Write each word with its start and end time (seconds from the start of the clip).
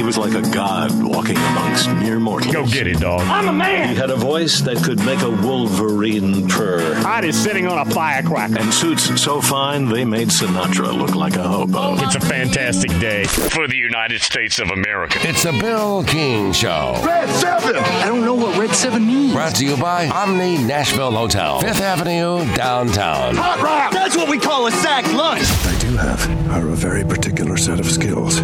He 0.00 0.06
was 0.06 0.16
like 0.16 0.32
a 0.32 0.40
god 0.50 0.90
walking 1.02 1.36
amongst 1.36 1.90
mere 1.90 2.18
mortals. 2.18 2.54
Go 2.54 2.66
get 2.66 2.86
it, 2.86 3.00
dog. 3.00 3.20
I'm 3.20 3.48
a 3.48 3.52
man. 3.52 3.90
He 3.90 3.94
had 3.96 4.08
a 4.08 4.16
voice 4.16 4.62
that 4.62 4.82
could 4.82 4.98
make 5.04 5.20
a 5.20 5.28
wolverine 5.28 6.48
purr. 6.48 6.94
Hot 7.02 7.22
is 7.22 7.38
sitting 7.38 7.66
on 7.66 7.76
a 7.76 7.84
firecracker. 7.84 8.58
And 8.58 8.72
suits 8.72 9.20
so 9.20 9.42
fine 9.42 9.90
they 9.90 10.06
made 10.06 10.28
Sinatra 10.28 10.96
look 10.96 11.14
like 11.14 11.36
a 11.36 11.46
hobo. 11.46 12.02
It's 12.02 12.14
a 12.14 12.20
fantastic 12.20 12.90
day 12.98 13.24
for 13.24 13.68
the 13.68 13.76
United 13.76 14.22
States 14.22 14.58
of 14.58 14.70
America. 14.70 15.18
It's 15.20 15.44
a 15.44 15.52
Bill 15.52 16.02
King 16.04 16.54
Show. 16.54 16.98
Red 17.04 17.28
7! 17.28 17.76
I 17.76 18.06
don't 18.06 18.24
know 18.24 18.34
what 18.34 18.56
Red 18.56 18.74
7 18.74 19.06
means. 19.06 19.34
Brought 19.34 19.56
to 19.56 19.66
you 19.66 19.76
by 19.76 20.08
Omni 20.08 20.56
Nashville 20.64 21.12
Hotel, 21.12 21.60
Fifth 21.60 21.82
Avenue, 21.82 22.38
downtown. 22.54 23.36
Hot 23.36 23.60
rock! 23.60 23.92
That's 23.92 24.16
what 24.16 24.30
we 24.30 24.38
call 24.38 24.66
a 24.66 24.72
sack 24.72 25.12
lunch. 25.12 25.42
I 25.66 25.78
do 25.78 25.94
have 25.98 26.50
are 26.50 26.68
a 26.70 26.74
very 26.74 27.04
particular 27.04 27.58
set 27.58 27.78
of 27.78 27.90
skills. 27.90 28.36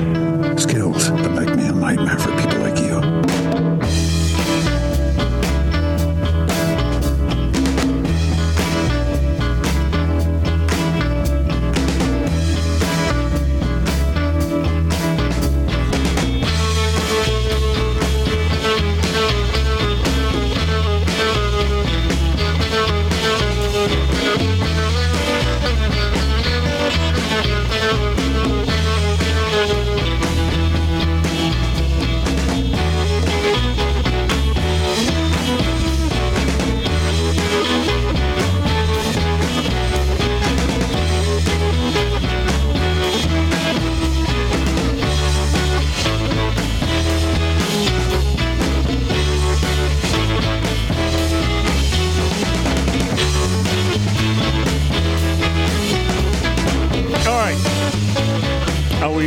Skills 0.60 1.10
that 1.10 1.30
make 1.32 1.45
me 1.45 1.45
a 1.45 1.45
nightmare 1.86 2.18
for 2.18 2.36
people 2.36 2.55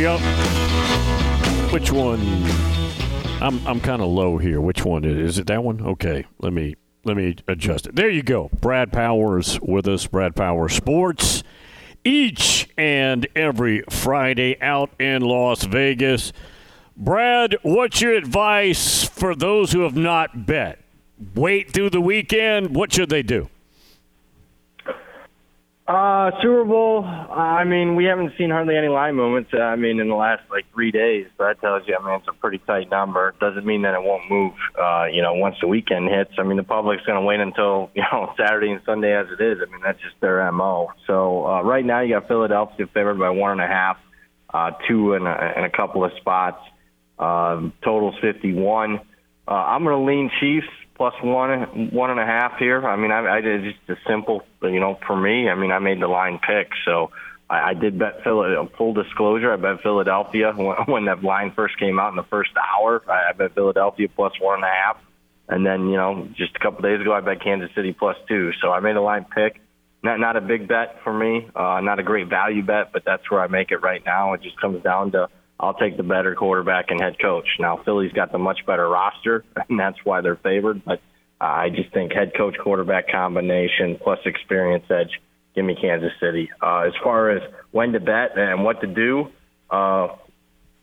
Up? 0.06 0.20
Which 1.72 1.92
one? 1.92 2.20
I'm 3.42 3.66
I'm 3.66 3.80
kind 3.80 4.00
of 4.00 4.08
low 4.08 4.38
here. 4.38 4.60
Which 4.60 4.84
one 4.84 5.04
is, 5.04 5.16
is 5.16 5.38
it? 5.38 5.46
That 5.48 5.62
one? 5.62 5.80
Okay. 5.80 6.24
Let 6.38 6.52
me 6.52 6.76
let 7.04 7.16
me 7.16 7.36
adjust 7.48 7.86
it. 7.86 7.96
There 7.96 8.08
you 8.08 8.22
go. 8.22 8.50
Brad 8.60 8.92
Powers 8.92 9.60
with 9.60 9.86
us. 9.86 10.06
Brad 10.06 10.34
Powers 10.34 10.74
Sports. 10.74 11.42
Each 12.02 12.68
and 12.78 13.26
every 13.36 13.82
Friday 13.90 14.60
out 14.62 14.90
in 14.98 15.22
Las 15.22 15.64
Vegas. 15.64 16.32
Brad, 16.96 17.56
what's 17.62 18.00
your 18.00 18.14
advice 18.14 19.04
for 19.04 19.34
those 19.34 19.72
who 19.72 19.80
have 19.80 19.96
not 19.96 20.46
bet? 20.46 20.78
Wait 21.34 21.72
through 21.72 21.90
the 21.90 22.00
weekend. 22.00 22.74
What 22.74 22.92
should 22.92 23.10
they 23.10 23.22
do? 23.22 23.50
Uh, 25.90 26.30
Super 26.40 26.64
Bowl. 26.64 27.02
I 27.04 27.64
mean, 27.64 27.96
we 27.96 28.04
haven't 28.04 28.34
seen 28.38 28.50
hardly 28.50 28.76
any 28.76 28.86
line 28.86 29.16
movements. 29.16 29.50
uh, 29.52 29.58
I 29.58 29.74
mean, 29.74 29.98
in 29.98 30.08
the 30.08 30.14
last 30.14 30.42
like 30.48 30.64
three 30.72 30.92
days. 30.92 31.26
So 31.36 31.42
that 31.42 31.60
tells 31.60 31.82
you, 31.88 31.96
I 32.00 32.06
mean, 32.06 32.14
it's 32.20 32.28
a 32.28 32.32
pretty 32.32 32.58
tight 32.58 32.88
number. 32.92 33.34
Doesn't 33.40 33.66
mean 33.66 33.82
that 33.82 33.94
it 33.94 34.00
won't 34.00 34.30
move. 34.30 34.52
Uh, 34.80 35.06
you 35.12 35.20
know, 35.20 35.34
once 35.34 35.56
the 35.60 35.66
weekend 35.66 36.08
hits. 36.08 36.30
I 36.38 36.44
mean, 36.44 36.58
the 36.58 36.62
public's 36.62 37.04
going 37.06 37.18
to 37.18 37.26
wait 37.26 37.40
until 37.40 37.90
you 37.96 38.04
know 38.12 38.32
Saturday 38.36 38.70
and 38.70 38.80
Sunday 38.86 39.12
as 39.16 39.26
it 39.36 39.42
is. 39.42 39.58
I 39.60 39.68
mean, 39.68 39.80
that's 39.84 40.00
just 40.00 40.14
their 40.20 40.52
mo. 40.52 40.92
So 41.08 41.44
uh, 41.44 41.62
right 41.62 41.84
now, 41.84 42.02
you 42.02 42.14
got 42.14 42.28
Philadelphia 42.28 42.86
favored 42.94 43.18
by 43.18 43.30
one 43.30 43.50
and 43.50 43.60
a 43.60 43.66
half, 43.66 43.96
uh, 44.54 44.70
two 44.86 45.14
and 45.14 45.26
a, 45.26 45.52
and 45.56 45.66
a 45.66 45.70
couple 45.70 46.04
of 46.04 46.12
spots. 46.20 46.62
Um, 47.18 47.72
totals 47.82 48.14
fifty-one. 48.22 49.00
Uh, 49.48 49.50
I'm 49.50 49.82
going 49.82 49.98
to 49.98 50.06
lean 50.06 50.30
Chiefs 50.38 50.68
plus 51.00 51.14
one 51.22 51.90
one 51.92 52.10
and 52.10 52.20
a 52.20 52.26
half 52.26 52.58
here. 52.58 52.86
I 52.86 52.94
mean, 52.96 53.10
I, 53.10 53.38
I 53.38 53.40
did 53.40 53.64
just 53.64 53.78
a 53.88 53.96
simple, 54.06 54.42
you 54.60 54.80
know, 54.80 54.98
for 55.06 55.18
me. 55.18 55.48
I 55.48 55.54
mean, 55.54 55.72
I 55.72 55.78
made 55.78 55.98
the 55.98 56.08
line 56.08 56.38
pick, 56.46 56.72
so 56.84 57.10
I, 57.48 57.70
I 57.70 57.72
did 57.72 57.98
bet 57.98 58.22
Philadelphia. 58.22 58.76
Full 58.76 58.92
disclosure, 58.92 59.50
I 59.50 59.56
bet 59.56 59.82
Philadelphia 59.82 60.52
when, 60.56 60.76
when 60.84 61.04
that 61.06 61.24
line 61.24 61.52
first 61.56 61.78
came 61.78 61.98
out 61.98 62.10
in 62.10 62.16
the 62.16 62.24
first 62.24 62.50
hour. 62.54 63.02
I, 63.08 63.30
I 63.30 63.32
bet 63.32 63.54
Philadelphia 63.54 64.08
plus 64.14 64.34
one 64.42 64.56
and 64.56 64.64
a 64.64 64.66
half, 64.66 64.98
and 65.48 65.64
then 65.64 65.88
you 65.88 65.96
know, 65.96 66.28
just 66.36 66.54
a 66.54 66.58
couple 66.58 66.82
days 66.82 67.00
ago, 67.00 67.14
I 67.14 67.22
bet 67.22 67.42
Kansas 67.42 67.70
City 67.74 67.94
plus 67.94 68.18
two. 68.28 68.50
So 68.60 68.70
I 68.70 68.80
made 68.80 68.96
a 68.96 69.00
line 69.00 69.24
pick. 69.24 69.58
Not 70.02 70.20
not 70.20 70.36
a 70.36 70.42
big 70.42 70.68
bet 70.68 71.02
for 71.02 71.14
me, 71.14 71.48
uh, 71.56 71.80
not 71.80 71.98
a 71.98 72.02
great 72.02 72.28
value 72.28 72.62
bet, 72.62 72.92
but 72.92 73.04
that's 73.06 73.30
where 73.30 73.40
I 73.40 73.46
make 73.46 73.70
it 73.70 73.78
right 73.78 74.04
now. 74.04 74.34
It 74.34 74.42
just 74.42 74.60
comes 74.60 74.82
down 74.82 75.12
to 75.12 75.28
I'll 75.60 75.74
take 75.74 75.98
the 75.98 76.02
better 76.02 76.34
quarterback 76.34 76.90
and 76.90 77.00
head 77.00 77.18
coach. 77.20 77.46
Now 77.58 77.76
Philly's 77.84 78.12
got 78.12 78.32
the 78.32 78.38
much 78.38 78.64
better 78.66 78.88
roster, 78.88 79.44
and 79.68 79.78
that's 79.78 79.98
why 80.04 80.22
they're 80.22 80.36
favored. 80.36 80.84
But 80.84 81.00
uh, 81.40 81.44
I 81.44 81.68
just 81.68 81.92
think 81.92 82.12
head 82.12 82.32
coach 82.34 82.56
quarterback 82.58 83.10
combination 83.10 83.98
plus 84.02 84.18
experience 84.24 84.84
edge. 84.90 85.20
Give 85.54 85.64
me 85.64 85.76
Kansas 85.78 86.12
City. 86.18 86.50
Uh, 86.62 86.80
as 86.86 86.92
far 87.02 87.30
as 87.30 87.42
when 87.72 87.92
to 87.92 88.00
bet 88.00 88.38
and 88.38 88.64
what 88.64 88.80
to 88.80 88.86
do, 88.86 89.28
uh, 89.70 90.08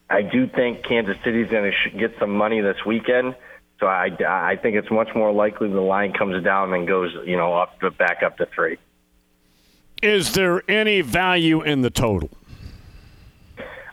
I 0.09 0.21
do 0.21 0.47
think 0.47 0.83
Kansas 0.83 1.17
City's 1.23 1.49
going 1.49 1.71
to 1.71 1.71
sh- 1.71 1.97
get 1.97 2.15
some 2.19 2.31
money 2.31 2.61
this 2.61 2.77
weekend. 2.85 3.35
So 3.79 3.87
I, 3.87 4.09
I 4.27 4.57
think 4.57 4.75
it's 4.75 4.91
much 4.91 5.09
more 5.15 5.31
likely 5.31 5.69
the 5.69 5.79
line 5.79 6.13
comes 6.13 6.43
down 6.43 6.73
and 6.73 6.87
goes, 6.87 7.15
you 7.25 7.37
know, 7.37 7.53
up 7.53 7.79
to, 7.79 7.91
back 7.91 8.23
up 8.23 8.37
to 8.37 8.45
three. 8.47 8.77
Is 10.01 10.33
there 10.33 10.63
any 10.69 11.01
value 11.01 11.61
in 11.61 11.81
the 11.81 11.89
total? 11.89 12.29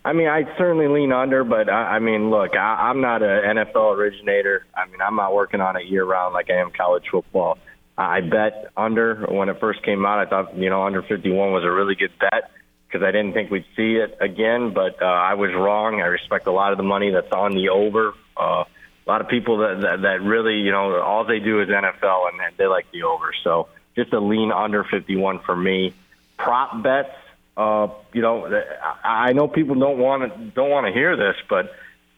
I 0.05 0.13
mean, 0.13 0.29
I 0.29 0.45
certainly 0.59 0.87
lean 0.89 1.13
under, 1.13 1.45
but 1.45 1.71
I, 1.71 1.97
I 1.97 1.99
mean, 1.99 2.31
look, 2.31 2.55
I, 2.55 2.91
I'm 2.91 3.01
not 3.01 3.23
an 3.23 3.57
NFL 3.57 3.97
originator. 3.97 4.67
I 4.77 4.87
mean, 4.87 5.01
I'm 5.01 5.17
not 5.17 5.35
working 5.35 5.61
on 5.61 5.77
it 5.77 5.87
year 5.87 6.05
round 6.05 6.35
like 6.35 6.51
I 6.51 6.61
am 6.61 6.71
college 6.73 7.05
football. 7.11 7.59
I 7.97 8.21
bet 8.21 8.71
under 8.77 9.27
when 9.31 9.49
it 9.49 9.61
first 9.61 9.83
came 9.83 10.05
out. 10.05 10.19
I 10.19 10.29
thought, 10.29 10.57
you 10.57 10.69
know, 10.69 10.83
under 10.83 11.03
51 11.03 11.53
was 11.53 11.65
a 11.65 11.71
really 11.71 11.95
good 11.95 12.11
bet 12.19 12.51
because 12.87 13.03
I 13.05 13.13
didn't 13.13 13.33
think 13.33 13.51
we'd 13.51 13.65
see 13.77 13.95
it 13.95 14.19
again, 14.21 14.75
but 14.75 15.01
uh, 15.01 15.07
I 15.07 15.35
was 15.35 15.53
wrong. 15.55 16.01
I 16.01 16.07
respect 16.07 16.47
a 16.47 16.53
lot 16.53 16.73
of 16.73 16.77
the 16.77 16.85
money 16.85 17.11
that's 17.11 17.33
on 17.33 17.55
the 17.55 17.71
over. 17.71 18.15
Uh, 18.37 18.65
a 19.07 19.11
lot 19.11 19.21
of 19.21 19.29
people 19.29 19.59
that, 19.59 19.81
that 19.83 20.03
that 20.03 20.23
really, 20.23 20.59
you 20.59 20.71
know, 20.71 21.01
all 21.01 21.25
they 21.25 21.39
do 21.39 21.61
is 21.61 21.69
NFL 21.69 22.31
and 22.31 22.57
they 22.57 22.67
like 22.67 22.91
the 22.93 23.05
over. 23.05 23.33
So 23.43 23.69
just 23.97 24.13
a 24.13 24.21
lean 24.21 24.51
under 24.51 24.85
51 24.85 25.41
for 25.41 25.57
me. 25.57 25.95
Prop 26.37 26.83
bets. 26.83 27.15
Uh, 27.57 27.89
you 28.13 28.23
know, 28.23 28.63
I 29.05 29.33
know 29.33 29.47
people 29.47 29.77
don't 29.77 29.99
want 29.99 30.23
to 30.23 30.45
don't 30.51 30.71
want 30.71 30.87
to 30.87 30.93
hear 30.93 31.17
this, 31.17 31.37
but 31.49 31.71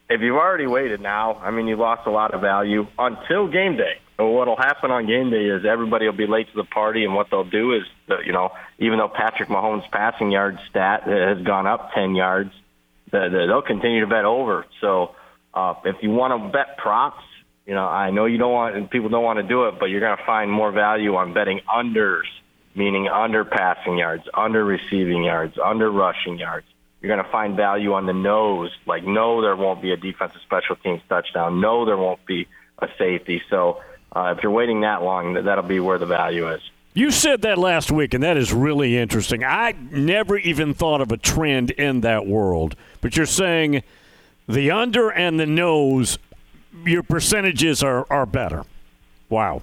if 0.08 0.20
you've 0.20 0.36
already 0.36 0.66
waited 0.66 1.00
now, 1.00 1.34
I 1.34 1.50
mean, 1.50 1.66
you 1.66 1.76
lost 1.76 2.06
a 2.06 2.10
lot 2.10 2.32
of 2.32 2.40
value 2.40 2.86
until 2.98 3.48
game 3.48 3.76
day. 3.76 3.98
So 4.16 4.28
what'll 4.28 4.56
happen 4.56 4.90
on 4.90 5.06
game 5.06 5.30
day 5.30 5.44
is 5.44 5.66
everybody 5.66 6.06
will 6.06 6.16
be 6.16 6.26
late 6.26 6.48
to 6.50 6.56
the 6.56 6.64
party, 6.64 7.04
and 7.04 7.14
what 7.14 7.28
they'll 7.30 7.44
do 7.44 7.74
is, 7.74 7.82
uh, 8.08 8.20
you 8.24 8.32
know, 8.32 8.50
even 8.78 8.98
though 8.98 9.08
Patrick 9.08 9.48
Mahomes' 9.48 9.90
passing 9.90 10.30
yard 10.30 10.58
stat 10.70 11.02
has 11.04 11.42
gone 11.42 11.66
up 11.66 11.90
10 11.94 12.14
yards, 12.14 12.50
the, 13.10 13.28
the, 13.28 13.46
they'll 13.46 13.62
continue 13.62 14.00
to 14.00 14.06
bet 14.06 14.24
over. 14.24 14.64
So 14.80 15.14
uh, 15.52 15.74
if 15.84 15.96
you 16.02 16.10
want 16.10 16.40
to 16.40 16.48
bet 16.48 16.78
props, 16.78 17.22
you 17.66 17.74
know, 17.74 17.84
I 17.86 18.10
know 18.10 18.24
you 18.24 18.38
don't 18.38 18.52
want, 18.52 18.76
and 18.76 18.88
people 18.88 19.10
don't 19.10 19.24
want 19.24 19.38
to 19.38 19.42
do 19.42 19.64
it, 19.64 19.74
but 19.78 19.86
you're 19.86 20.00
going 20.00 20.16
to 20.16 20.24
find 20.24 20.50
more 20.50 20.72
value 20.72 21.14
on 21.16 21.34
betting 21.34 21.60
unders, 21.68 22.24
meaning 22.76 23.08
under 23.08 23.44
passing 23.44 23.98
yards, 23.98 24.24
under 24.34 24.64
receiving 24.64 25.24
yards, 25.24 25.58
under 25.62 25.90
rushing 25.90 26.38
yards. 26.38 26.66
You're 27.00 27.14
going 27.14 27.24
to 27.24 27.30
find 27.30 27.56
value 27.56 27.94
on 27.94 28.06
the 28.06 28.12
nose, 28.12 28.70
like 28.86 29.04
no, 29.04 29.40
there 29.42 29.56
won't 29.56 29.82
be 29.82 29.92
a 29.92 29.96
defensive 29.96 30.40
special 30.42 30.76
teams 30.76 31.00
touchdown. 31.08 31.60
No, 31.60 31.84
there 31.84 31.96
won't 31.96 32.24
be 32.26 32.46
a 32.78 32.88
safety. 32.98 33.42
So 33.48 33.82
uh, 34.14 34.34
if 34.36 34.42
you're 34.42 34.52
waiting 34.52 34.82
that 34.82 35.02
long, 35.02 35.34
that'll 35.34 35.64
be 35.64 35.80
where 35.80 35.98
the 35.98 36.06
value 36.06 36.50
is. 36.50 36.60
You 36.94 37.10
said 37.10 37.42
that 37.42 37.58
last 37.58 37.92
week, 37.92 38.14
and 38.14 38.22
that 38.22 38.38
is 38.38 38.54
really 38.54 38.96
interesting. 38.96 39.44
I 39.44 39.74
never 39.90 40.38
even 40.38 40.72
thought 40.72 41.02
of 41.02 41.12
a 41.12 41.18
trend 41.18 41.70
in 41.72 42.00
that 42.00 42.26
world, 42.26 42.74
but 43.02 43.16
you're 43.16 43.26
saying 43.26 43.82
the 44.48 44.70
under 44.70 45.10
and 45.10 45.38
the 45.38 45.44
nose, 45.44 46.18
your 46.84 47.02
percentages 47.02 47.82
are, 47.82 48.06
are 48.10 48.24
better. 48.24 48.64
Wow. 49.28 49.62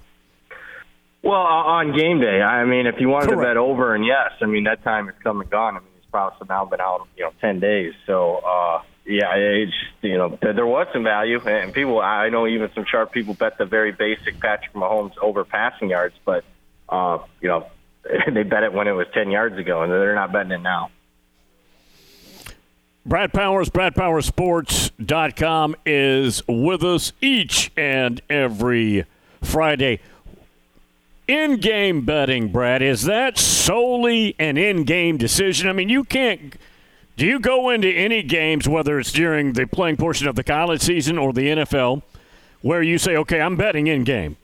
Well, 1.24 1.40
on 1.40 1.96
game 1.96 2.20
day, 2.20 2.42
I 2.42 2.66
mean, 2.66 2.86
if 2.86 2.96
you 3.00 3.08
wanted 3.08 3.30
Correct. 3.30 3.40
to 3.40 3.46
bet 3.46 3.56
over, 3.56 3.94
and 3.94 4.04
yes, 4.04 4.32
I 4.42 4.46
mean 4.46 4.64
that 4.64 4.84
time 4.84 5.06
has 5.06 5.14
come 5.22 5.40
and 5.40 5.48
gone. 5.48 5.74
I 5.74 5.80
mean, 5.80 5.88
these 5.94 6.04
props 6.10 6.38
have 6.38 6.50
now 6.50 6.66
been 6.66 6.82
out, 6.82 7.08
you 7.16 7.24
know, 7.24 7.32
ten 7.40 7.60
days. 7.60 7.94
So, 8.06 8.42
uh, 8.46 8.82
yeah, 9.06 9.34
it's 9.34 9.72
you 10.02 10.18
know 10.18 10.38
there, 10.42 10.66
was 10.66 10.86
some 10.92 11.02
value, 11.02 11.40
and 11.40 11.72
people, 11.72 11.98
I 11.98 12.28
know 12.28 12.46
even 12.46 12.68
some 12.74 12.84
sharp 12.84 13.10
people 13.10 13.32
bet 13.32 13.56
the 13.56 13.64
very 13.64 13.90
basic 13.90 14.38
Patrick 14.38 14.74
Mahomes 14.74 15.16
over 15.16 15.46
passing 15.46 15.88
yards, 15.88 16.14
but 16.26 16.44
uh, 16.90 17.20
you 17.40 17.48
know 17.48 17.68
they 18.30 18.42
bet 18.42 18.62
it 18.62 18.74
when 18.74 18.86
it 18.86 18.92
was 18.92 19.06
ten 19.14 19.30
yards 19.30 19.56
ago, 19.56 19.82
and 19.82 19.90
they're 19.90 20.14
not 20.14 20.30
betting 20.30 20.52
it 20.52 20.60
now. 20.60 20.90
Brad 23.06 23.32
Powers, 23.32 23.70
BradPowersSports.com 23.70 25.76
is 25.86 26.42
with 26.46 26.84
us 26.84 27.14
each 27.22 27.72
and 27.78 28.20
every 28.28 29.06
Friday. 29.42 30.00
In 31.26 31.56
game 31.56 32.04
betting, 32.04 32.48
Brad, 32.52 32.82
is 32.82 33.04
that 33.04 33.38
solely 33.38 34.34
an 34.38 34.58
in 34.58 34.84
game 34.84 35.16
decision? 35.16 35.68
I 35.70 35.72
mean, 35.72 35.88
you 35.88 36.04
can't. 36.04 36.54
Do 37.16 37.24
you 37.24 37.40
go 37.40 37.70
into 37.70 37.88
any 37.88 38.22
games, 38.22 38.68
whether 38.68 38.98
it's 38.98 39.10
during 39.10 39.54
the 39.54 39.66
playing 39.66 39.96
portion 39.96 40.28
of 40.28 40.34
the 40.34 40.44
college 40.44 40.82
season 40.82 41.16
or 41.16 41.32
the 41.32 41.46
NFL, 41.48 42.02
where 42.60 42.82
you 42.82 42.98
say, 42.98 43.16
okay, 43.16 43.40
I'm 43.40 43.56
betting 43.56 43.86
in 43.86 44.04
game? 44.04 44.36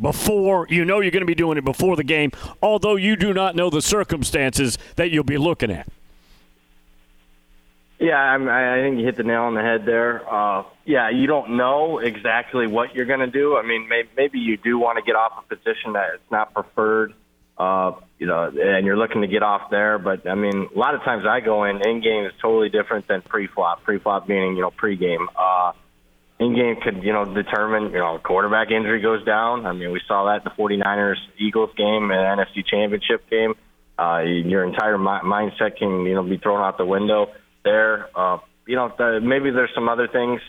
Before 0.00 0.66
you 0.70 0.84
know 0.84 1.00
you're 1.00 1.10
going 1.10 1.22
to 1.22 1.26
be 1.26 1.34
doing 1.34 1.58
it 1.58 1.64
before 1.64 1.96
the 1.96 2.04
game, 2.04 2.30
although 2.62 2.96
you 2.96 3.16
do 3.16 3.34
not 3.34 3.56
know 3.56 3.68
the 3.68 3.82
circumstances 3.82 4.78
that 4.96 5.10
you'll 5.10 5.24
be 5.24 5.36
looking 5.36 5.70
at. 5.70 5.88
Yeah, 8.00 8.16
I'm, 8.16 8.48
I 8.48 8.80
think 8.80 8.98
you 8.98 9.04
hit 9.04 9.16
the 9.18 9.24
nail 9.24 9.42
on 9.42 9.54
the 9.54 9.60
head 9.60 9.84
there. 9.84 10.22
Uh, 10.26 10.64
yeah, 10.86 11.10
you 11.10 11.26
don't 11.26 11.58
know 11.58 11.98
exactly 11.98 12.66
what 12.66 12.94
you're 12.94 13.04
going 13.04 13.20
to 13.20 13.26
do. 13.26 13.58
I 13.58 13.62
mean, 13.62 13.88
maybe, 13.90 14.08
maybe 14.16 14.38
you 14.38 14.56
do 14.56 14.78
want 14.78 14.96
to 14.96 15.02
get 15.04 15.16
off 15.16 15.44
a 15.44 15.54
position 15.54 15.92
that 15.92 16.14
it's 16.14 16.30
not 16.30 16.54
preferred, 16.54 17.12
uh, 17.58 17.92
you 18.18 18.26
know, 18.26 18.44
and 18.44 18.86
you're 18.86 18.96
looking 18.96 19.20
to 19.20 19.26
get 19.26 19.42
off 19.42 19.70
there. 19.70 19.98
But 19.98 20.26
I 20.26 20.34
mean, 20.34 20.70
a 20.74 20.78
lot 20.78 20.94
of 20.94 21.02
times 21.02 21.26
I 21.28 21.40
go 21.40 21.64
in 21.64 21.86
in 21.86 22.00
game 22.00 22.24
is 22.24 22.32
totally 22.40 22.70
different 22.70 23.06
than 23.06 23.20
pre-flop. 23.20 23.82
Pre-flop 23.82 24.26
meaning 24.26 24.56
you 24.56 24.62
know 24.62 24.70
pre-game. 24.70 25.28
Uh, 25.36 25.72
in 26.38 26.54
game 26.54 26.76
could 26.82 27.02
you 27.02 27.12
know 27.12 27.26
determine 27.26 27.92
you 27.92 27.98
know 27.98 28.18
quarterback 28.24 28.70
injury 28.70 29.02
goes 29.02 29.22
down. 29.26 29.66
I 29.66 29.72
mean, 29.72 29.92
we 29.92 30.00
saw 30.08 30.24
that 30.24 30.38
in 30.38 30.44
the 30.44 30.62
49ers 30.62 31.18
Eagles 31.38 31.70
game 31.76 32.10
and 32.10 32.40
NFC 32.40 32.64
Championship 32.66 33.28
game. 33.28 33.56
Uh, 33.98 34.20
your 34.20 34.64
entire 34.64 34.96
mi- 34.96 35.20
mindset 35.22 35.76
can 35.76 36.06
you 36.06 36.14
know 36.14 36.22
be 36.22 36.38
thrown 36.38 36.62
out 36.62 36.78
the 36.78 36.86
window 36.86 37.30
there. 37.64 38.08
Uh, 38.14 38.38
you 38.66 38.76
know, 38.76 38.92
the, 38.96 39.20
maybe 39.20 39.50
there's 39.50 39.74
some 39.74 39.88
other 39.88 40.08
things. 40.08 40.40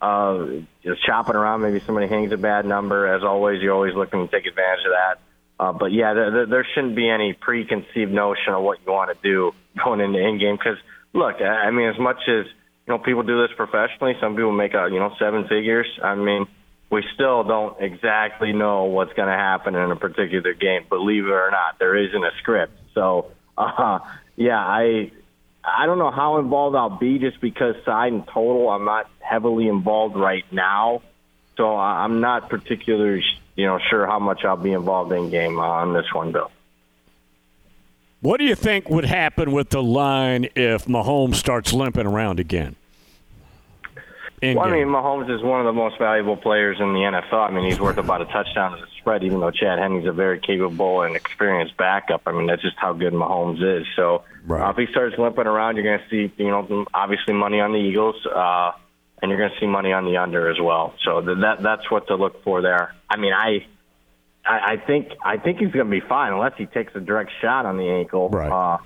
Uh, 0.00 0.46
just 0.82 1.04
shopping 1.06 1.34
around, 1.34 1.62
maybe 1.62 1.80
somebody 1.80 2.08
hangs 2.08 2.30
a 2.32 2.36
bad 2.36 2.66
number. 2.66 3.06
As 3.06 3.22
always, 3.22 3.62
you're 3.62 3.74
always 3.74 3.94
looking 3.94 4.26
to 4.26 4.30
take 4.30 4.46
advantage 4.46 4.84
of 4.84 4.92
that. 4.92 5.18
Uh, 5.58 5.72
but 5.72 5.92
yeah, 5.92 6.14
there, 6.14 6.46
there 6.46 6.66
shouldn't 6.74 6.96
be 6.96 7.08
any 7.08 7.32
preconceived 7.32 8.12
notion 8.12 8.52
of 8.52 8.62
what 8.62 8.78
you 8.84 8.92
want 8.92 9.16
to 9.16 9.22
do 9.22 9.52
going 9.84 10.00
into 10.00 10.18
in 10.18 10.38
game. 10.38 10.56
Because 10.56 10.78
look, 11.12 11.40
I 11.40 11.70
mean, 11.70 11.88
as 11.88 11.98
much 11.98 12.18
as 12.28 12.46
you 12.86 12.92
know, 12.92 12.98
people 12.98 13.22
do 13.22 13.40
this 13.46 13.56
professionally. 13.56 14.14
Some 14.20 14.34
people 14.34 14.52
make 14.52 14.74
a 14.74 14.88
you 14.92 14.98
know 14.98 15.14
seven 15.18 15.48
figures. 15.48 15.86
I 16.02 16.14
mean, 16.14 16.46
we 16.90 17.02
still 17.14 17.44
don't 17.44 17.80
exactly 17.80 18.52
know 18.52 18.84
what's 18.84 19.12
going 19.14 19.28
to 19.28 19.36
happen 19.36 19.74
in 19.74 19.90
a 19.90 19.96
particular 19.96 20.54
game. 20.54 20.86
Believe 20.88 21.24
it 21.24 21.30
or 21.30 21.50
not, 21.50 21.78
there 21.78 21.96
isn't 21.96 22.24
a 22.24 22.30
script. 22.40 22.72
So, 22.94 23.30
uh, 23.58 24.00
yeah, 24.36 24.58
I 24.58 25.12
I 25.66 25.86
don't 25.86 25.98
know 25.98 26.10
how 26.10 26.38
involved 26.38 26.76
I'll 26.76 26.98
be 26.98 27.18
just 27.18 27.40
because 27.40 27.74
side 27.84 28.12
and 28.12 28.26
total 28.26 28.68
I'm 28.68 28.84
not 28.84 29.08
heavily 29.20 29.68
involved 29.68 30.16
right 30.16 30.44
now. 30.52 31.02
So 31.56 31.76
I'm 31.76 32.20
not 32.20 32.50
particularly, 32.50 33.22
you 33.56 33.66
know, 33.66 33.78
sure 33.90 34.06
how 34.06 34.18
much 34.18 34.44
I'll 34.44 34.56
be 34.56 34.72
involved 34.72 35.12
in 35.12 35.30
game 35.30 35.58
uh, 35.58 35.62
on 35.62 35.94
this 35.94 36.12
one, 36.12 36.32
Bill. 36.32 36.50
What 38.20 38.38
do 38.38 38.44
you 38.44 38.54
think 38.54 38.88
would 38.88 39.04
happen 39.04 39.52
with 39.52 39.70
the 39.70 39.82
line 39.82 40.48
if 40.56 40.86
Mahomes 40.86 41.34
starts 41.34 41.72
limping 41.72 42.06
around 42.06 42.40
again? 42.40 42.76
well, 44.42 44.60
I 44.60 44.70
mean, 44.70 44.88
Mahomes 44.88 45.34
is 45.34 45.42
one 45.42 45.60
of 45.60 45.66
the 45.66 45.72
most 45.72 45.98
valuable 45.98 46.36
players 46.36 46.78
in 46.80 46.92
the 46.92 47.00
NFL. 47.00 47.48
I 47.48 47.50
mean, 47.50 47.64
he's 47.64 47.80
worth 47.80 47.98
about 47.98 48.20
a 48.20 48.26
touchdown 48.26 48.74
as 48.74 48.80
a 48.80 48.93
spread, 49.04 49.22
even 49.22 49.40
though 49.40 49.50
Chad 49.50 49.78
Henne's 49.78 50.06
a 50.06 50.12
very 50.12 50.40
capable 50.40 51.02
and 51.02 51.14
experienced 51.14 51.76
backup. 51.76 52.22
I 52.24 52.32
mean, 52.32 52.46
that's 52.46 52.62
just 52.62 52.76
how 52.78 52.94
good 52.94 53.12
Mahomes 53.12 53.62
is. 53.62 53.86
So 53.96 54.24
right. 54.46 54.66
uh, 54.66 54.70
if 54.70 54.76
he 54.76 54.86
starts 54.90 55.16
limping 55.18 55.46
around, 55.46 55.76
you're 55.76 55.84
going 55.84 56.00
to 56.00 56.08
see, 56.08 56.32
you 56.42 56.50
know, 56.50 56.86
obviously 56.94 57.34
money 57.34 57.60
on 57.60 57.72
the 57.72 57.78
Eagles, 57.78 58.16
uh, 58.26 58.72
and 59.20 59.30
you're 59.30 59.38
going 59.38 59.50
to 59.50 59.60
see 59.60 59.66
money 59.66 59.92
on 59.92 60.06
the 60.06 60.16
under 60.16 60.50
as 60.50 60.56
well. 60.58 60.94
So 61.04 61.20
that 61.20 61.58
that's 61.62 61.90
what 61.90 62.08
to 62.08 62.16
look 62.16 62.42
for 62.42 62.62
there. 62.62 62.94
I 63.08 63.16
mean, 63.16 63.32
I. 63.32 63.66
I, 64.46 64.72
I 64.72 64.76
think 64.76 65.08
I 65.24 65.38
think 65.38 65.58
he's 65.58 65.72
going 65.72 65.86
to 65.86 65.90
be 65.90 66.06
fine 66.06 66.34
unless 66.34 66.52
he 66.58 66.66
takes 66.66 66.94
a 66.94 67.00
direct 67.00 67.30
shot 67.40 67.64
on 67.64 67.78
the 67.78 67.88
ankle. 67.88 68.28
Right. 68.28 68.52
Uh, 68.52 68.76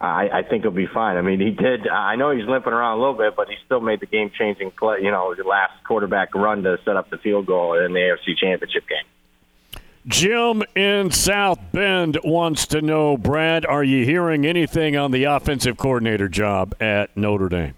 I, 0.00 0.38
I 0.38 0.42
think 0.42 0.62
he'll 0.62 0.72
be 0.72 0.86
fine. 0.86 1.18
I 1.18 1.20
mean, 1.20 1.38
he 1.38 1.50
did. 1.50 1.86
I 1.86 2.16
know 2.16 2.30
he's 2.30 2.46
limping 2.48 2.72
around 2.72 2.96
a 2.96 3.00
little 3.00 3.14
bit, 3.14 3.36
but 3.36 3.48
he 3.48 3.56
still 3.66 3.80
made 3.80 4.00
the 4.00 4.06
game-changing 4.06 4.72
play. 4.72 5.00
You 5.02 5.10
know, 5.10 5.34
the 5.34 5.44
last 5.44 5.84
quarterback 5.84 6.34
run 6.34 6.62
to 6.64 6.78
set 6.84 6.96
up 6.96 7.10
the 7.10 7.18
field 7.18 7.46
goal 7.46 7.78
in 7.78 7.92
the 7.92 8.00
AFC 8.00 8.36
Championship 8.36 8.88
game. 8.88 9.04
Jim 10.06 10.64
in 10.74 11.10
South 11.12 11.60
Bend 11.70 12.18
wants 12.24 12.66
to 12.68 12.82
know, 12.82 13.16
Brad, 13.16 13.64
are 13.64 13.84
you 13.84 14.04
hearing 14.04 14.44
anything 14.44 14.96
on 14.96 15.12
the 15.12 15.24
offensive 15.24 15.76
coordinator 15.76 16.28
job 16.28 16.74
at 16.80 17.16
Notre 17.16 17.48
Dame? 17.48 17.74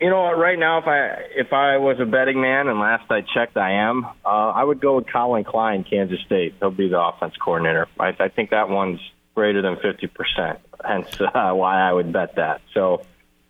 You 0.00 0.10
know 0.10 0.22
what? 0.22 0.38
Right 0.38 0.58
now, 0.58 0.78
if 0.78 0.86
I 0.86 1.08
if 1.36 1.52
I 1.52 1.76
was 1.76 2.00
a 2.00 2.06
betting 2.06 2.40
man, 2.40 2.68
and 2.68 2.78
last 2.78 3.10
I 3.10 3.20
checked, 3.20 3.58
I 3.58 3.72
am. 3.72 4.06
Uh, 4.24 4.28
I 4.28 4.64
would 4.64 4.80
go 4.80 4.96
with 4.96 5.06
Collin 5.06 5.44
Klein, 5.44 5.84
Kansas 5.84 6.20
State. 6.24 6.54
He'll 6.58 6.70
be 6.70 6.88
the 6.88 7.00
offense 7.00 7.34
coordinator. 7.36 7.86
I, 7.98 8.16
I 8.18 8.28
think 8.28 8.50
that 8.50 8.70
one's 8.70 9.00
greater 9.34 9.62
than 9.62 9.76
50%, 9.76 10.58
hence 10.84 11.20
uh, 11.20 11.52
why 11.52 11.80
I 11.80 11.92
would 11.92 12.12
bet 12.12 12.36
that. 12.36 12.62
So, 12.72 13.02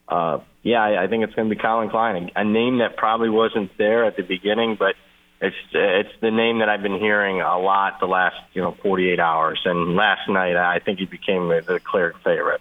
uh, 0.08 0.40
yeah, 0.62 0.82
I, 0.82 1.04
I 1.04 1.06
think 1.06 1.24
it's 1.24 1.34
going 1.34 1.48
to 1.48 1.54
be 1.54 1.60
Collin 1.60 1.88
Klein, 1.88 2.30
a, 2.34 2.40
a 2.40 2.44
name 2.44 2.78
that 2.78 2.96
probably 2.96 3.30
wasn't 3.30 3.76
there 3.78 4.04
at 4.04 4.16
the 4.16 4.22
beginning, 4.22 4.76
but 4.76 4.96
it's 5.40 5.56
it's 5.72 6.12
the 6.20 6.30
name 6.30 6.58
that 6.58 6.68
I've 6.68 6.82
been 6.82 6.98
hearing 6.98 7.40
a 7.40 7.58
lot 7.58 7.98
the 8.00 8.06
last 8.06 8.36
you 8.52 8.60
know 8.62 8.76
48 8.82 9.18
hours. 9.18 9.60
And 9.64 9.96
last 9.96 10.28
night, 10.28 10.56
I 10.56 10.78
think 10.78 10.98
he 10.98 11.06
became 11.06 11.48
the 11.48 11.80
clear 11.84 12.14
favorite. 12.24 12.60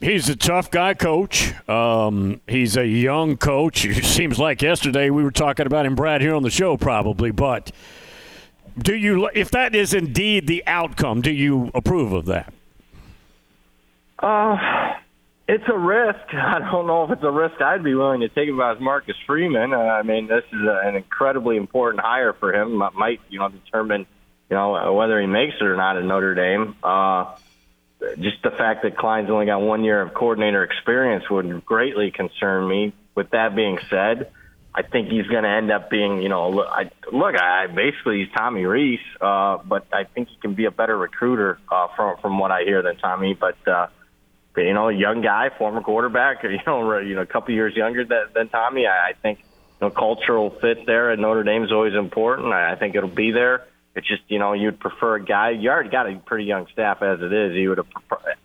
He's 0.00 0.30
a 0.30 0.36
tough 0.36 0.70
guy, 0.70 0.94
coach. 0.94 1.52
Um, 1.68 2.40
he's 2.46 2.76
a 2.76 2.86
young 2.86 3.36
coach. 3.36 3.84
It 3.90 4.04
seems 4.04 4.38
like 4.38 4.62
yesterday 4.62 5.10
we 5.10 5.22
were 5.22 5.30
talking 5.30 5.66
about 5.66 5.84
him, 5.84 5.94
Brad, 5.94 6.22
here 6.22 6.34
on 6.34 6.42
the 6.42 6.50
show, 6.50 6.76
probably. 6.78 7.32
But 7.32 7.70
do 8.78 8.94
you, 8.94 9.28
if 9.34 9.50
that 9.50 9.74
is 9.74 9.92
indeed 9.92 10.46
the 10.46 10.64
outcome, 10.66 11.20
do 11.20 11.30
you 11.30 11.70
approve 11.74 12.12
of 12.12 12.24
that? 12.26 12.52
Uh, 14.20 14.94
it's 15.50 15.64
a 15.68 15.76
risk. 15.76 16.20
I 16.32 16.58
don't 16.70 16.86
know 16.86 17.04
if 17.04 17.10
it's 17.10 17.22
a 17.22 17.30
risk 17.30 17.60
I'd 17.60 17.82
be 17.82 17.94
willing 17.94 18.20
to 18.20 18.28
take 18.28 18.48
about 18.48 18.80
Marcus 18.80 19.16
Freeman. 19.26 19.72
Uh, 19.72 19.78
I 19.78 20.02
mean, 20.02 20.28
this 20.28 20.44
is 20.52 20.60
a, 20.60 20.80
an 20.84 20.96
incredibly 20.96 21.56
important 21.56 22.02
hire 22.02 22.32
for 22.32 22.54
him. 22.54 22.76
Might 22.76 23.20
you 23.28 23.38
know 23.38 23.48
determine 23.48 24.06
you 24.48 24.56
know 24.56 24.92
whether 24.94 25.20
he 25.20 25.26
makes 25.26 25.54
it 25.60 25.64
or 25.64 25.76
not 25.76 25.96
at 25.96 26.04
Notre 26.04 26.34
Dame. 26.34 26.76
Uh, 26.82 27.36
just 28.18 28.42
the 28.42 28.50
fact 28.50 28.82
that 28.84 28.96
Klein's 28.96 29.28
only 29.28 29.46
got 29.46 29.60
one 29.60 29.84
year 29.84 30.00
of 30.00 30.14
coordinator 30.14 30.64
experience 30.64 31.28
would 31.28 31.64
greatly 31.64 32.10
concern 32.10 32.66
me. 32.66 32.94
With 33.14 33.30
that 33.30 33.54
being 33.54 33.78
said, 33.90 34.30
I 34.74 34.82
think 34.82 35.08
he's 35.08 35.26
going 35.26 35.42
to 35.42 35.50
end 35.50 35.70
up 35.70 35.90
being, 35.90 36.22
you 36.22 36.28
know, 36.28 36.62
I, 36.62 36.90
look, 37.12 37.34
I 37.34 37.66
basically 37.66 38.20
he's 38.20 38.32
Tommy 38.34 38.64
Rees, 38.64 39.00
uh, 39.20 39.58
but 39.58 39.86
I 39.92 40.04
think 40.04 40.28
he 40.28 40.36
can 40.40 40.54
be 40.54 40.64
a 40.64 40.70
better 40.70 40.96
recruiter 40.96 41.58
uh, 41.70 41.88
from 41.96 42.18
from 42.18 42.38
what 42.38 42.52
I 42.52 42.62
hear 42.62 42.80
than 42.80 42.96
Tommy. 42.96 43.34
But 43.34 43.56
uh, 43.68 43.88
you 44.56 44.74
know, 44.74 44.88
a 44.88 44.92
young 44.92 45.22
guy, 45.22 45.50
former 45.56 45.80
quarterback, 45.80 46.42
you 46.44 46.58
know, 46.66 46.98
you 46.98 47.14
know, 47.14 47.22
a 47.22 47.26
couple 47.26 47.54
years 47.54 47.74
younger 47.76 48.04
than, 48.04 48.26
than 48.34 48.48
Tommy. 48.48 48.86
I, 48.86 49.10
I 49.10 49.12
think 49.12 49.38
you 49.38 49.88
know, 49.88 49.90
cultural 49.90 50.50
fit 50.50 50.86
there 50.86 51.10
at 51.10 51.18
Notre 51.18 51.42
Dame 51.42 51.64
is 51.64 51.72
always 51.72 51.94
important. 51.94 52.52
I, 52.52 52.72
I 52.72 52.76
think 52.76 52.94
it'll 52.94 53.08
be 53.08 53.30
there. 53.30 53.66
It's 53.94 54.06
just 54.06 54.22
you 54.28 54.38
know 54.38 54.52
you'd 54.52 54.78
prefer 54.78 55.16
a 55.16 55.24
guy. 55.24 55.50
You 55.50 55.70
already 55.70 55.90
got 55.90 56.08
a 56.08 56.16
pretty 56.16 56.44
young 56.44 56.66
staff 56.72 57.02
as 57.02 57.20
it 57.20 57.32
is. 57.32 57.54
You 57.54 57.70
would 57.70 57.78
have. 57.78 57.88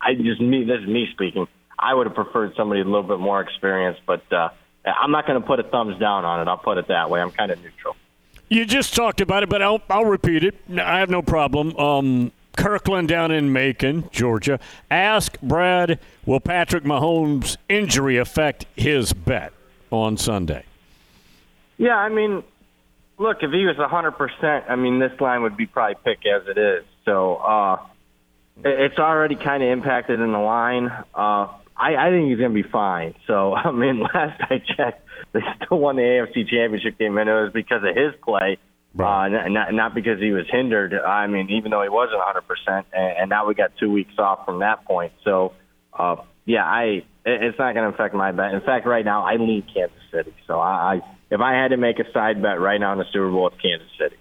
I 0.00 0.14
just 0.14 0.40
me. 0.40 0.64
This 0.64 0.80
is 0.80 0.88
me 0.88 1.08
speaking. 1.12 1.46
I 1.78 1.94
would 1.94 2.06
have 2.06 2.16
preferred 2.16 2.54
somebody 2.56 2.80
a 2.80 2.84
little 2.84 3.02
bit 3.02 3.20
more 3.20 3.40
experienced, 3.40 4.00
but 4.06 4.32
uh, 4.32 4.48
I'm 4.84 5.10
not 5.10 5.26
going 5.26 5.40
to 5.40 5.46
put 5.46 5.60
a 5.60 5.62
thumbs 5.62 5.98
down 5.98 6.24
on 6.24 6.40
it. 6.40 6.48
I'll 6.48 6.56
put 6.56 6.78
it 6.78 6.88
that 6.88 7.10
way. 7.10 7.20
I'm 7.20 7.30
kind 7.30 7.50
of 7.50 7.62
neutral. 7.62 7.96
You 8.48 8.64
just 8.64 8.94
talked 8.94 9.20
about 9.20 9.42
it, 9.42 9.48
but 9.48 9.60
I'll, 9.60 9.82
I'll 9.90 10.04
repeat 10.04 10.44
it. 10.44 10.54
I 10.70 11.00
have 11.00 11.10
no 11.10 11.20
problem. 11.20 11.76
Um, 11.76 12.32
Kirkland 12.56 13.08
down 13.08 13.30
in 13.30 13.52
Macon, 13.52 14.08
Georgia. 14.10 14.58
Ask 14.90 15.40
Brad, 15.40 15.98
will 16.24 16.40
Patrick 16.40 16.84
Mahomes' 16.84 17.56
injury 17.68 18.16
affect 18.16 18.66
his 18.74 19.12
bet 19.12 19.52
on 19.90 20.16
Sunday? 20.16 20.64
Yeah, 21.78 21.96
I 21.96 22.08
mean, 22.08 22.42
look, 23.18 23.38
if 23.42 23.50
he 23.50 23.64
was 23.66 23.76
100%, 23.76 24.70
I 24.70 24.76
mean, 24.76 24.98
this 24.98 25.20
line 25.20 25.42
would 25.42 25.56
be 25.56 25.66
probably 25.66 25.96
pick 26.04 26.26
as 26.26 26.48
it 26.48 26.58
is. 26.58 26.84
So 27.04 27.36
uh, 27.36 27.78
it's 28.64 28.98
already 28.98 29.36
kind 29.36 29.62
of 29.62 29.68
impacted 29.70 30.20
in 30.20 30.32
the 30.32 30.38
line. 30.38 30.86
Uh, 31.14 31.48
I, 31.76 31.96
I 31.96 32.10
think 32.10 32.28
he's 32.28 32.38
going 32.38 32.54
to 32.54 32.62
be 32.62 32.68
fine. 32.68 33.14
So, 33.26 33.54
I 33.54 33.70
mean, 33.70 34.00
last 34.14 34.40
I 34.50 34.62
checked, 34.76 35.06
they 35.32 35.40
still 35.64 35.78
won 35.78 35.96
the 35.96 36.02
AFC 36.02 36.48
Championship 36.48 36.98
game, 36.98 37.18
and 37.18 37.28
it 37.28 37.32
was 37.32 37.52
because 37.52 37.82
of 37.84 37.94
his 37.94 38.14
play. 38.22 38.58
Right. 38.96 39.26
Uh, 39.26 39.48
not, 39.48 39.74
not 39.74 39.94
because 39.94 40.20
he 40.20 40.32
was 40.32 40.46
hindered. 40.50 40.94
I 40.94 41.26
mean, 41.26 41.50
even 41.50 41.70
though 41.70 41.82
he 41.82 41.88
wasn't 41.88 42.20
100%, 42.20 42.84
and, 42.92 43.18
and 43.18 43.30
now 43.30 43.46
we 43.46 43.54
got 43.54 43.76
two 43.78 43.90
weeks 43.90 44.18
off 44.18 44.44
from 44.44 44.60
that 44.60 44.84
point. 44.84 45.12
So, 45.22 45.52
uh, 45.92 46.16
yeah, 46.46 46.64
I 46.64 47.04
it's 47.26 47.58
not 47.58 47.74
going 47.74 47.90
to 47.90 47.94
affect 47.94 48.14
my 48.14 48.32
bet. 48.32 48.54
In 48.54 48.60
fact, 48.60 48.86
right 48.86 49.04
now 49.04 49.24
I 49.24 49.34
lean 49.34 49.62
Kansas 49.62 49.98
City. 50.12 50.32
So 50.46 50.60
I, 50.60 50.94
I 50.94 51.02
if 51.30 51.40
I 51.40 51.54
had 51.54 51.68
to 51.68 51.76
make 51.76 51.98
a 51.98 52.10
side 52.12 52.40
bet 52.40 52.60
right 52.60 52.78
now 52.78 52.92
in 52.92 52.98
the 52.98 53.04
Super 53.12 53.30
Bowl, 53.30 53.48
it's 53.48 53.60
Kansas 53.60 53.88
City. 53.98 54.16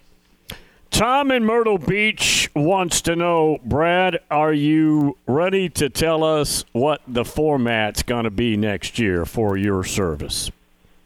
Tom 0.89 1.29
in 1.29 1.43
Myrtle 1.43 1.77
Beach 1.77 2.49
wants 2.55 3.01
to 3.01 3.15
know, 3.15 3.59
Brad, 3.65 4.19
are 4.31 4.53
you 4.53 5.17
ready 5.27 5.67
to 5.69 5.89
tell 5.89 6.23
us 6.23 6.63
what 6.71 7.01
the 7.05 7.25
format's 7.25 8.01
going 8.01 8.23
to 8.23 8.31
be 8.31 8.55
next 8.55 8.97
year 8.97 9.25
for 9.25 9.57
your 9.57 9.83
service? 9.83 10.51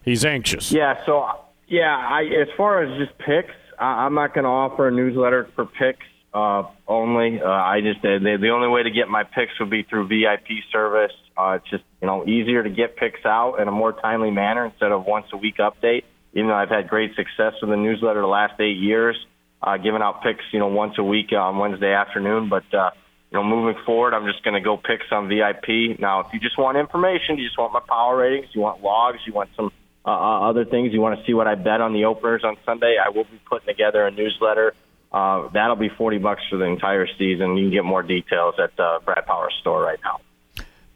He's 0.04 0.24
anxious. 0.24 0.70
Yeah, 0.70 1.04
so 1.04 1.28
yeah, 1.68 1.96
I 1.96 2.22
as 2.24 2.48
far 2.56 2.82
as 2.82 2.98
just 2.98 3.18
picks, 3.18 3.52
I, 3.80 4.04
I'm 4.04 4.14
not 4.14 4.34
going 4.34 4.44
to 4.44 4.50
offer 4.50 4.86
a 4.86 4.92
newsletter 4.92 5.48
for 5.56 5.64
picks 5.66 6.06
uh, 6.32 6.64
only. 6.86 7.40
Uh, 7.42 7.48
I 7.48 7.80
just 7.80 8.02
the, 8.02 8.38
the 8.40 8.50
only 8.50 8.68
way 8.68 8.82
to 8.84 8.90
get 8.90 9.08
my 9.08 9.24
picks 9.24 9.58
would 9.58 9.70
be 9.70 9.82
through 9.82 10.08
VIP 10.08 10.62
service. 10.70 11.12
Uh, 11.36 11.58
it's 11.58 11.70
just 11.70 11.84
you 12.00 12.06
know 12.06 12.24
easier 12.26 12.62
to 12.62 12.70
get 12.70 12.96
picks 12.96 13.24
out 13.24 13.56
in 13.56 13.68
a 13.68 13.72
more 13.72 13.92
timely 13.92 14.30
manner 14.30 14.66
instead 14.66 14.92
of 14.92 15.04
once 15.06 15.26
a 15.32 15.36
week 15.36 15.56
update. 15.58 16.04
Even 16.32 16.48
though 16.48 16.54
I've 16.54 16.68
had 16.68 16.88
great 16.88 17.16
success 17.16 17.54
with 17.60 17.70
the 17.70 17.76
newsletter 17.76 18.20
the 18.20 18.28
last 18.28 18.60
eight 18.60 18.78
years, 18.78 19.16
uh, 19.62 19.76
giving 19.78 20.02
out 20.02 20.22
picks 20.22 20.44
you 20.52 20.60
know 20.60 20.68
once 20.68 20.94
a 20.98 21.02
week 21.02 21.32
on 21.32 21.58
Wednesday 21.58 21.92
afternoon. 21.92 22.48
But 22.48 22.72
uh, 22.72 22.90
you 23.32 23.38
know 23.38 23.42
moving 23.42 23.82
forward, 23.84 24.14
I'm 24.14 24.26
just 24.26 24.44
going 24.44 24.54
to 24.54 24.60
go 24.60 24.76
picks 24.76 25.10
on 25.10 25.28
VIP. 25.28 25.98
Now, 25.98 26.20
if 26.20 26.26
you 26.32 26.38
just 26.38 26.58
want 26.58 26.78
information, 26.78 27.38
you 27.38 27.46
just 27.46 27.58
want 27.58 27.72
my 27.72 27.82
power 27.88 28.18
ratings, 28.18 28.46
you 28.54 28.60
want 28.60 28.82
logs, 28.82 29.18
you 29.26 29.32
want 29.32 29.50
some 29.56 29.72
uh, 30.04 30.10
uh 30.10 30.48
other 30.48 30.64
things, 30.64 30.92
you 30.92 31.00
want 31.00 31.18
to 31.18 31.26
see 31.26 31.34
what 31.34 31.46
I 31.46 31.54
bet 31.54 31.80
on 31.80 31.92
the 31.92 32.04
openers 32.06 32.42
on 32.44 32.56
Sunday, 32.64 32.96
I 33.04 33.10
will 33.10 33.24
be 33.24 33.40
putting 33.48 33.66
together 33.66 34.06
a 34.06 34.10
newsletter 34.10 34.74
uh, 35.12 35.48
that'll 35.52 35.76
be 35.76 35.88
40 35.88 36.18
bucks 36.18 36.42
for 36.48 36.56
the 36.56 36.64
entire 36.64 37.06
season. 37.18 37.56
You 37.56 37.64
can 37.64 37.72
get 37.72 37.84
more 37.84 38.02
details 38.02 38.54
at 38.62 38.76
the 38.76 39.00
Brad 39.04 39.26
Power 39.26 39.50
store 39.60 39.82
right 39.82 39.98
now. 40.04 40.20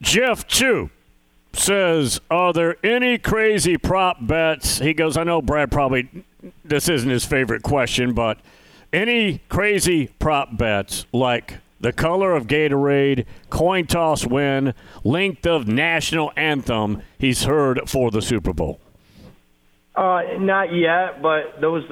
Jeff 0.00 0.46
Chu 0.46 0.90
says, 1.52 2.20
Are 2.30 2.52
there 2.52 2.76
any 2.84 3.18
crazy 3.18 3.76
prop 3.76 4.24
bets? 4.24 4.78
He 4.78 4.94
goes, 4.94 5.16
I 5.16 5.24
know 5.24 5.42
Brad 5.42 5.72
probably, 5.72 6.08
this 6.64 6.88
isn't 6.88 7.08
his 7.08 7.24
favorite 7.24 7.62
question, 7.62 8.14
but 8.14 8.38
any 8.92 9.40
crazy 9.48 10.08
prop 10.20 10.56
bets 10.56 11.06
like 11.12 11.58
the 11.80 11.92
color 11.92 12.36
of 12.36 12.46
Gatorade, 12.46 13.26
coin 13.50 13.86
toss 13.86 14.24
win, 14.24 14.74
length 15.02 15.44
of 15.44 15.66
national 15.66 16.32
anthem 16.36 17.02
he's 17.18 17.44
heard 17.44 17.80
for 17.88 18.12
the 18.12 18.22
Super 18.22 18.52
Bowl? 18.52 18.80
Uh, 19.94 20.22
not 20.38 20.74
yet, 20.74 21.22
but 21.22 21.60
those 21.60 21.84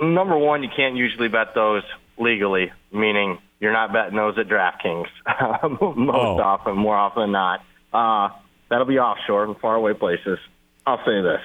number 0.00 0.36
one, 0.36 0.62
you 0.62 0.68
can't 0.76 0.96
usually 0.96 1.28
bet 1.28 1.54
those 1.54 1.82
legally, 2.18 2.72
meaning 2.92 3.38
you're 3.60 3.72
not 3.72 3.92
betting 3.92 4.16
those 4.16 4.36
at 4.38 4.48
DraftKings 4.48 5.06
most 5.96 5.98
Oh. 6.14 6.40
often, 6.40 6.76
more 6.76 6.96
often 6.96 7.22
than 7.22 7.32
not. 7.32 7.60
Uh, 7.92 8.34
that'll 8.68 8.86
be 8.86 8.98
offshore 8.98 9.44
and 9.44 9.56
far 9.58 9.76
away 9.76 9.94
places. 9.94 10.38
I'll 10.84 10.98
say 11.04 11.22
this: 11.22 11.40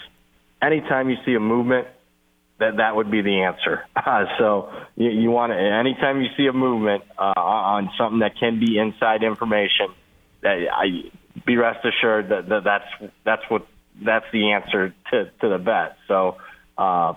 anytime 0.62 1.10
you 1.10 1.18
see 1.26 1.36
a 1.36 1.40
movement, 1.40 1.88
that 2.60 2.78
that 2.78 2.96
would 2.96 3.12
be 3.12 3.22
the 3.22 3.42
answer. 3.44 3.86
Uh, 3.96 4.26
so 4.40 4.72
you, 4.96 5.10
you 5.12 5.30
want 5.30 5.52
to 5.52 5.58
anytime 5.60 6.22
you 6.22 6.30
see 6.36 6.48
a 6.48 6.54
movement 6.54 7.04
uh, 7.20 7.34
on 7.38 7.92
something 7.98 8.20
that 8.20 8.32
can 8.40 8.60
be 8.60 8.78
inside 8.80 9.22
information, 9.24 9.88
that 10.42 10.58
I 10.74 11.12
be 11.46 11.58
rest 11.58 11.86
assured 11.86 12.30
that, 12.30 12.50
that 12.50 12.64
that's 12.64 13.12
that's 13.24 13.44
what 13.50 13.68
that's 14.04 14.26
the 14.32 14.52
answer 14.52 14.94
to 15.12 15.26
to 15.42 15.50
the 15.50 15.58
bet. 15.58 15.98
So 16.08 16.38
uh, 16.78 17.14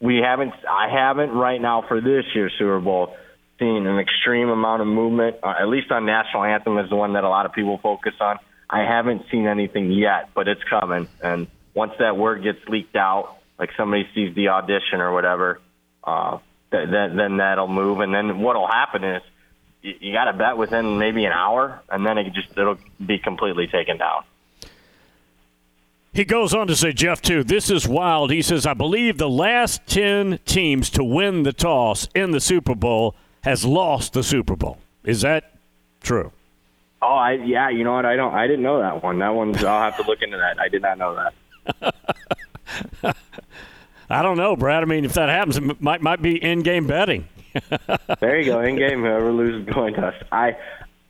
we 0.00 0.18
haven't 0.18 0.52
I 0.68 0.88
haven't 0.90 1.30
right 1.30 1.60
now 1.60 1.84
for 1.86 2.00
this 2.00 2.24
year's 2.34 2.52
Super 2.58 2.80
Bowl 2.80 3.16
seen 3.58 3.86
an 3.86 3.98
extreme 3.98 4.48
amount 4.48 4.82
of 4.82 4.88
movement. 4.88 5.36
Uh, 5.42 5.54
at 5.60 5.68
least 5.68 5.90
on 5.90 6.06
national 6.06 6.44
anthem 6.44 6.78
is 6.78 6.90
the 6.90 6.96
one 6.96 7.12
that 7.14 7.24
a 7.24 7.28
lot 7.28 7.46
of 7.46 7.52
people 7.52 7.78
focus 7.78 8.14
on. 8.20 8.38
I 8.68 8.80
haven't 8.80 9.22
seen 9.30 9.46
anything 9.46 9.92
yet, 9.92 10.30
but 10.34 10.48
it's 10.48 10.62
coming. 10.68 11.08
And 11.22 11.46
once 11.74 11.92
that 11.98 12.16
word 12.16 12.42
gets 12.42 12.58
leaked 12.68 12.96
out, 12.96 13.36
like 13.58 13.70
somebody 13.76 14.08
sees 14.14 14.34
the 14.34 14.48
audition 14.48 15.00
or 15.00 15.12
whatever, 15.12 15.60
uh, 16.02 16.38
th- 16.70 16.88
then 16.90 17.16
then 17.16 17.36
that'll 17.38 17.68
move. 17.68 18.00
And 18.00 18.14
then 18.14 18.40
what'll 18.40 18.66
happen 18.66 19.04
is 19.04 19.22
you, 19.82 19.94
you 20.00 20.12
got 20.12 20.24
to 20.24 20.32
bet 20.32 20.56
within 20.56 20.98
maybe 20.98 21.24
an 21.24 21.32
hour, 21.32 21.80
and 21.88 22.04
then 22.04 22.18
it 22.18 22.32
just 22.32 22.56
it'll 22.58 22.78
be 23.04 23.18
completely 23.18 23.68
taken 23.68 23.98
down. 23.98 24.24
He 26.14 26.24
goes 26.24 26.54
on 26.54 26.68
to 26.68 26.76
say, 26.76 26.92
Jeff, 26.92 27.20
too, 27.20 27.42
this 27.42 27.70
is 27.70 27.88
wild. 27.88 28.30
He 28.30 28.40
says, 28.40 28.66
I 28.66 28.74
believe 28.74 29.18
the 29.18 29.28
last 29.28 29.84
10 29.88 30.38
teams 30.46 30.88
to 30.90 31.02
win 31.02 31.42
the 31.42 31.52
toss 31.52 32.08
in 32.14 32.30
the 32.30 32.40
Super 32.40 32.76
Bowl 32.76 33.16
has 33.42 33.64
lost 33.64 34.12
the 34.12 34.22
Super 34.22 34.54
Bowl. 34.54 34.78
Is 35.02 35.22
that 35.22 35.52
true? 36.00 36.30
Oh, 37.02 37.16
I 37.16 37.32
yeah, 37.32 37.68
you 37.68 37.84
know 37.84 37.92
what? 37.92 38.06
I 38.06 38.16
don't. 38.16 38.32
I 38.32 38.46
didn't 38.46 38.62
know 38.62 38.80
that 38.80 39.02
one. 39.02 39.18
That 39.18 39.34
one's. 39.34 39.62
I'll 39.62 39.82
have 39.82 39.98
to 39.98 40.04
look 40.04 40.22
into 40.22 40.38
that. 40.38 40.58
I 40.58 40.68
did 40.68 40.80
not 40.80 40.96
know 40.96 41.30
that. 41.82 41.94
I 44.08 44.22
don't 44.22 44.38
know, 44.38 44.56
Brad. 44.56 44.82
I 44.82 44.86
mean, 44.86 45.04
if 45.04 45.12
that 45.14 45.28
happens, 45.28 45.58
it 45.58 45.82
might, 45.82 46.00
might 46.00 46.22
be 46.22 46.42
in 46.42 46.62
game 46.62 46.86
betting. 46.86 47.28
There 48.20 48.40
you 48.40 48.46
go. 48.46 48.60
In 48.60 48.76
game, 48.76 49.00
whoever 49.00 49.32
loses 49.32 49.72
coin 49.72 49.92
toss. 49.92 50.14
I. 50.32 50.56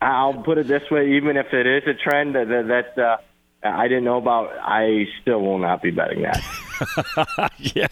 I'll 0.01 0.33
put 0.33 0.57
it 0.57 0.67
this 0.67 0.83
way: 0.91 1.13
even 1.13 1.37
if 1.37 1.53
it 1.53 1.65
is 1.65 1.83
a 1.87 1.93
trend 1.93 2.35
that 2.35 2.49
that, 2.49 2.67
that 2.95 3.01
uh, 3.01 3.17
I 3.65 3.87
didn't 3.87 4.03
know 4.03 4.17
about, 4.17 4.51
I 4.61 5.05
still 5.21 5.41
will 5.41 5.57
not 5.59 5.81
be 5.81 5.91
betting 5.91 6.21
that. 6.23 7.51
yeah, 7.59 7.87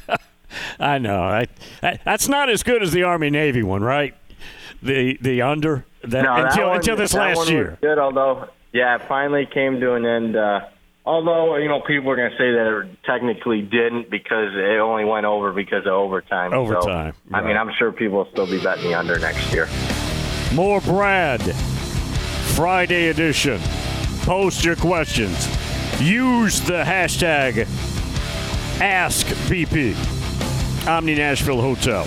I 0.80 0.98
know. 1.00 1.22
I, 1.24 1.48
I, 1.82 2.00
that's 2.04 2.28
not 2.28 2.50
as 2.50 2.64
good 2.64 2.84
as 2.84 2.92
the 2.92 3.04
Army 3.04 3.30
Navy 3.30 3.64
one, 3.64 3.84
right? 3.84 4.16
The 4.82 5.18
the 5.22 5.42
under 5.42 5.86
that, 6.04 6.24
No, 6.24 6.36
that 6.36 6.46
until 6.48 6.68
one- 6.68 6.76
until 6.78 6.96
this 6.98 7.12
that 7.14 7.18
last 7.20 7.38
one 7.38 7.46
was 7.46 7.52
year. 7.52 7.78
good, 7.82 7.98
although 7.98 8.50
yeah, 8.74 8.96
it 8.96 9.04
finally 9.08 9.46
came 9.46 9.80
to 9.80 9.94
an 9.94 10.06
end. 10.06 10.36
Uh, 10.36 10.62
although 11.06 11.56
you 11.56 11.70
know 11.70 11.80
people 11.82 12.12
are 12.12 12.16
going 12.18 12.32
to 12.32 12.38
say 12.38 12.52
that 12.52 12.82
it 12.92 12.98
technically 13.06 13.62
didn't 13.62 14.10
because 14.10 14.54
it 14.54 14.80
only 14.80 15.06
went 15.06 15.26
over 15.26 15.54
because 15.54 15.86
of 15.86 15.94
overtime. 15.94 16.52
So, 16.52 16.58
Overtime, 16.58 17.14
I 17.34 17.42
mean. 17.42 17.56
I'm 17.56 17.72
sure 17.78 17.92
people 17.94 18.18
will 18.18 18.30
still 18.32 18.46
be 18.48 18.62
betting 18.62 18.84
the 18.92 18.94
under 19.00 19.18
next 19.20 19.52
year. 19.54 19.70
More 20.54 20.82
Brad. 20.82 21.42
Friday 22.56 23.08
edition. 23.08 23.60
Post 24.24 24.64
your 24.64 24.76
questions. 24.76 25.48
Use 26.04 26.60
the 26.60 26.84
hashtag 26.84 27.66
AskBP. 28.80 29.96
Omni 30.86 31.16
Nashville 31.16 31.62
Hotel. 31.62 32.06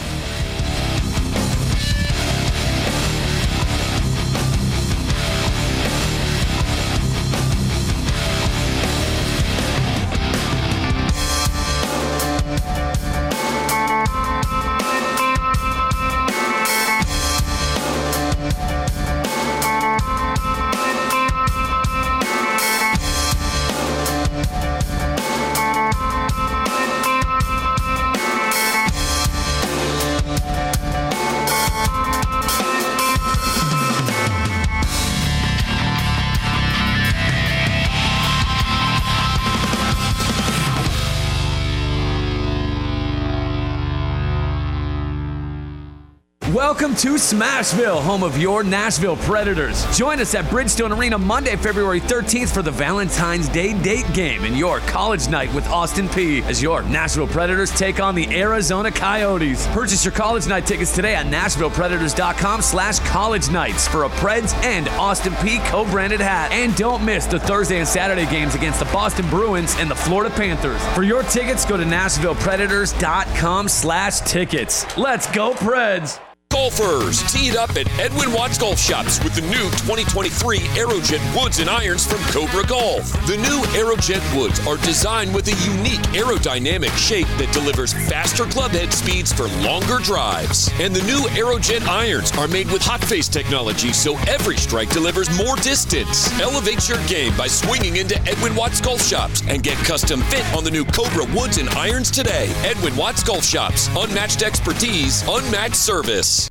To 47.01 47.17
Smashville, 47.17 48.01
home 48.01 48.23
of 48.23 48.39
your 48.39 48.65
Nashville 48.65 49.19
Predators. 49.19 49.85
Join 49.95 50.19
us 50.19 50.35
at 50.35 50.47
Bridgestone 50.47 50.97
Arena 50.97 51.19
Monday, 51.19 51.55
February 51.55 52.01
13th 52.01 52.55
for 52.55 52.63
the 52.63 52.71
Valentine's 52.71 53.51
Day 53.51 53.79
date 53.83 54.11
game 54.15 54.45
and 54.45 54.57
your 54.57 54.81
college 54.81 55.29
night 55.29 55.53
with 55.53 55.69
Austin 55.69 56.09
Peay 56.09 56.43
as 56.45 56.63
your 56.63 56.83
Nashville 56.85 57.27
Predators 57.27 57.71
take 57.71 58.01
on 58.01 58.15
the 58.15 58.27
Arizona 58.35 58.91
Coyotes. 58.91 59.67
Purchase 59.69 60.07
your 60.07 60.13
college 60.13 60.47
night 60.49 60.65
tickets 60.65 60.95
today 60.95 61.15
at 61.15 61.27
NashvillePredators.com 61.27 62.63
slash 62.63 62.99
college 63.01 63.51
nights 63.51 63.87
for 63.87 64.05
a 64.05 64.09
Preds 64.09 64.55
and 64.65 64.89
Austin 64.91 65.35
Peay 65.35 65.63
co-branded 65.67 66.21
hat. 66.21 66.51
And 66.51 66.75
don't 66.77 67.05
miss 67.05 67.27
the 67.27 67.39
Thursday 67.39 67.79
and 67.79 67.87
Saturday 67.87 68.25
games 68.31 68.55
against 68.55 68.79
the 68.79 68.87
Boston 68.87 69.29
Bruins 69.29 69.77
and 69.79 69.91
the 69.91 69.95
Florida 69.95 70.35
Panthers. 70.35 70.83
For 70.95 71.03
your 71.03 71.25
tickets, 71.25 71.67
go 71.67 71.77
to 71.77 71.85
NashvillePredators.com 71.85 73.69
slash 73.69 74.21
tickets. 74.21 74.97
Let's 74.97 75.31
go 75.31 75.53
Preds! 75.53 76.26
Golfers. 76.67 77.23
Tee 77.33 77.49
it 77.49 77.57
up 77.57 77.71
at 77.77 77.87
Edwin 78.01 78.33
Watts 78.33 78.59
Golf 78.59 78.79
Shops 78.79 79.23
with 79.23 79.37
the 79.37 79.43
new 79.43 79.63
2023 79.87 80.59
Aerojet 80.75 81.23
Woods 81.41 81.61
and 81.61 81.71
Irons 81.71 82.05
from 82.05 82.19
Cobra 82.33 82.67
Golf. 82.67 83.13
The 83.29 83.37
new 83.37 83.63
Aerojet 83.79 84.21
Woods 84.37 84.59
are 84.67 84.77
designed 84.79 85.33
with 85.33 85.47
a 85.47 85.55
unique 85.71 86.03
aerodynamic 86.11 86.91
shape 86.97 87.29
that 87.39 87.53
delivers 87.53 87.93
faster 87.93 88.45
clubhead 88.45 88.93
speeds 88.93 89.33
for 89.33 89.47
longer 89.63 89.99
drives. 89.99 90.69
And 90.81 90.95
the 90.95 91.03
new 91.03 91.21
Aerojet 91.39 91.87
Irons 91.87 92.33
are 92.37 92.49
made 92.49 92.69
with 92.73 92.83
hot 92.83 93.05
face 93.05 93.29
technology 93.29 93.93
so 93.93 94.19
every 94.27 94.57
strike 94.57 94.91
delivers 94.91 95.31
more 95.39 95.55
distance. 95.57 96.29
Elevate 96.41 96.89
your 96.89 96.99
game 97.07 97.37
by 97.37 97.47
swinging 97.47 97.97
into 97.97 98.21
Edwin 98.23 98.57
Watts 98.57 98.81
Golf 98.81 99.03
Shops 99.03 99.41
and 99.47 99.63
get 99.63 99.77
custom 99.85 100.21
fit 100.23 100.45
on 100.53 100.65
the 100.65 100.71
new 100.73 100.85
Cobra 100.85 101.27
Woods 101.33 101.59
and 101.59 101.69
Irons 101.71 102.11
today. 102.11 102.53
Edwin 102.65 102.97
Watts 102.97 103.23
Golf 103.23 103.45
Shops. 103.45 103.89
Unmatched 103.95 104.43
expertise, 104.43 105.23
unmatched 105.29 105.77
service. 105.77 106.51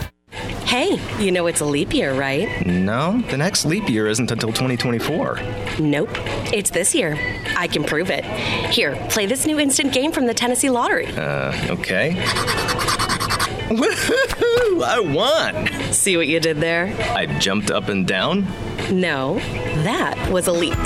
Hey, 0.31 0.99
you 1.23 1.31
know 1.31 1.47
it's 1.47 1.59
a 1.59 1.65
leap 1.65 1.93
year, 1.93 2.13
right? 2.13 2.65
No, 2.65 3.21
the 3.29 3.37
next 3.37 3.65
leap 3.65 3.89
year 3.89 4.07
isn't 4.07 4.31
until 4.31 4.49
2024. 4.49 5.39
Nope, 5.79 6.09
it's 6.53 6.69
this 6.69 6.95
year. 6.95 7.17
I 7.57 7.67
can 7.67 7.83
prove 7.83 8.09
it. 8.09 8.23
Here, 8.71 8.95
play 9.09 9.25
this 9.25 9.45
new 9.45 9.59
instant 9.59 9.93
game 9.93 10.11
from 10.13 10.27
the 10.27 10.33
Tennessee 10.33 10.69
Lottery. 10.69 11.07
Uh, 11.07 11.73
okay. 11.73 12.15
Woohoo! 13.77 14.83
I 14.83 14.99
won! 14.99 15.93
See 15.93 16.17
what 16.17 16.27
you 16.27 16.39
did 16.39 16.57
there? 16.57 16.87
I 17.15 17.25
jumped 17.39 17.71
up 17.71 17.87
and 17.87 18.05
down? 18.05 18.45
No, 18.91 19.35
that 19.83 20.29
was 20.31 20.47
a 20.47 20.51
leap. 20.51 20.77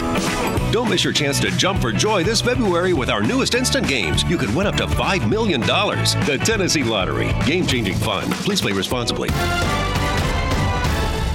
Don't 0.71 0.89
miss 0.89 1.03
your 1.03 1.13
chance 1.13 1.39
to 1.39 1.49
jump 1.51 1.81
for 1.81 1.91
joy 1.91 2.23
this 2.23 2.41
February 2.41 2.93
with 2.93 3.09
our 3.09 3.23
newest 3.23 3.55
instant 3.55 3.87
games. 3.87 4.23
You 4.25 4.37
could 4.37 4.53
win 4.55 4.67
up 4.67 4.75
to 4.75 4.85
$5 4.85 5.29
million. 5.29 5.61
The 5.61 6.39
Tennessee 6.45 6.83
Lottery. 6.83 7.33
Game 7.45 7.65
changing 7.65 7.95
fun. 7.95 8.29
Please 8.43 8.61
play 8.61 8.71
responsibly. 8.71 9.29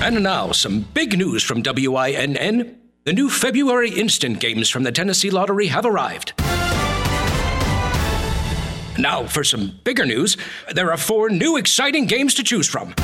And 0.02 0.22
now, 0.22 0.52
some 0.52 0.82
big 0.94 1.18
news 1.18 1.42
from 1.42 1.62
WINN. 1.62 2.78
The 3.04 3.12
new 3.12 3.28
February 3.28 3.90
instant 3.90 4.38
games 4.40 4.70
from 4.70 4.84
the 4.84 4.92
Tennessee 4.92 5.30
Lottery 5.30 5.66
have 5.66 5.84
arrived. 5.84 6.34
Now, 9.00 9.24
for 9.24 9.42
some 9.42 9.78
bigger 9.82 10.04
news, 10.04 10.36
there 10.74 10.90
are 10.90 10.98
four 10.98 11.30
new 11.30 11.56
exciting 11.56 12.04
games 12.06 12.34
to 12.34 12.44
choose 12.44 12.68
from. 12.68 12.94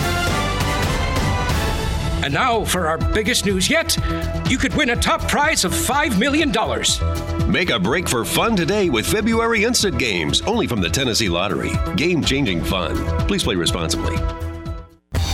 And 2.22 2.34
now, 2.34 2.64
for 2.64 2.86
our 2.86 2.98
biggest 2.98 3.46
news 3.46 3.70
yet, 3.70 3.96
you 4.50 4.58
could 4.58 4.74
win 4.74 4.90
a 4.90 4.96
top 4.96 5.26
prize 5.28 5.64
of 5.64 5.72
$5 5.72 6.18
million. 6.18 6.52
Make 7.50 7.70
a 7.70 7.78
break 7.78 8.08
for 8.08 8.24
fun 8.24 8.56
today 8.56 8.90
with 8.90 9.06
February 9.06 9.64
Instant 9.64 9.98
Games, 9.98 10.42
only 10.42 10.66
from 10.66 10.80
the 10.80 10.90
Tennessee 10.90 11.28
Lottery. 11.28 11.72
Game 11.94 12.22
changing 12.22 12.62
fun. 12.62 12.96
Please 13.26 13.44
play 13.44 13.54
responsibly. 13.54 14.16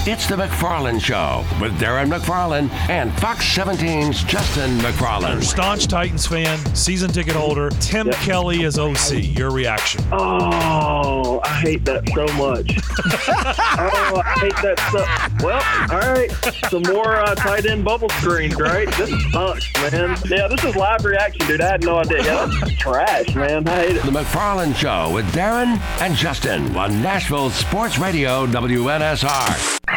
It's 0.05 0.27
the 0.27 0.35
McFarland 0.35 1.01
Show 1.01 1.45
with 1.61 1.79
Darren 1.79 2.11
McFarland 2.13 2.73
and 2.91 3.13
Fox 3.21 3.45
17's 3.57 4.25
Justin 4.25 4.77
McFarland. 4.79 5.45
Staunch 5.45 5.87
Titans 5.87 6.27
fan, 6.27 6.59
season 6.75 7.13
ticket 7.13 7.37
holder, 7.37 7.71
Tim 7.79 8.09
yep. 8.09 8.17
Kelly 8.17 8.65
is 8.65 8.81
OC. 8.81 9.39
Your 9.39 9.53
reaction? 9.53 10.03
Oh, 10.11 11.41
I 11.45 11.61
hate 11.61 11.85
that 11.85 12.09
so 12.09 12.27
much. 12.37 12.81
oh, 13.79 14.23
I 14.25 14.39
hate 14.41 14.57
that 14.57 14.81
so. 14.91 15.47
Well, 15.47 15.63
all 15.93 16.13
right, 16.13 16.33
some 16.69 16.83
more 16.93 17.19
uh, 17.19 17.37
tight 17.37 17.67
end 17.67 17.85
bubble 17.85 18.09
screens, 18.09 18.57
right? 18.57 18.89
This 18.97 19.11
sucks, 19.31 19.73
man. 19.75 20.17
Yeah, 20.27 20.49
this 20.49 20.65
is 20.65 20.75
live 20.75 21.05
reaction, 21.05 21.47
dude. 21.47 21.61
I 21.61 21.71
had 21.71 21.85
no 21.85 21.99
idea. 21.99 22.25
Yeah, 22.25 22.51
that's 22.61 22.75
trash, 22.75 23.37
man. 23.37 23.69
I 23.69 23.77
hate 23.77 23.97
it. 23.99 24.03
The 24.03 24.11
McFarland 24.11 24.75
Show 24.75 25.15
with 25.15 25.27
Darren 25.27 25.79
and 26.01 26.17
Justin 26.17 26.75
on 26.77 27.01
Nashville 27.01 27.51
Sports 27.51 28.01
Radio 28.01 28.49
WNSR. 28.49 29.92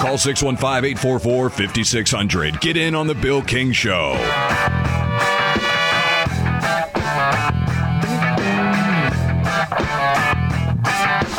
Call 0.00 0.18
615 0.18 0.84
844 0.84 1.50
5600. 1.50 2.60
Get 2.60 2.76
in 2.76 2.94
on 2.94 3.06
the 3.06 3.14
Bill 3.14 3.42
King 3.42 3.72
Show. 3.72 4.16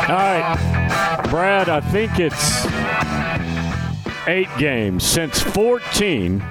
All 0.08 0.14
right, 0.14 1.26
Brad, 1.28 1.68
I 1.68 1.80
think 1.80 2.18
it's 2.18 2.64
eight 4.28 4.48
games 4.58 5.04
since 5.04 5.40
14. 5.40 6.44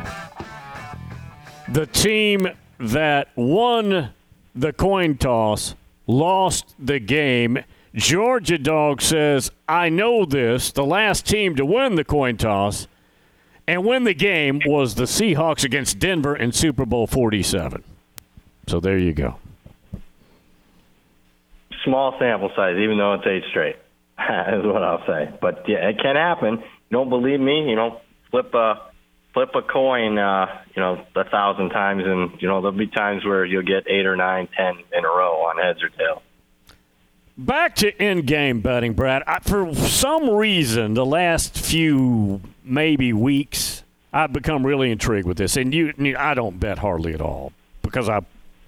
The 1.69 1.85
team 1.85 2.47
that 2.79 3.29
won 3.35 4.09
the 4.55 4.73
coin 4.73 5.17
toss 5.17 5.75
lost 6.07 6.73
the 6.79 6.99
game. 6.99 7.63
Georgia 7.93 8.57
Dog 8.57 9.01
says, 9.01 9.51
I 9.69 9.89
know 9.89 10.25
this. 10.25 10.71
The 10.71 10.85
last 10.85 11.27
team 11.27 11.55
to 11.55 11.65
win 11.65 11.95
the 11.95 12.03
coin 12.03 12.37
toss 12.37 12.87
and 13.67 13.85
win 13.85 14.05
the 14.05 14.13
game 14.13 14.59
was 14.65 14.95
the 14.95 15.03
Seahawks 15.03 15.63
against 15.63 15.99
Denver 15.99 16.35
in 16.35 16.51
Super 16.51 16.85
Bowl 16.85 17.05
47. 17.05 17.83
So 18.67 18.79
there 18.79 18.97
you 18.97 19.13
go. 19.13 19.35
Small 21.83 22.17
sample 22.17 22.51
size, 22.55 22.77
even 22.77 22.97
though 22.97 23.13
it's 23.13 23.27
eight 23.27 23.43
straight, 23.49 23.75
is 24.19 24.65
what 24.65 24.83
I'll 24.83 25.05
say. 25.05 25.31
But 25.39 25.63
yeah, 25.67 25.89
it 25.89 25.99
can 25.99 26.15
happen 26.15 26.63
don't 26.91 27.09
believe 27.09 27.39
me, 27.39 27.69
you 27.69 27.75
know, 27.75 28.01
flip 28.31 28.53
a 28.53 28.81
flip 29.33 29.49
a 29.55 29.61
coin, 29.61 30.17
uh, 30.17 30.61
you 30.75 30.81
know, 30.81 31.05
a 31.15 31.23
thousand 31.23 31.69
times, 31.69 32.03
and 32.05 32.41
you 32.41 32.47
know 32.47 32.61
there'll 32.61 32.77
be 32.77 32.87
times 32.87 33.23
where 33.23 33.45
you'll 33.45 33.63
get 33.63 33.87
eight 33.87 34.05
or 34.05 34.15
nine, 34.15 34.47
ten 34.55 34.75
in 34.95 35.05
a 35.05 35.07
row 35.07 35.45
on 35.45 35.57
heads 35.57 35.83
or 35.83 35.89
tails. 35.89 36.21
Back 37.37 37.75
to 37.75 38.03
in-game 38.03 38.61
betting, 38.61 38.93
Brad. 38.93 39.21
I, 39.27 39.39
for 39.39 39.71
some 39.75 40.27
reason, 40.31 40.95
the 40.95 41.05
last 41.05 41.55
few 41.55 42.41
maybe 42.63 43.13
weeks, 43.13 43.83
I've 44.11 44.33
become 44.33 44.65
really 44.65 44.89
intrigued 44.89 45.27
with 45.27 45.37
this. 45.37 45.55
And 45.55 45.71
you, 45.71 45.93
I 46.17 46.33
don't 46.33 46.59
bet 46.59 46.79
hardly 46.79 47.13
at 47.13 47.21
all 47.21 47.53
because 47.83 48.09
I 48.09 48.21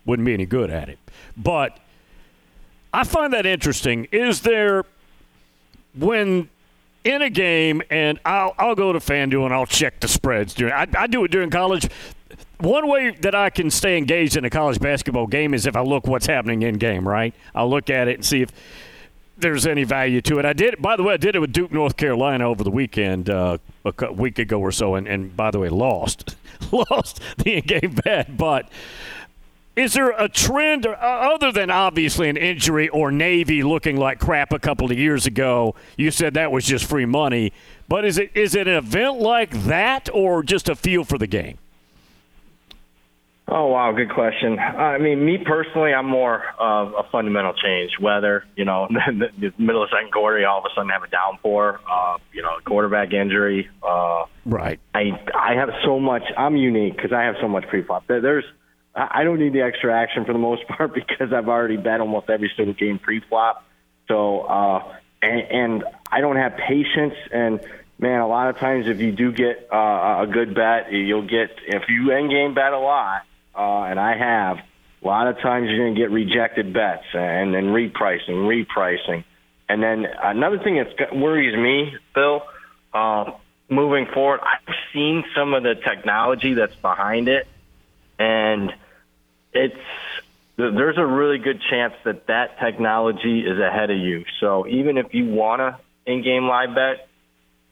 wouldn't 0.05 0.25
be 0.27 0.36
any 0.36 0.45
good 0.45 0.69
at 0.69 0.88
it. 0.88 0.99
But 1.36 1.79
I 2.93 3.03
find 3.05 3.34
that 3.34 3.47
interesting. 3.47 4.08
Is 4.12 4.41
there 4.41 4.86
when 5.97 6.49
in 7.03 7.21
a 7.21 7.29
game, 7.29 7.81
and 7.89 8.19
I'll, 8.25 8.53
I'll 8.57 8.75
go 8.75 8.93
to 8.93 8.99
FanDuel 8.99 9.45
and 9.45 9.53
I'll 9.53 9.65
check 9.65 9.99
the 9.99 10.07
spreads. 10.07 10.53
During 10.53 10.73
I, 10.73 10.88
I 10.97 11.07
do 11.07 11.23
it 11.23 11.31
during 11.31 11.49
college. 11.49 11.89
One 12.59 12.89
way 12.89 13.12
that 13.21 13.33
I 13.33 13.49
can 13.49 13.71
stay 13.71 13.97
engaged 13.97 14.35
in 14.35 14.43
a 14.43 14.49
college 14.49 14.79
basketball 14.79 15.27
game 15.27 15.53
is 15.53 15.65
if 15.65 15.77
I 15.77 15.81
look 15.81 16.07
what's 16.07 16.25
happening 16.25 16.62
in 16.62 16.75
game. 16.77 17.07
Right, 17.07 17.33
I'll 17.55 17.69
look 17.69 17.89
at 17.89 18.07
it 18.07 18.15
and 18.15 18.25
see 18.25 18.41
if 18.41 18.51
there's 19.39 19.65
any 19.65 19.85
value 19.85 20.21
to 20.21 20.39
it. 20.39 20.45
I 20.45 20.53
did. 20.53 20.81
By 20.81 20.95
the 20.95 21.03
way, 21.03 21.13
I 21.13 21.17
did 21.17 21.35
it 21.35 21.39
with 21.39 21.53
Duke, 21.53 21.71
North 21.71 21.97
Carolina 21.97 22.49
over 22.49 22.63
the 22.63 22.71
weekend, 22.71 23.29
uh, 23.29 23.57
a 23.85 24.12
week 24.12 24.38
ago 24.38 24.59
or 24.59 24.71
so, 24.71 24.95
and, 24.95 25.07
and 25.07 25.35
by 25.35 25.51
the 25.51 25.59
way, 25.59 25.69
lost, 25.69 26.35
lost 26.71 27.21
the 27.38 27.55
in-game 27.55 27.95
bet, 28.03 28.35
but 28.35 28.69
is 29.79 29.93
there 29.93 30.11
a 30.11 30.27
trend 30.27 30.85
uh, 30.85 30.91
other 30.91 31.53
than 31.53 31.69
obviously 31.69 32.27
an 32.27 32.35
injury 32.35 32.89
or 32.89 33.11
Navy 33.11 33.63
looking 33.63 33.95
like 33.95 34.19
crap 34.19 34.51
a 34.51 34.59
couple 34.59 34.91
of 34.91 34.97
years 34.97 35.25
ago? 35.25 35.73
You 35.97 36.11
said 36.11 36.33
that 36.33 36.51
was 36.51 36.65
just 36.65 36.85
free 36.85 37.05
money, 37.05 37.53
but 37.87 38.03
is 38.03 38.17
it 38.17 38.31
is 38.35 38.55
it 38.55 38.67
an 38.67 38.75
event 38.75 39.19
like 39.19 39.51
that 39.63 40.09
or 40.13 40.43
just 40.43 40.67
a 40.67 40.75
feel 40.75 41.05
for 41.05 41.17
the 41.17 41.27
game? 41.27 41.59
Oh 43.47 43.67
wow, 43.67 43.93
good 43.93 44.11
question. 44.13 44.59
I 44.59 44.97
mean, 44.97 45.25
me 45.25 45.37
personally, 45.37 45.93
I'm 45.93 46.05
more 46.05 46.43
of 46.59 46.93
a 46.93 47.09
fundamental 47.09 47.53
change. 47.53 47.91
Whether 48.01 48.43
you 48.57 48.65
know, 48.65 48.87
the, 48.89 49.29
the 49.39 49.53
middle 49.57 49.81
of 49.81 49.89
the 49.89 49.95
second 49.95 50.11
quarter, 50.11 50.39
you 50.39 50.45
all 50.45 50.59
of 50.59 50.65
a 50.65 50.75
sudden 50.75 50.89
have 50.89 51.03
a 51.03 51.07
downpour, 51.07 51.79
uh, 51.89 52.17
you 52.33 52.41
know, 52.41 52.51
quarterback 52.65 53.13
injury. 53.13 53.69
Uh, 53.81 54.25
right. 54.45 54.77
I 54.93 55.11
I 55.33 55.55
have 55.55 55.69
so 55.85 56.01
much. 56.01 56.23
I'm 56.37 56.57
unique 56.57 56.97
because 56.97 57.13
I 57.13 57.23
have 57.23 57.35
so 57.39 57.47
much 57.47 57.65
pre-flop. 57.69 58.03
There's 58.07 58.43
I 58.95 59.23
don't 59.23 59.39
need 59.39 59.54
the 59.54 59.62
extra 59.62 59.93
action 59.97 60.25
for 60.25 60.34
the 60.34 60.39
most 60.39 60.67
part 60.67 60.93
because 60.93 61.34
I've 61.34 61.47
already 61.47 61.78
bet 61.78 62.02
almost 62.02 62.30
every 62.30 62.52
single 62.56 62.73
game 62.73 62.99
pre-flop. 62.99 63.65
So, 64.08 64.41
uh, 64.41 64.95
and, 65.21 65.41
and 65.41 65.84
I 66.12 66.21
don't 66.21 66.38
have 66.38 66.58
patience. 66.58 67.15
And 67.32 67.60
man, 67.99 68.21
a 68.21 68.28
lot 68.28 68.49
of 68.49 68.58
times 68.58 68.88
if 68.88 68.99
you 68.99 69.12
do 69.12 69.32
get 69.32 69.69
uh, 69.71 70.23
a 70.23 70.28
good 70.32 70.56
bet, 70.56 70.91
you'll 70.91 71.28
get 71.28 71.52
if 71.67 71.84
you 71.89 72.12
end 72.12 72.30
game 72.30 72.54
bet 72.54 72.73
a 72.73 72.80
lot, 72.80 73.21
uh, 73.56 73.84
and 73.84 73.99
I 73.99 74.17
have. 74.17 74.58
A 75.02 75.08
lot 75.08 75.28
of 75.28 75.39
times 75.39 75.69
you're 75.69 75.78
going 75.78 75.95
to 75.95 75.99
get 75.99 76.12
rejected 76.12 76.73
bets 76.73 77.06
and 77.13 77.54
then 77.54 77.67
repricing, 77.67 78.65
repricing, 78.67 79.23
and 79.69 79.82
then 79.84 80.06
another 80.21 80.60
thing 80.60 80.75
that 80.75 81.15
worries 81.15 81.56
me, 81.56 81.95
Bill, 82.15 82.41
uh, 82.93 83.32
moving 83.69 84.08
forward. 84.13 84.41
I've 84.41 84.75
seen 84.91 85.23
some 85.36 85.54
of 85.54 85.63
the 85.63 85.75
technology 85.75 86.56
that's 86.56 86.75
behind 86.75 87.30
it, 87.30 87.47
and 88.19 88.71
it's 89.53 89.75
there's 90.58 90.97
a 90.97 91.05
really 91.05 91.38
good 91.38 91.62
chance 91.69 91.93
that 92.03 92.27
that 92.27 92.60
technology 92.60 93.39
is 93.39 93.58
ahead 93.58 93.89
of 93.89 93.97
you. 93.97 94.25
So 94.41 94.67
even 94.67 94.97
if 94.97 95.13
you 95.13 95.25
want 95.25 95.62
to 95.62 95.79
in-game 96.05 96.47
live 96.47 96.75
bet, 96.75 97.08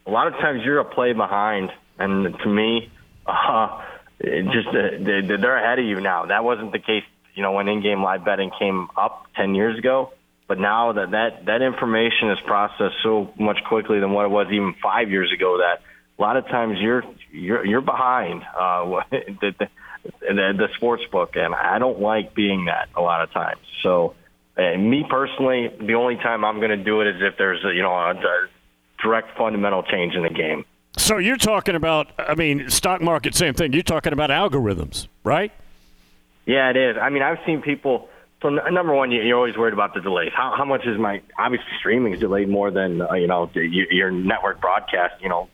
a 0.06 0.10
lot 0.10 0.28
of 0.28 0.34
times 0.36 0.62
you're 0.64 0.80
a 0.80 0.86
play 0.86 1.12
behind, 1.12 1.70
and 2.00 2.34
to 2.40 2.48
me, 2.48 2.90
uh, 3.28 3.82
just 4.22 4.70
uh, 4.70 5.04
they're 5.04 5.58
ahead 5.58 5.80
of 5.80 5.86
you 5.86 6.00
now. 6.00 6.28
That 6.28 6.46
wasn't 6.46 6.72
the 6.72 6.80
case, 6.80 7.04
you 7.36 7.44
know, 7.44 7.52
when 7.52 7.68
in-game 7.68 8.02
live 8.02 8.24
betting 8.24 8.52
came 8.58 8.88
up 8.96 9.28
ten 9.36 9.54
years 9.54 9.78
ago. 9.78 10.14
But 10.48 10.60
now 10.60 10.94
that 10.94 11.12
that 11.12 11.46
that 11.46 11.62
information 11.62 12.32
is 12.32 12.40
processed 12.46 12.96
so 13.04 13.34
much 13.38 13.60
quickly 13.68 14.00
than 14.00 14.12
what 14.14 14.24
it 14.24 14.30
was 14.32 14.48
even 14.50 14.76
five 14.82 15.12
years 15.12 15.34
ago, 15.34 15.58
that 15.58 15.82
a 16.18 16.22
lot 16.22 16.38
of 16.38 16.48
times 16.48 16.78
you're 16.80 17.04
you're 17.32 17.66
you're 17.66 17.82
behind 17.82 18.44
uh, 18.44 19.02
the, 19.12 19.54
the 19.60 19.68
the, 20.22 20.54
the 20.58 20.67
sports 20.76 21.04
book, 21.12 21.36
and 21.36 21.54
I 21.54 21.80
don't 21.80 22.00
like 22.00 22.34
being 22.34 22.65
that 22.65 22.89
a 22.96 23.02
lot 23.02 23.22
of 23.22 23.32
times. 23.32 23.62
So, 23.84 24.15
me 24.58 25.06
personally, 25.10 25.70
the 25.80 25.93
only 25.93 26.15
time 26.15 26.43
I'm 26.43 26.58
going 26.58 26.78
to 26.78 26.84
do 26.84 27.02
it 27.02 27.08
is 27.08 27.22
if 27.22 27.38
there's 27.38 27.63
a, 27.63 27.74
you 27.74 27.82
know 27.82 27.93
a, 27.93 28.12
a 28.12 28.48
direct 29.02 29.38
fundamental 29.38 29.84
change 29.84 30.15
in 30.15 30.24
the 30.24 30.30
game. 30.30 30.65
So 30.98 31.17
you're 31.17 31.38
talking 31.38 31.76
about, 31.76 32.08
I 32.17 32.34
mean, 32.34 32.70
stock 32.70 33.02
market, 33.02 33.36
same 33.36 33.54
thing. 33.54 33.72
You're 33.72 33.84
talking 33.84 34.13
about 34.13 34.32
algorithms, 34.32 35.08
right? 35.24 35.52
Yeah, 36.46 36.70
it 36.72 36.78
is. 36.78 36.98
I 37.00 37.10
mean, 37.10 37.22
I've 37.22 37.38
seen 37.46 37.62
people. 37.62 38.10
So 38.41 38.50
number 38.50 38.93
one, 38.93 39.12
you're 39.12 39.36
always 39.38 39.56
worried 39.58 39.74
about 39.74 39.93
the 39.93 40.02
delays. 40.02 40.32
How, 40.36 40.54
how 40.58 40.65
much 40.65 40.86
is 40.86 40.98
my 41.00 41.22
obviously 41.38 41.67
streaming 41.80 42.13
is 42.13 42.20
delayed 42.20 42.50
more 42.50 42.72
than 42.72 43.02
uh, 43.02 43.13
you 43.13 43.28
know 43.28 43.50
your 43.54 44.12
network 44.12 44.62
broadcast. 44.62 45.22
You 45.22 45.30
know, 45.30 45.50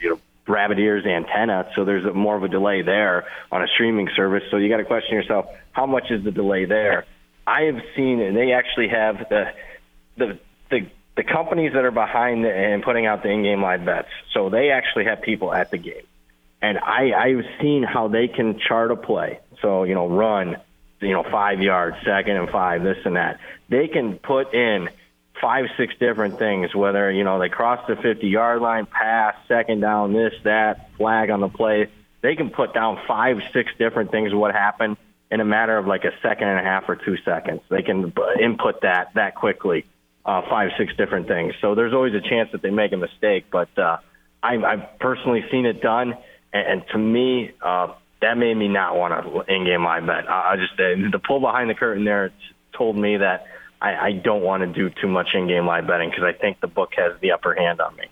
you 0.00 0.10
know 0.10 0.20
rabbit 0.50 0.78
ears 0.78 1.04
antenna, 1.06 1.70
so 1.74 1.84
there's 1.84 2.04
a, 2.04 2.12
more 2.12 2.36
of 2.36 2.42
a 2.42 2.48
delay 2.48 2.82
there 2.82 3.26
on 3.50 3.62
a 3.62 3.66
streaming 3.68 4.08
service. 4.14 4.42
So 4.50 4.56
you 4.56 4.68
got 4.68 4.78
to 4.78 4.84
question 4.84 5.14
yourself, 5.14 5.46
how 5.72 5.86
much 5.86 6.10
is 6.10 6.24
the 6.24 6.30
delay 6.30 6.64
there? 6.64 7.06
I 7.46 7.62
have 7.62 7.80
seen, 7.96 8.20
and 8.20 8.36
they 8.36 8.52
actually 8.52 8.88
have 8.88 9.28
the 9.28 9.52
the 10.16 10.38
the 10.70 10.86
the 11.16 11.24
companies 11.24 11.72
that 11.72 11.84
are 11.84 11.90
behind 11.90 12.44
and 12.44 12.82
putting 12.82 13.06
out 13.06 13.22
the 13.22 13.30
in-game 13.30 13.62
live 13.62 13.84
bets. 13.84 14.08
So 14.32 14.50
they 14.50 14.70
actually 14.70 15.04
have 15.06 15.22
people 15.22 15.52
at 15.52 15.70
the 15.70 15.78
game, 15.78 16.06
and 16.62 16.78
I 16.78 17.12
I've 17.12 17.44
seen 17.60 17.82
how 17.82 18.08
they 18.08 18.28
can 18.28 18.58
chart 18.58 18.90
a 18.90 18.96
play. 18.96 19.40
So 19.62 19.84
you 19.84 19.94
know, 19.94 20.08
run, 20.08 20.56
you 21.00 21.12
know, 21.12 21.24
five 21.24 21.60
yards, 21.60 21.96
second 22.04 22.36
and 22.36 22.48
five, 22.50 22.82
this 22.82 22.98
and 23.04 23.16
that. 23.16 23.40
They 23.68 23.88
can 23.88 24.18
put 24.18 24.54
in 24.54 24.88
five, 25.40 25.66
six 25.76 25.94
different 25.98 26.38
things, 26.38 26.74
whether, 26.74 27.10
you 27.10 27.24
know, 27.24 27.38
they 27.38 27.48
cross 27.48 27.86
the 27.88 27.96
50 27.96 28.26
yard 28.26 28.60
line, 28.60 28.86
pass, 28.86 29.34
second 29.48 29.80
down, 29.80 30.12
this, 30.12 30.34
that, 30.44 30.90
flag 30.96 31.30
on 31.30 31.40
the 31.40 31.48
play. 31.48 31.88
They 32.22 32.36
can 32.36 32.50
put 32.50 32.74
down 32.74 32.98
five, 33.08 33.38
six 33.52 33.70
different 33.78 34.10
things 34.10 34.34
what 34.34 34.54
happened 34.54 34.96
in 35.30 35.40
a 35.40 35.44
matter 35.44 35.76
of 35.78 35.86
like 35.86 36.04
a 36.04 36.12
second 36.22 36.48
and 36.48 36.58
a 36.58 36.62
half 36.62 36.88
or 36.88 36.96
two 36.96 37.16
seconds. 37.24 37.62
They 37.68 37.82
can 37.82 38.12
input 38.40 38.82
that 38.82 39.14
that 39.14 39.34
quickly, 39.36 39.86
uh, 40.24 40.42
five, 40.48 40.72
six 40.76 40.94
different 40.96 41.28
things. 41.28 41.54
So 41.60 41.74
there's 41.74 41.94
always 41.94 42.14
a 42.14 42.20
chance 42.20 42.50
that 42.52 42.62
they 42.62 42.70
make 42.70 42.92
a 42.92 42.96
mistake, 42.96 43.46
but 43.50 43.76
uh, 43.78 43.98
I've, 44.42 44.64
I've 44.64 44.98
personally 44.98 45.44
seen 45.50 45.66
it 45.66 45.80
done, 45.80 46.14
and, 46.52 46.66
and 46.66 46.84
to 46.92 46.98
me, 46.98 47.52
uh, 47.62 47.94
that 48.20 48.36
made 48.36 48.54
me 48.54 48.68
not 48.68 48.96
want 48.96 49.14
to 49.14 49.54
in-game 49.54 49.84
live 49.84 50.06
bet. 50.06 50.28
I, 50.28 50.52
I 50.52 50.56
just 50.56 50.76
the 50.76 51.20
pull 51.26 51.40
behind 51.40 51.70
the 51.70 51.74
curtain 51.74 52.04
there 52.04 52.32
told 52.76 52.96
me 52.96 53.16
that 53.16 53.46
I, 53.80 53.94
I 53.94 54.12
don't 54.12 54.42
want 54.42 54.62
to 54.62 54.66
do 54.66 54.90
too 55.00 55.08
much 55.08 55.28
in-game 55.34 55.66
live 55.66 55.86
betting 55.86 56.10
because 56.10 56.24
I 56.24 56.32
think 56.32 56.60
the 56.60 56.66
book 56.66 56.90
has 56.96 57.18
the 57.20 57.32
upper 57.32 57.54
hand 57.54 57.80
on 57.80 57.96
me. 57.96 58.04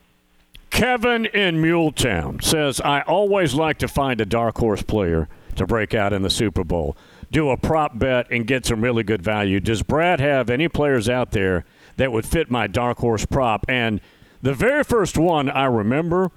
Kevin 0.71 1.27
in 1.27 1.61
Muletown 1.61 2.43
says, 2.43 2.81
I 2.81 3.01
always 3.03 3.55
like 3.55 3.79
to 3.79 3.89
find 3.89 4.21
a 4.21 4.27
dark 4.27 4.59
horse 4.59 4.83
player 4.83 5.29
to 5.57 5.67
break 5.67 5.95
out 5.95 6.13
in 6.13 6.23
the 6.23 6.31
Super 6.31 6.63
Bowl. 6.65 6.97
Do 7.31 7.51
a 7.51 7.57
prop 7.57 7.99
bet 7.99 8.31
and 8.31 8.47
get 8.47 8.65
some 8.65 8.83
really 8.83 9.03
good 9.03 9.23
value. 9.23 9.61
Does 9.61 9.83
Brad 9.83 10.21
have 10.21 10.49
any 10.49 10.69
players 10.69 11.09
out 11.09 11.33
there 11.33 11.65
that 11.97 12.13
would 12.13 12.25
fit 12.25 12.51
my 12.51 12.67
dark 12.67 12.99
horse 12.99 13.27
prop? 13.27 13.67
And 13.69 14.01
the 14.41 14.55
very 14.55 14.85
first 14.85 15.19
one 15.19 15.51
I 15.51 15.65
remember 15.65 16.31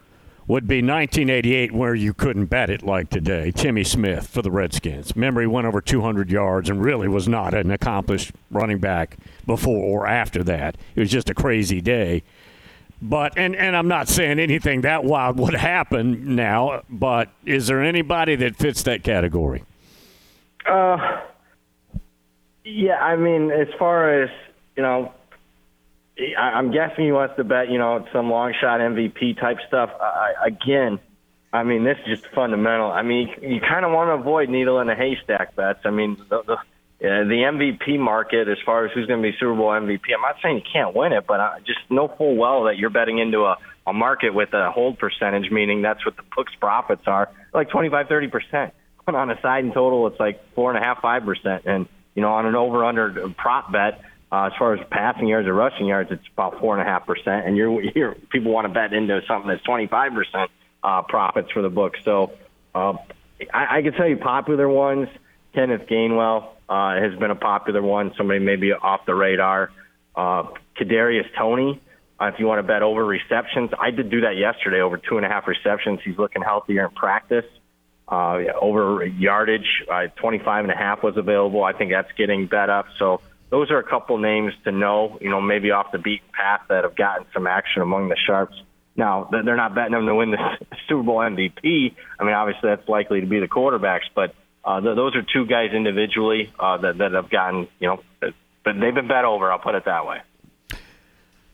would 0.48 0.68
be 0.68 0.78
1988, 0.78 1.72
where 1.72 1.96
you 1.96 2.14
couldn't 2.14 2.46
bet 2.46 2.70
it 2.70 2.84
like 2.84 3.10
today. 3.10 3.52
Timmy 3.52 3.84
Smith 3.84 4.28
for 4.28 4.42
the 4.42 4.52
Redskins. 4.52 5.16
Memory 5.16 5.48
went 5.48 5.68
over 5.68 5.82
200 5.82 6.30
yards 6.32 6.70
and 6.70 6.84
really 6.84 7.08
was 7.08 7.28
not 7.28 7.54
an 7.54 7.72
accomplished 7.72 8.32
running 8.50 8.80
back 8.80 9.18
before 9.46 9.84
or 9.84 10.08
after 10.08 10.44
that. 10.44 10.76
It 10.96 11.00
was 11.00 11.12
just 11.12 11.30
a 11.30 11.34
crazy 11.34 11.80
day. 11.80 12.24
But 13.02 13.34
and 13.36 13.56
and 13.56 13.76
I'm 13.76 13.88
not 13.88 14.08
saying 14.08 14.40
anything 14.40 14.82
that 14.82 15.04
wild 15.04 15.40
would 15.40 15.56
happen 15.56 16.36
now. 16.36 16.84
But 16.88 17.30
is 17.46 17.68
there 17.68 17.82
anybody 17.82 18.36
that 18.36 18.56
fits 18.56 18.84
that 18.84 19.04
category? 19.04 19.64
Uh, 20.68 21.22
yeah. 22.64 23.04
I 23.04 23.16
mean, 23.16 23.50
as 23.50 23.68
far 23.80 24.22
as 24.22 24.30
you 24.76 24.84
know, 24.84 25.12
I'm 26.38 26.72
guessing 26.72 27.06
he 27.06 27.12
wants 27.12 27.36
to 27.38 27.44
bet, 27.44 27.70
you 27.70 27.78
know, 27.78 28.06
some 28.12 28.30
long 28.30 28.54
shot 28.60 28.80
MVP 28.80 29.40
type 29.40 29.58
stuff. 29.68 29.90
I, 30.00 30.48
again, 30.48 31.00
I 31.54 31.64
mean, 31.64 31.84
this 31.84 31.98
is 32.06 32.20
just 32.20 32.34
fundamental. 32.34 32.92
I 32.92 33.02
mean, 33.02 33.30
you, 33.42 33.60
kind 33.60 33.86
of 33.86 33.92
want 33.92 34.10
to 34.10 34.14
avoid 34.22 34.50
needle 34.50 34.80
in 34.80 34.90
a 34.90 34.96
haystack 34.96 35.56
bets. 35.56 35.80
I 35.84 35.90
mean, 35.90 36.18
the, 36.30 36.44
the, 36.44 36.54
uh, 36.54 37.24
the 37.26 37.44
MVP 37.44 38.00
market, 38.00 38.48
as 38.48 38.58
far 38.66 38.86
as 38.86 38.92
who's 38.94 39.08
going 39.08 39.22
to 39.22 39.32
be 39.32 39.36
Super 39.40 39.56
Bowl 39.56 39.70
MVP, 39.70 40.14
I'm 40.14 40.22
not 40.22 40.36
saying 40.44 40.58
you 40.58 40.64
can't 40.72 40.96
win 40.96 41.14
it, 41.14 41.26
but 41.28 41.40
I 41.40 41.60
just 41.66 41.80
know 41.90 42.08
full 42.08 42.36
well 42.36 42.66
that 42.66 42.78
you're 42.78 42.90
betting 42.90 43.18
into 43.18 43.40
a, 43.46 43.58
a 43.88 43.94
market 43.94 44.34
with 44.34 44.54
a 44.54 44.72
hold 44.72 45.00
percentage, 45.00 45.50
meaning 45.52 45.82
that's 45.82 46.06
what 46.06 46.16
the 46.16 46.24
book's 46.36 46.54
profits 46.56 47.04
are, 47.08 47.30
like 47.54 47.70
25, 47.70 48.08
30 48.08 48.28
percent. 48.28 48.74
On 49.08 49.30
a 49.30 49.42
side 49.42 49.66
and 49.66 49.74
total, 49.74 50.08
it's 50.08 50.20
like 50.22 50.40
four 50.54 50.74
and 50.74 50.82
a 50.82 50.82
half, 50.82 51.02
five 51.02 51.26
percent, 51.26 51.64
and 51.66 51.86
you 52.16 52.22
know, 52.22 52.32
on 52.32 52.46
an 52.46 52.56
over/under 52.56 53.30
prop 53.36 53.70
bet 53.70 54.00
uh, 54.32 54.46
as 54.46 54.54
far 54.58 54.74
as 54.74 54.88
passing 54.90 55.28
yards 55.28 55.48
or 55.48 55.54
rushing 55.54 55.88
yards, 55.88 56.12
it's 56.12 56.26
about 56.34 56.60
four 56.60 56.78
and 56.78 56.88
a 56.88 56.90
half 56.90 57.06
percent, 57.06 57.46
and 57.46 57.58
you're, 57.58 57.82
you're 57.96 58.16
people 58.32 58.52
want 58.52 58.66
to 58.68 58.74
bet 58.74 58.94
into 58.94 59.22
something 59.28 59.50
that's 59.50 59.64
25 59.64 60.14
percent 60.14 60.52
uh, 60.84 61.02
profits 61.04 61.52
for 61.52 61.62
the 61.62 61.70
book. 61.70 61.96
So 62.04 62.32
uh, 62.74 62.94
I, 63.54 63.78
I 63.78 63.82
can 63.82 63.94
tell 63.94 64.08
you 64.08 64.18
popular 64.18 64.68
ones. 64.70 65.10
Kenneth 65.54 65.88
Gainwell 65.88 66.48
uh, 66.70 66.96
has 67.02 67.18
been 67.20 67.32
a 67.32 67.36
popular 67.36 67.82
one. 67.82 68.14
Somebody 68.18 68.40
maybe 68.40 68.72
off 68.72 69.06
the 69.06 69.14
radar. 69.14 69.72
Uh, 70.16 70.44
Kadarius 70.80 71.28
Toney. 71.38 71.82
Uh, 72.20 72.26
if 72.28 72.40
you 72.40 72.46
want 72.46 72.60
to 72.60 72.64
bet 72.64 72.84
over 72.84 73.04
receptions, 73.04 73.72
I 73.78 73.92
did 73.92 74.10
do 74.10 74.22
that 74.22 74.38
yesterday. 74.38 74.80
Over 74.80 74.98
two 74.98 75.18
and 75.18 75.26
a 75.26 75.30
half 75.30 75.48
receptions. 75.48 76.00
He's 76.06 76.18
looking 76.18 76.42
healthier 76.42 76.86
in 76.86 76.92
practice. 76.92 77.46
Uh, 78.08 78.44
over 78.62 79.06
yardage, 79.06 79.84
uh, 79.92 80.08
25 80.18 80.66
and 80.66 80.72
a 80.72 80.76
half 80.76 81.02
was 81.02 81.18
available. 81.18 81.64
I 81.64 81.74
think 81.74 81.92
that's 81.92 82.12
getting 82.18 82.46
bet 82.46 82.70
up. 82.70 82.86
So 83.00 83.22
those 83.52 83.70
are 83.70 83.78
a 83.78 83.84
couple 83.84 84.18
names 84.18 84.54
to 84.64 84.72
know, 84.72 85.18
you 85.22 85.30
know, 85.30 85.42
maybe 85.42 85.72
off 85.72 85.92
the 85.92 86.00
beaten 86.00 86.28
path 86.34 86.62
that 86.70 86.86
have 86.86 86.96
gotten 86.96 87.28
some 87.34 87.46
action 87.46 87.82
among 87.82 88.08
the 88.08 88.16
sharps. 88.26 88.56
Now, 88.96 89.30
they're 89.30 89.58
not 89.58 89.76
betting 89.76 89.92
them 89.92 90.06
to 90.06 90.16
win 90.16 90.32
the 90.32 90.38
Super 90.88 91.04
Bowl 91.04 91.18
MVP. 91.18 91.94
I 92.20 92.24
mean, 92.24 92.34
obviously 92.34 92.70
that's 92.70 92.88
likely 92.88 93.20
to 93.22 93.28
be 93.28 93.40
the 93.40 93.48
quarterbacks, 93.48 94.06
but 94.16 94.34
uh, 94.64 94.80
th- 94.80 94.96
those 94.96 95.16
are 95.16 95.22
two 95.22 95.46
guys 95.46 95.72
individually 95.74 96.52
uh, 96.60 96.78
that, 96.78 96.98
that 97.00 97.12
have 97.12 97.30
gotten, 97.30 97.68
you 97.80 97.88
know, 97.88 98.02
but 98.20 98.34
they've 98.80 98.94
been 98.94 99.08
bet 99.08 99.26
over. 99.26 99.52
I'll 99.52 99.60
put 99.60 99.76
it 99.76 99.86
that 99.86 100.06
way. 100.06 100.20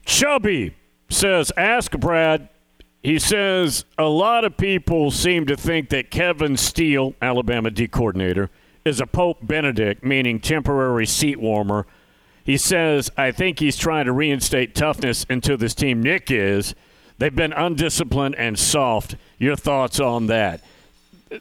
Chubby 0.06 0.76
says, 1.10 1.52
ask 1.58 1.92
Brad. 1.92 2.50
He 3.02 3.20
says 3.20 3.86
a 3.98 4.08
lot 4.08 4.44
of 4.44 4.58
people 4.58 5.12
seem 5.12 5.46
to 5.48 5.56
think 5.56 5.90
that 5.90 6.12
Kevin 6.12 6.58
Steele, 6.58 7.16
Alabama 7.22 7.72
D 7.72 7.88
coordinator, 7.88 8.50
is 8.88 9.00
a 9.00 9.06
Pope 9.06 9.40
Benedict, 9.42 10.04
meaning 10.04 10.40
temporary 10.40 11.06
seat 11.06 11.40
warmer. 11.40 11.86
He 12.44 12.58
says, 12.58 13.12
I 13.18 13.32
think 13.32 13.60
he's 13.60 13.76
trying 13.76 14.06
to 14.06 14.14
reinstate 14.14 14.74
toughness 14.74 15.26
into 15.26 15.58
this 15.58 15.76
team. 15.76 16.02
Nick 16.02 16.32
is. 16.32 16.74
They've 17.18 17.36
been 17.36 17.52
undisciplined 17.52 18.36
and 18.36 18.58
soft. 18.58 19.16
Your 19.38 19.56
thoughts 19.56 20.00
on 20.00 20.28
that? 20.28 20.62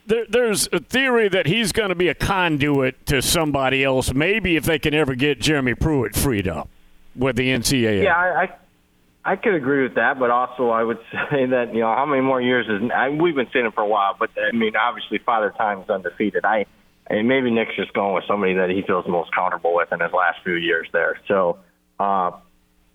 There, 0.07 0.27
there's 0.29 0.69
a 0.73 0.81
theory 0.81 1.29
that 1.29 1.47
he's 1.47 1.71
going 1.71 1.91
to 1.91 1.95
be 1.95 2.09
a 2.09 2.15
conduit 2.15 3.07
to 3.07 3.23
somebody 3.23 3.85
else, 3.85 4.13
maybe 4.13 4.57
if 4.57 4.65
they 4.65 4.81
can 4.81 4.95
ever 4.95 5.15
get 5.15 5.41
Jeremy 5.41 5.75
Pruitt 5.75 6.17
freed 6.17 6.49
up 6.49 6.69
with 7.15 7.37
the 7.37 7.51
NCAA. 7.51 8.03
Yeah, 8.03 8.17
I, 8.17 8.43
I, 8.43 9.33
I 9.33 9.37
could 9.37 9.55
agree 9.55 9.85
with 9.85 9.95
that, 9.95 10.19
but 10.19 10.31
also 10.31 10.71
I 10.71 10.83
would 10.83 10.99
say 11.31 11.47
that, 11.47 11.73
you 11.73 11.81
know, 11.81 11.95
how 11.95 12.07
many 12.07 12.23
more 12.23 12.41
years 12.41 12.67
is. 12.69 12.91
I, 12.91 13.11
we've 13.11 13.37
been 13.37 13.49
saying 13.53 13.67
it 13.67 13.75
for 13.75 13.83
a 13.83 13.89
while, 13.89 14.17
but 14.19 14.31
I 14.37 14.57
mean, 14.57 14.75
obviously, 14.75 15.19
Father 15.19 15.55
Time 15.57 15.83
is 15.83 15.89
undefeated. 15.89 16.45
I 16.45 16.67
and 17.09 17.29
maybe 17.29 17.51
Nick's 17.51 17.77
just 17.77 17.93
going 17.93 18.15
with 18.15 18.25
somebody 18.27 18.55
that 18.55 18.71
he 18.71 18.83
feels 18.83 19.07
most 19.07 19.33
comfortable 19.35 19.75
with 19.75 19.93
in 19.93 20.01
his 20.01 20.13
last 20.13 20.39
few 20.43 20.55
years 20.55 20.89
there. 20.93 21.21
So, 21.29 21.59
uh, 21.99 22.33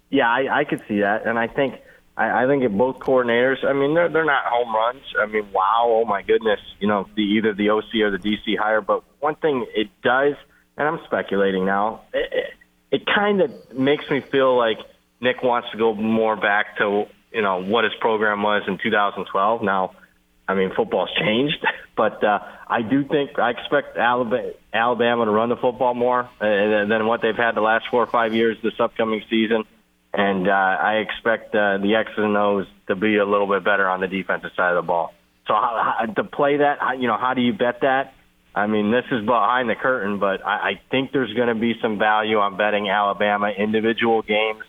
yeah, 0.10 0.30
I, 0.30 0.60
I 0.60 0.64
could 0.66 0.82
see 0.88 1.00
that, 1.00 1.26
and 1.26 1.40
I 1.40 1.48
think 1.48 1.76
I, 2.18 2.44
I 2.44 2.48
think 2.48 2.64
if 2.64 2.72
both 2.72 3.00
coordinators, 3.00 3.64
I 3.66 3.74
mean, 3.74 3.94
they're 3.94 4.10
they're 4.10 4.26
not 4.26 4.46
home 4.46 4.76
runs. 4.76 5.04
I 5.20 5.26
mean, 5.26 5.52
wow, 5.52 5.86
oh 5.88 6.06
my 6.06 6.22
goodness, 6.22 6.60
you 6.80 6.88
know, 6.88 7.08
the 7.16 7.22
either 7.22 7.54
the 7.54 7.70
OC 7.70 7.96
or 8.04 8.12
the 8.12 8.18
DC 8.18 8.58
hire. 8.58 8.82
But 8.82 9.04
one 9.20 9.36
thing 9.36 9.66
it 9.74 9.90
does, 10.04 10.36
and 10.78 10.88
I'm 10.88 11.00
speculating 11.06 11.66
now, 11.66 12.02
it, 12.14 12.32
it, 12.32 12.54
it 12.92 13.06
kind 13.06 13.42
of 13.42 13.74
makes 13.74 14.10
me 14.10 14.20
feel 14.20 14.58
like 14.58 14.80
Nick 15.22 15.42
wants 15.42 15.72
to 15.72 15.78
go 15.78 15.94
more 15.94 16.36
back 16.36 16.78
to 16.78 17.06
you 17.32 17.42
know 17.42 17.64
what 17.64 17.86
his 17.86 17.94
program 18.02 18.44
was 18.44 18.64
in 18.68 18.78
2012. 18.78 19.64
Now, 19.64 19.94
I 20.52 20.56
mean, 20.56 20.72
football's 20.76 21.10
changed, 21.20 21.66
but 21.96 22.24
uh, 22.24 22.40
I 22.68 22.82
do 22.82 23.04
think 23.04 23.40
I 23.40 23.52
expect 23.52 23.98
Alabama, 23.98 25.26
to 25.26 25.32
run 25.32 25.50
the 25.50 25.56
football 25.56 25.94
more 25.94 26.30
uh, 26.40 26.86
than 26.88 27.08
what 27.08 27.22
they've 27.22 27.36
had 27.36 27.56
the 27.56 27.62
last 27.62 27.86
four 27.90 28.04
or 28.04 28.08
five 28.08 28.34
years 28.34 28.58
this 28.62 28.80
upcoming 28.80 29.24
season 29.30 29.66
and 30.14 30.48
uh, 30.48 30.52
I 30.52 30.96
expect 30.98 31.56
uh, 31.56 31.78
the 31.78 31.96
X's 31.96 32.18
and 32.18 32.36
O's 32.36 32.68
to 32.88 32.96
be 32.96 33.18
a 33.18 33.26
little 33.26 33.48
bit 33.48 33.64
better 33.64 33.88
on 33.88 34.02
the 34.02 34.08
defensive 34.08 34.52
side 34.56 34.76
of 34.76 34.84
the 34.84 34.88
ball. 34.88 35.14
So 35.48 35.54
how, 35.54 35.96
how, 36.00 36.06
to 36.06 36.24
play 36.24 36.58
that, 36.58 36.80
how, 36.80 36.94
you 36.94 37.08
know, 37.08 37.18
how 37.18 37.34
do 37.34 37.42
you 37.42 37.54
bet 37.54 37.82
that? 37.82 38.14
I 38.54 38.68
mean, 38.68 38.92
this 38.92 39.06
is 39.12 39.26
behind 39.26 39.70
the 39.70 39.76
curtain, 39.76 40.20
but 40.20 40.46
I, 40.46 40.72
I 40.72 40.82
think 40.92 41.14
there's 41.14 41.34
going 41.34 41.48
to 41.48 41.56
be 41.56 41.76
some 41.82 41.98
value 41.98 42.40
on 42.40 42.58
betting 42.58 42.90
Alabama 42.90 43.50
individual 43.50 44.22
games 44.22 44.64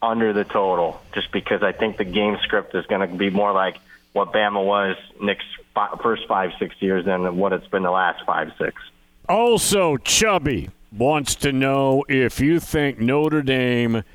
under 0.00 0.32
the 0.32 0.44
total, 0.44 1.00
just 1.12 1.32
because 1.32 1.62
I 1.62 1.72
think 1.72 1.96
the 1.96 2.04
game 2.04 2.36
script 2.42 2.74
is 2.74 2.86
going 2.86 3.08
to 3.08 3.16
be 3.16 3.30
more 3.30 3.52
like 3.52 3.78
what 4.16 4.32
Bama 4.32 4.64
was 4.64 4.96
Nick's 5.20 5.44
fi- 5.74 5.96
first 6.02 6.22
five, 6.26 6.50
six 6.58 6.74
years 6.80 7.04
than 7.04 7.36
what 7.36 7.52
it's 7.52 7.66
been 7.68 7.82
the 7.82 7.90
last 7.90 8.24
five, 8.26 8.50
six. 8.58 8.82
Also, 9.28 9.96
Chubby 9.98 10.70
wants 10.90 11.34
to 11.36 11.52
know 11.52 12.04
if 12.08 12.40
you 12.40 12.58
think 12.58 12.98
Notre 12.98 13.42
Dame– 13.42 14.02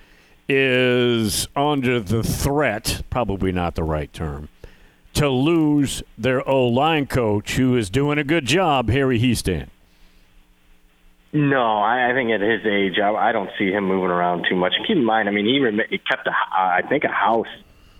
is 0.51 1.47
under 1.55 1.99
the 1.99 2.23
threat, 2.23 3.01
probably 3.09 3.51
not 3.51 3.75
the 3.75 3.83
right 3.83 4.11
term, 4.11 4.49
to 5.13 5.29
lose 5.29 6.03
their 6.17 6.47
O 6.47 6.67
line 6.67 7.05
coach 7.05 7.55
who 7.55 7.77
is 7.77 7.89
doing 7.89 8.17
a 8.17 8.23
good 8.23 8.45
job, 8.45 8.89
Harry 8.89 9.19
Hiestand? 9.19 9.67
No, 11.33 11.77
I, 11.77 12.11
I 12.11 12.13
think 12.13 12.31
at 12.31 12.41
his 12.41 12.65
age, 12.65 12.99
I, 12.99 13.11
I 13.11 13.31
don't 13.31 13.49
see 13.57 13.71
him 13.71 13.85
moving 13.85 14.09
around 14.09 14.45
too 14.49 14.55
much. 14.55 14.73
keep 14.85 14.97
in 14.97 15.05
mind, 15.05 15.29
I 15.29 15.31
mean, 15.31 15.45
he, 15.45 15.59
rem- 15.59 15.79
he 15.89 15.97
kept, 15.97 16.27
a, 16.27 16.31
uh, 16.31 16.33
I 16.51 16.81
think, 16.87 17.05
a 17.05 17.07
house 17.07 17.47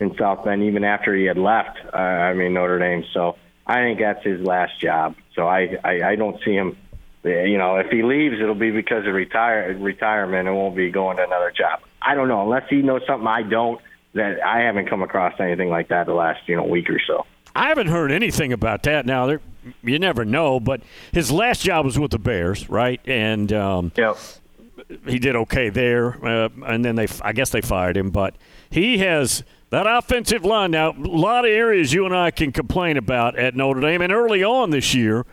in 0.01 0.15
South 0.17 0.43
Bend 0.43 0.63
even 0.63 0.83
after 0.83 1.15
he 1.15 1.25
had 1.25 1.37
left. 1.37 1.79
Uh, 1.93 1.97
I 1.97 2.33
mean, 2.33 2.53
Notre 2.53 2.79
Dame. 2.79 3.05
So 3.13 3.37
I 3.65 3.75
think 3.75 3.99
that's 3.99 4.23
his 4.23 4.41
last 4.41 4.79
job. 4.79 5.15
So 5.35 5.47
I, 5.47 5.77
I, 5.83 6.01
I 6.03 6.15
don't 6.15 6.41
see 6.43 6.53
him. 6.53 6.75
You 7.23 7.59
know, 7.59 7.75
if 7.75 7.91
he 7.91 8.01
leaves, 8.01 8.41
it'll 8.41 8.55
be 8.55 8.71
because 8.71 9.05
of 9.05 9.13
retire 9.13 9.77
retirement. 9.79 10.47
It 10.47 10.51
won't 10.51 10.75
be 10.75 10.89
going 10.89 11.17
to 11.17 11.23
another 11.23 11.53
job. 11.55 11.81
I 12.01 12.15
don't 12.15 12.27
know 12.27 12.41
unless 12.41 12.67
he 12.67 12.77
knows 12.77 13.03
something 13.05 13.27
I 13.27 13.43
don't. 13.43 13.79
That 14.13 14.43
I 14.43 14.61
haven't 14.61 14.89
come 14.89 15.03
across 15.03 15.39
anything 15.39 15.69
like 15.69 15.89
that 15.89 16.07
the 16.07 16.13
last 16.13 16.41
you 16.47 16.57
know 16.57 16.63
week 16.63 16.89
or 16.89 16.99
so. 16.99 17.25
I 17.55 17.67
haven't 17.67 17.87
heard 17.87 18.11
anything 18.11 18.51
about 18.51 18.83
that. 18.83 19.05
Now, 19.05 19.27
there, 19.27 19.41
you 19.83 19.99
never 19.99 20.25
know, 20.25 20.59
but 20.59 20.81
his 21.13 21.31
last 21.31 21.61
job 21.61 21.85
was 21.85 21.99
with 21.99 22.11
the 22.11 22.19
Bears, 22.19 22.69
right? 22.69 22.99
And 23.05 23.53
um, 23.53 23.91
yep. 23.95 24.17
he 25.05 25.19
did 25.19 25.35
okay 25.35 25.69
there. 25.69 26.25
Uh, 26.25 26.49
and 26.65 26.83
then 26.83 26.95
they, 26.95 27.07
I 27.21 27.33
guess, 27.33 27.51
they 27.51 27.61
fired 27.61 27.97
him. 27.97 28.09
But 28.09 28.35
he 28.69 28.97
has 28.97 29.43
that 29.71 29.87
offensive 29.87 30.45
line. 30.45 30.71
Now, 30.71 30.91
a 30.91 30.95
lot 30.95 31.43
of 31.43 31.51
areas 31.51 31.91
you 31.91 32.05
and 32.05 32.15
I 32.15 32.31
can 32.31 32.51
complain 32.51 32.97
about 32.97 33.37
at 33.37 33.55
Notre 33.55 33.81
Dame, 33.81 34.01
and 34.01 34.13
early 34.13 34.43
on 34.43 34.69
this 34.69 34.93
year, 34.93 35.25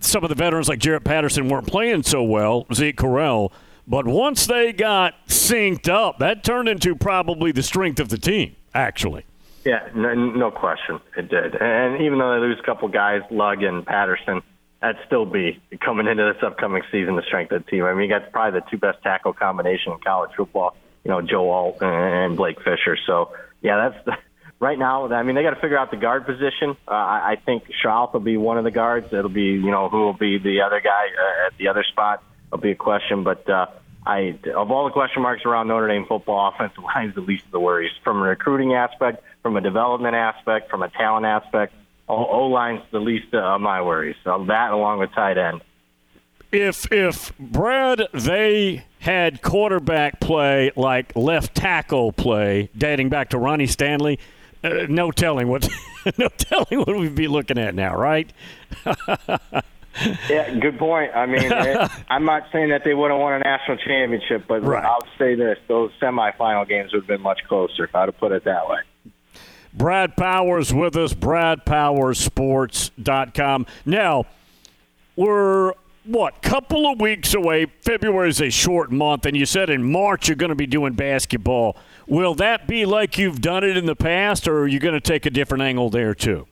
some 0.00 0.24
of 0.24 0.30
the 0.30 0.34
veterans 0.34 0.68
like 0.68 0.78
Jarrett 0.78 1.04
Patterson 1.04 1.48
weren't 1.48 1.66
playing 1.66 2.02
so 2.02 2.22
well. 2.22 2.66
Zeke 2.72 2.96
Correll 2.96 3.52
but 3.90 4.06
once 4.06 4.46
they 4.46 4.72
got 4.72 5.14
synced 5.26 5.88
up, 5.88 6.18
that 6.20 6.44
turned 6.44 6.68
into 6.68 6.94
probably 6.94 7.50
the 7.50 7.62
strength 7.62 7.98
of 7.98 8.08
the 8.08 8.18
team, 8.18 8.54
actually. 8.72 9.24
Yeah, 9.64 9.88
no, 9.96 10.14
no 10.14 10.52
question, 10.52 11.00
it 11.16 11.28
did. 11.28 11.56
And 11.60 12.00
even 12.00 12.20
though 12.20 12.32
they 12.34 12.40
lose 12.40 12.58
a 12.60 12.62
couple 12.62 12.86
guys, 12.86 13.22
Lugg 13.32 13.64
and 13.64 13.84
Patterson, 13.84 14.42
that'd 14.80 14.96
still 15.06 15.26
be 15.26 15.60
coming 15.84 16.06
into 16.06 16.32
this 16.32 16.40
upcoming 16.40 16.84
season 16.92 17.16
the 17.16 17.22
strength 17.22 17.50
of 17.50 17.64
the 17.64 17.70
team. 17.70 17.84
I 17.84 17.92
mean, 17.92 18.08
you 18.08 18.16
got 18.16 18.30
probably 18.30 18.60
the 18.60 18.66
two 18.70 18.78
best 18.78 19.02
tackle 19.02 19.32
combination 19.32 19.92
in 19.92 19.98
college 19.98 20.30
football. 20.36 20.76
You 21.04 21.10
know, 21.10 21.22
Joe 21.22 21.50
Alt 21.50 21.82
and 21.82 22.36
Blake 22.36 22.58
Fisher. 22.58 22.96
So 23.06 23.32
yeah, 23.62 23.90
that's 23.90 24.04
the, 24.04 24.12
right 24.60 24.78
now. 24.78 25.10
I 25.12 25.22
mean, 25.22 25.34
they 25.34 25.42
got 25.42 25.54
to 25.54 25.60
figure 25.60 25.78
out 25.78 25.90
the 25.90 25.96
guard 25.96 26.26
position. 26.26 26.76
Uh, 26.86 26.92
I 26.92 27.36
think 27.44 27.64
Schauf 27.82 28.12
will 28.12 28.20
be 28.20 28.36
one 28.36 28.58
of 28.58 28.64
the 28.64 28.70
guards. 28.70 29.12
It'll 29.12 29.30
be 29.30 29.42
you 29.42 29.70
know 29.70 29.88
who 29.88 30.00
will 30.00 30.12
be 30.12 30.38
the 30.38 30.60
other 30.62 30.80
guy 30.80 31.06
uh, 31.06 31.46
at 31.46 31.58
the 31.58 31.68
other 31.68 31.84
spot. 31.84 32.22
It'll 32.48 32.58
be 32.60 32.72
a 32.72 32.76
question, 32.76 33.24
but 33.24 33.48
uh, 33.48 33.66
I 34.06 34.38
of 34.54 34.70
all 34.70 34.84
the 34.84 34.92
question 34.92 35.22
marks 35.22 35.44
around 35.44 35.68
Notre 35.68 35.88
Dame 35.88 36.06
football, 36.06 36.52
offensive 36.54 36.84
line 36.84 37.08
is 37.08 37.14
the 37.14 37.22
least 37.22 37.46
of 37.46 37.52
the 37.52 37.60
worries. 37.60 37.92
From 38.04 38.18
a 38.18 38.22
recruiting 38.22 38.74
aspect, 38.74 39.22
from 39.42 39.56
a 39.56 39.60
development 39.60 40.14
aspect, 40.14 40.70
from 40.70 40.82
a 40.82 40.88
talent 40.88 41.26
aspect, 41.26 41.74
O 42.08 42.46
line's 42.46 42.82
the 42.90 42.98
least 42.98 43.32
of 43.34 43.60
my 43.60 43.82
worries. 43.82 44.16
So 44.24 44.44
that 44.48 44.72
along 44.72 44.98
with 44.98 45.12
tight 45.12 45.38
end. 45.38 45.62
If 46.52 46.90
if 46.90 47.36
Brad 47.38 48.08
they 48.12 48.84
had 49.00 49.40
quarterback 49.40 50.20
play 50.20 50.72
like 50.74 51.14
left 51.14 51.54
tackle 51.54 52.12
play 52.12 52.70
dating 52.76 53.08
back 53.08 53.30
to 53.30 53.38
Ronnie 53.38 53.66
Stanley, 53.66 54.18
uh, 54.64 54.86
no 54.88 55.12
telling 55.12 55.48
what 55.48 55.68
no 56.18 56.28
telling 56.28 56.80
what 56.80 56.96
we'd 56.96 57.14
be 57.14 57.28
looking 57.28 57.56
at 57.56 57.74
now, 57.74 57.96
right? 57.96 58.30
yeah, 60.28 60.52
good 60.58 60.76
point. 60.78 61.14
I 61.14 61.26
mean, 61.26 61.52
it, 61.52 61.90
I'm 62.08 62.24
not 62.24 62.46
saying 62.52 62.70
that 62.70 62.82
they 62.84 62.94
would 62.94 63.12
have 63.12 63.20
won 63.20 63.34
a 63.34 63.38
national 63.38 63.76
championship, 63.78 64.46
but 64.48 64.64
right. 64.64 64.84
I'll 64.84 65.06
say 65.18 65.36
this: 65.36 65.58
those 65.68 65.92
semifinal 66.00 66.66
games 66.68 66.92
would 66.92 67.02
have 67.02 67.08
been 67.08 67.22
much 67.22 67.38
closer. 67.48 67.84
If 67.84 67.94
I'd 67.94 68.08
have 68.08 68.18
put 68.18 68.32
it 68.32 68.42
that 68.44 68.68
way. 68.68 68.78
Brad 69.72 70.16
Powers 70.16 70.74
with 70.74 70.96
us, 70.96 71.14
BradPowersSports.com. 71.14 73.66
Now, 73.86 74.24
we're 75.14 75.74
what 76.04 76.42
couple 76.42 76.90
of 76.90 77.00
weeks 77.00 77.34
away. 77.34 77.66
February 77.82 78.28
is 78.28 78.40
a 78.40 78.50
short 78.50 78.90
month, 78.90 79.26
and 79.26 79.36
you 79.36 79.46
said 79.46 79.70
in 79.70 79.90
March 79.90 80.28
you're 80.28 80.36
going 80.36 80.50
to 80.50 80.54
be 80.54 80.66
doing 80.66 80.94
basketball. 80.94 81.76
Will 82.06 82.34
that 82.36 82.66
be 82.66 82.86
like 82.86 83.18
you've 83.18 83.40
done 83.40 83.64
it 83.64 83.76
in 83.76 83.86
the 83.86 83.96
past, 83.96 84.48
or 84.48 84.60
are 84.60 84.68
you 84.68 84.78
going 84.78 84.94
to 84.94 85.00
take 85.00 85.26
a 85.26 85.30
different 85.30 85.62
angle 85.62 85.90
there 85.90 86.14
too? 86.14 86.46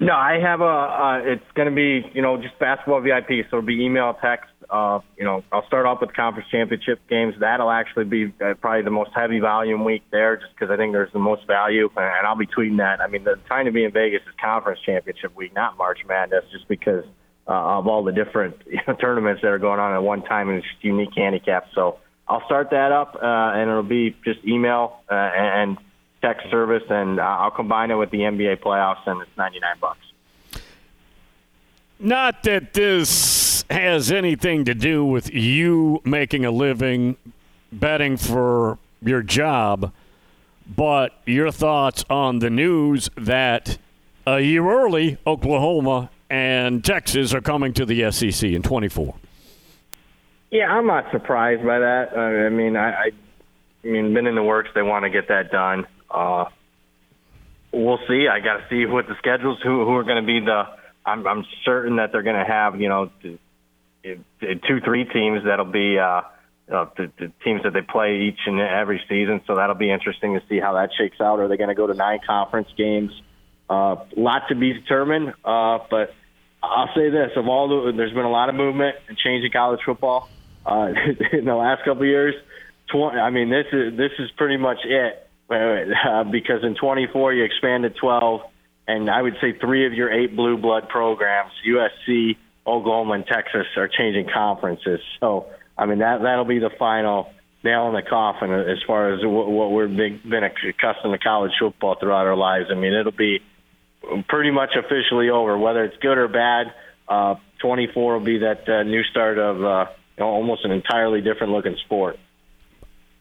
No, 0.00 0.14
I 0.14 0.38
have 0.38 0.60
a. 0.60 0.64
Uh, 0.64 1.20
it's 1.24 1.50
going 1.54 1.68
to 1.68 1.74
be 1.74 2.08
you 2.14 2.22
know 2.22 2.40
just 2.40 2.58
basketball 2.58 3.00
VIP, 3.00 3.28
so 3.50 3.58
it'll 3.58 3.62
be 3.62 3.84
email, 3.84 4.16
text. 4.20 4.50
Uh, 4.70 5.00
you 5.16 5.24
know, 5.24 5.42
I'll 5.50 5.66
start 5.66 5.86
off 5.86 6.02
with 6.02 6.14
conference 6.14 6.48
championship 6.50 7.00
games. 7.08 7.34
That'll 7.40 7.70
actually 7.70 8.04
be 8.04 8.32
uh, 8.40 8.54
probably 8.60 8.82
the 8.82 8.90
most 8.90 9.10
heavy 9.14 9.40
volume 9.40 9.84
week 9.84 10.02
there, 10.12 10.36
just 10.36 10.52
because 10.52 10.70
I 10.70 10.76
think 10.76 10.92
there's 10.92 11.12
the 11.12 11.18
most 11.18 11.46
value, 11.46 11.90
and 11.96 12.26
I'll 12.26 12.36
be 12.36 12.46
tweeting 12.46 12.76
that. 12.78 13.00
I 13.00 13.06
mean, 13.06 13.24
the 13.24 13.36
time 13.48 13.64
to 13.64 13.72
be 13.72 13.84
in 13.84 13.92
Vegas 13.92 14.20
is 14.22 14.34
conference 14.40 14.78
championship 14.84 15.34
week, 15.34 15.54
not 15.54 15.76
March 15.78 16.00
Madness, 16.06 16.44
just 16.52 16.68
because 16.68 17.04
uh, 17.48 17.78
of 17.78 17.86
all 17.86 18.04
the 18.04 18.12
different 18.12 18.56
you 18.66 18.78
know, 18.86 18.94
tournaments 18.94 19.42
that 19.42 19.48
are 19.48 19.58
going 19.58 19.80
on 19.80 19.94
at 19.94 20.02
one 20.02 20.22
time 20.22 20.50
and 20.50 20.62
just 20.62 20.74
unique 20.82 21.14
handicap. 21.16 21.68
So 21.74 21.98
I'll 22.28 22.44
start 22.44 22.70
that 22.70 22.92
up, 22.92 23.14
uh, 23.14 23.18
and 23.22 23.70
it'll 23.70 23.82
be 23.82 24.14
just 24.24 24.44
email 24.44 25.00
uh, 25.10 25.14
and 25.14 25.78
text 26.20 26.50
service, 26.50 26.82
and 26.90 27.18
uh, 27.18 27.22
I'll 27.22 27.50
combine 27.50 27.90
it 27.90 27.94
with 27.94 28.10
the 28.10 28.18
NBA 28.18 28.60
playoffs, 28.60 29.06
and 29.06 29.22
it's 29.22 29.30
ninety 29.36 29.60
nine 29.60 29.76
bucks. 29.80 30.00
Not 32.00 32.42
that 32.44 32.74
this 32.74 33.64
has 33.70 34.12
anything 34.12 34.64
to 34.66 34.74
do 34.74 35.04
with 35.04 35.32
you 35.32 36.00
making 36.04 36.44
a 36.44 36.50
living 36.50 37.16
betting 37.72 38.16
for 38.16 38.78
your 39.02 39.22
job, 39.22 39.92
but 40.76 41.12
your 41.26 41.50
thoughts 41.50 42.04
on 42.08 42.38
the 42.38 42.50
news 42.50 43.10
that 43.16 43.78
a 44.26 44.40
year 44.40 44.68
early, 44.68 45.18
Oklahoma 45.26 46.10
and 46.30 46.84
Texas 46.84 47.34
are 47.34 47.40
coming 47.40 47.72
to 47.74 47.86
the 47.86 48.10
SEC 48.10 48.50
in 48.50 48.62
24. 48.62 49.14
Yeah, 50.50 50.66
I'm 50.66 50.86
not 50.86 51.10
surprised 51.10 51.64
by 51.64 51.78
that. 51.78 52.16
Uh, 52.16 52.20
I 52.20 52.48
mean, 52.48 52.76
I, 52.76 52.90
I, 52.90 53.10
I 53.84 53.86
mean, 53.86 54.14
been 54.14 54.26
in 54.26 54.34
the 54.34 54.42
works. 54.42 54.70
They 54.74 54.82
want 54.82 55.04
to 55.04 55.10
get 55.10 55.28
that 55.28 55.50
done. 55.50 55.86
Uh, 56.10 56.46
we'll 57.72 57.98
see. 58.08 58.28
I 58.28 58.40
got 58.40 58.58
to 58.58 58.66
see 58.70 58.86
what 58.86 59.06
the 59.08 59.14
schedules. 59.18 59.58
Who 59.62 59.84
who 59.84 59.94
are 59.96 60.04
going 60.04 60.22
to 60.22 60.26
be 60.26 60.40
the? 60.40 60.64
I'm 61.04 61.26
I'm 61.26 61.44
certain 61.64 61.96
that 61.96 62.12
they're 62.12 62.22
going 62.22 62.38
to 62.42 62.50
have 62.50 62.80
you 62.80 62.88
know 62.88 63.10
two 64.02 64.80
three 64.84 65.04
teams 65.04 65.44
that'll 65.44 65.66
be 65.66 65.98
uh, 65.98 66.22
uh, 66.72 66.86
the, 66.96 67.12
the 67.18 67.32
teams 67.44 67.62
that 67.64 67.72
they 67.72 67.82
play 67.82 68.22
each 68.22 68.40
and 68.46 68.60
every 68.60 69.02
season. 69.08 69.42
So 69.46 69.56
that'll 69.56 69.76
be 69.76 69.90
interesting 69.90 70.34
to 70.34 70.42
see 70.48 70.60
how 70.60 70.74
that 70.74 70.90
shakes 70.96 71.20
out. 71.20 71.40
Are 71.40 71.48
they 71.48 71.56
going 71.56 71.68
to 71.68 71.74
go 71.74 71.86
to 71.86 71.94
nine 71.94 72.20
conference 72.26 72.68
games? 72.76 73.10
Uh, 73.68 73.96
lot 74.16 74.48
to 74.48 74.54
be 74.54 74.72
determined. 74.72 75.34
Uh, 75.44 75.80
but 75.90 76.14
I'll 76.62 76.90
say 76.94 77.10
this: 77.10 77.30
of 77.36 77.46
all 77.48 77.68
the, 77.68 77.92
there's 77.92 78.12
been 78.12 78.24
a 78.24 78.30
lot 78.30 78.48
of 78.48 78.54
movement 78.54 78.96
and 79.08 79.16
change 79.16 79.44
in 79.44 79.50
college 79.50 79.80
football 79.84 80.28
uh, 80.66 80.92
in 81.32 81.44
the 81.44 81.54
last 81.54 81.84
couple 81.84 82.02
of 82.02 82.08
years. 82.08 82.34
20, 82.90 83.18
I 83.18 83.30
mean, 83.30 83.50
this 83.50 83.66
is 83.72 83.96
this 83.96 84.12
is 84.18 84.30
pretty 84.36 84.56
much 84.56 84.78
it 84.84 85.28
uh, 85.50 86.24
because 86.24 86.64
in 86.64 86.74
24 86.74 87.34
you 87.34 87.44
expanded 87.44 87.96
12, 87.96 88.42
and 88.86 89.10
I 89.10 89.22
would 89.22 89.36
say 89.40 89.52
three 89.58 89.86
of 89.86 89.92
your 89.94 90.12
eight 90.12 90.34
blue 90.34 90.56
blood 90.58 90.88
programs, 90.88 91.52
USC, 91.66 92.36
Oklahoma, 92.66 93.14
and 93.14 93.26
Texas, 93.26 93.66
are 93.76 93.88
changing 93.88 94.28
conferences. 94.32 95.00
So 95.20 95.46
I 95.76 95.86
mean 95.86 95.98
that 95.98 96.22
that'll 96.22 96.44
be 96.44 96.58
the 96.58 96.70
final 96.78 97.30
nail 97.64 97.88
in 97.88 97.94
the 97.94 98.02
coffin 98.02 98.52
as 98.52 98.78
far 98.86 99.12
as 99.12 99.20
what, 99.24 99.50
what 99.50 99.72
we've 99.72 99.96
been, 99.96 100.20
been 100.28 100.44
accustomed 100.44 101.12
to 101.12 101.18
college 101.18 101.52
football 101.58 101.96
throughout 101.98 102.26
our 102.26 102.36
lives. 102.36 102.66
I 102.70 102.74
mean, 102.74 102.92
it'll 102.92 103.12
be 103.12 103.40
pretty 104.28 104.50
much 104.50 104.70
officially 104.76 105.30
over, 105.30 105.56
whether 105.58 105.84
it's 105.84 105.96
good 105.98 106.18
or 106.18 106.28
bad. 106.28 106.72
Uh, 107.08 107.36
24 107.60 108.18
will 108.18 108.24
be 108.24 108.38
that 108.38 108.68
uh, 108.68 108.82
new 108.82 109.02
start 109.04 109.38
of 109.38 109.64
uh, 109.64 109.86
almost 110.22 110.64
an 110.64 110.70
entirely 110.70 111.20
different 111.20 111.52
looking 111.52 111.76
sport. 111.84 112.18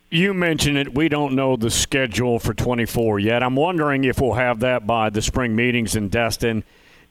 You 0.10 0.34
mentioned 0.34 0.78
it. 0.78 0.94
We 0.94 1.10
don't 1.10 1.36
know 1.36 1.58
the 1.58 1.70
schedule 1.70 2.40
for 2.40 2.54
24 2.54 3.20
yet. 3.20 3.44
I'm 3.44 3.56
wondering 3.56 4.06
if 4.06 4.22
we'll 4.22 4.34
have 4.34 4.62
that 4.62 4.88
by 4.88 5.10
the 5.10 5.22
spring 5.22 5.56
meetings 5.56 5.96
in 5.96 6.08
Destin 6.08 6.63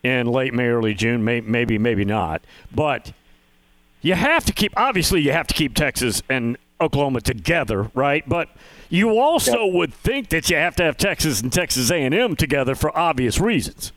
in 0.03 0.27
late 0.27 0.55
May, 0.55 0.69
early 0.69 0.95
June. 0.95 1.23
May, 1.23 1.43
maybe, 1.43 1.77
maybe 1.77 2.07
not. 2.07 2.43
But 2.75 3.13
you 4.01 4.15
have 4.15 4.47
to 4.47 4.53
keep. 4.53 4.73
Obviously, 4.77 5.21
you 5.21 5.33
have 5.33 5.47
to 5.49 5.55
keep 5.55 5.75
Texas 5.75 6.23
and 6.31 6.57
Oklahoma 6.81 7.21
together, 7.21 7.91
right? 7.95 8.29
But 8.29 8.49
you 8.89 9.19
also 9.19 9.65
yep. 9.65 9.75
would 9.75 9.95
think 9.95 10.29
that 10.29 10.51
you 10.51 10.57
have 10.57 10.77
to 10.77 10.85
have 10.85 10.97
Texas 10.97 11.41
and 11.41 11.53
Texas 11.53 11.91
A&M 11.91 12.37
together 12.37 12.75
for 12.75 12.97
obvious 12.97 13.41
reasons. 13.41 13.93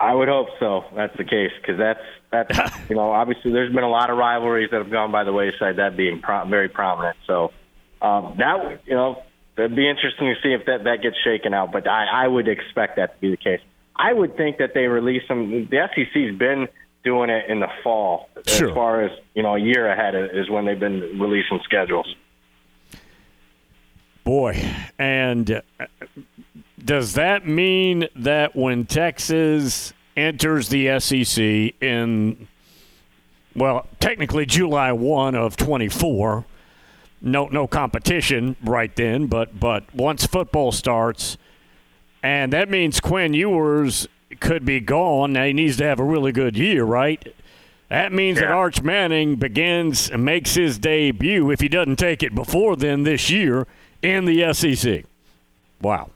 I 0.00 0.14
would 0.14 0.28
hope 0.28 0.48
so. 0.60 0.84
That's 0.94 1.16
the 1.16 1.24
case 1.24 1.50
because 1.60 1.78
that's 1.78 2.00
that's 2.30 2.78
you 2.88 2.96
know 2.96 3.10
obviously 3.10 3.52
there's 3.52 3.72
been 3.72 3.84
a 3.84 3.90
lot 3.90 4.10
of 4.10 4.16
rivalries 4.16 4.70
that 4.70 4.78
have 4.78 4.90
gone 4.90 5.10
by 5.10 5.24
the 5.24 5.32
wayside. 5.32 5.76
That 5.76 5.96
being 5.96 6.20
pro- 6.20 6.46
very 6.46 6.68
prominent. 6.68 7.16
So 7.26 7.52
um, 8.00 8.36
that 8.38 8.80
you 8.86 8.94
know 8.94 9.22
it'd 9.56 9.74
be 9.74 9.88
interesting 9.88 10.34
to 10.34 10.34
see 10.42 10.52
if 10.52 10.66
that 10.66 10.84
that 10.84 11.02
gets 11.02 11.16
shaken 11.24 11.52
out. 11.52 11.72
But 11.72 11.88
I, 11.88 12.24
I 12.24 12.28
would 12.28 12.48
expect 12.48 12.96
that 12.96 13.14
to 13.14 13.20
be 13.20 13.30
the 13.30 13.36
case. 13.36 13.60
I 13.96 14.12
would 14.12 14.36
think 14.36 14.58
that 14.58 14.72
they 14.74 14.86
release 14.86 15.22
some. 15.26 15.68
The 15.68 15.88
SEC's 15.94 16.38
been 16.38 16.68
doing 17.08 17.30
it 17.30 17.48
in 17.48 17.60
the 17.60 17.68
fall 17.82 18.28
sure. 18.46 18.68
as 18.68 18.74
far 18.74 19.02
as 19.02 19.10
you 19.34 19.42
know 19.42 19.54
a 19.54 19.58
year 19.58 19.90
ahead 19.90 20.14
is 20.14 20.50
when 20.50 20.66
they've 20.66 20.78
been 20.78 21.18
releasing 21.18 21.58
schedules. 21.64 22.14
Boy, 24.24 24.62
and 24.98 25.50
uh, 25.50 25.86
does 26.84 27.14
that 27.14 27.46
mean 27.46 28.08
that 28.14 28.54
when 28.54 28.84
Texas 28.84 29.94
enters 30.18 30.68
the 30.68 31.00
SEC 31.00 31.42
in, 31.80 32.46
well, 33.56 33.86
technically 34.00 34.44
July 34.44 34.92
1 34.92 35.34
of 35.34 35.56
24, 35.56 36.44
no, 37.22 37.46
no 37.46 37.66
competition 37.66 38.54
right 38.62 38.94
then, 38.96 39.28
but, 39.28 39.58
but 39.58 39.94
once 39.94 40.26
football 40.26 40.72
starts, 40.72 41.38
and 42.22 42.52
that 42.52 42.68
means 42.68 43.00
Quinn 43.00 43.32
Ewers 43.32 44.06
could 44.40 44.64
be 44.64 44.80
gone. 44.80 45.32
Now 45.32 45.44
he 45.44 45.52
needs 45.52 45.76
to 45.78 45.84
have 45.84 46.00
a 46.00 46.04
really 46.04 46.32
good 46.32 46.56
year, 46.56 46.84
right? 46.84 47.34
That 47.88 48.12
means 48.12 48.38
yeah. 48.38 48.48
that 48.48 48.52
Arch 48.52 48.82
Manning 48.82 49.36
begins 49.36 50.10
and 50.10 50.24
makes 50.24 50.54
his 50.54 50.78
debut, 50.78 51.50
if 51.50 51.60
he 51.60 51.68
doesn't 51.68 51.96
take 51.96 52.22
it 52.22 52.34
before 52.34 52.76
then 52.76 53.04
this 53.04 53.30
year, 53.30 53.66
in 54.02 54.26
the 54.26 54.52
SEC. 54.52 55.04
Wow. 55.80 56.10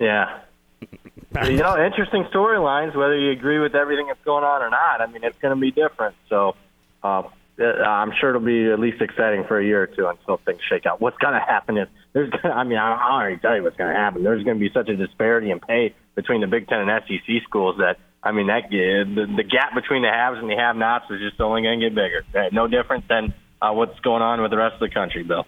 Yeah. 0.00 0.40
you 1.44 1.56
know, 1.56 1.82
interesting 1.82 2.24
storylines. 2.24 2.96
Whether 2.96 3.16
you 3.16 3.30
agree 3.30 3.60
with 3.60 3.74
everything 3.74 4.08
that's 4.08 4.24
going 4.24 4.44
on 4.44 4.62
or 4.62 4.70
not, 4.70 5.00
I 5.00 5.06
mean, 5.06 5.22
it's 5.22 5.38
going 5.38 5.54
to 5.54 5.60
be 5.60 5.70
different. 5.70 6.16
So, 6.28 6.56
um, 7.02 7.28
uh, 7.58 7.64
I'm 7.64 8.12
sure 8.20 8.30
it'll 8.30 8.42
be 8.42 8.70
at 8.70 8.78
least 8.78 9.00
exciting 9.00 9.44
for 9.44 9.58
a 9.58 9.64
year 9.64 9.82
or 9.82 9.86
two 9.86 10.06
until 10.06 10.36
things 10.38 10.60
shake 10.68 10.84
out. 10.84 11.00
What's 11.00 11.16
going 11.18 11.32
to 11.32 11.40
happen 11.40 11.78
is 11.78 11.88
there's. 12.12 12.28
Gonna, 12.28 12.52
I 12.52 12.64
mean, 12.64 12.76
I, 12.76 12.92
I 12.92 13.12
already 13.12 13.38
tell 13.38 13.56
you 13.56 13.62
what's 13.62 13.76
going 13.76 13.92
to 13.92 13.98
happen. 13.98 14.24
There's 14.24 14.44
going 14.44 14.58
to 14.58 14.60
be 14.60 14.70
such 14.74 14.88
a 14.88 14.96
disparity 14.96 15.50
in 15.50 15.60
pay 15.60 15.94
between 16.16 16.40
the 16.40 16.48
Big 16.48 16.66
Ten 16.66 16.80
and 16.80 17.02
SEC 17.06 17.42
schools 17.44 17.76
that 17.78 17.98
I 18.22 18.32
mean 18.32 18.48
that 18.48 18.68
the, 18.70 19.26
the 19.36 19.44
gap 19.44 19.74
between 19.74 20.02
the 20.02 20.10
haves 20.10 20.38
and 20.40 20.50
the 20.50 20.56
have-nots 20.56 21.04
is 21.10 21.20
just 21.20 21.40
only 21.40 21.62
going 21.62 21.78
to 21.78 21.86
get 21.88 21.94
bigger. 21.94 22.24
Uh, 22.34 22.48
no 22.50 22.66
different 22.66 23.06
than 23.06 23.32
uh, 23.62 23.70
what's 23.70 24.00
going 24.00 24.22
on 24.22 24.42
with 24.42 24.50
the 24.50 24.56
rest 24.56 24.74
of 24.74 24.80
the 24.80 24.90
country, 24.90 25.22
Bill. 25.22 25.46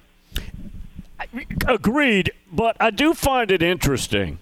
Agreed, 1.66 2.30
but 2.52 2.76
I 2.78 2.90
do 2.90 3.14
find 3.14 3.50
it 3.50 3.62
interesting 3.62 4.38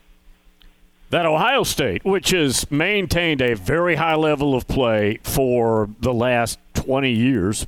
that 1.10 1.24
Ohio 1.24 1.62
State, 1.62 2.04
which 2.04 2.30
has 2.30 2.70
maintained 2.70 3.40
a 3.40 3.54
very 3.54 3.94
high 3.94 4.16
level 4.16 4.54
of 4.54 4.66
play 4.66 5.18
for 5.22 5.88
the 6.00 6.12
last 6.12 6.58
20 6.74 7.10
years, 7.10 7.66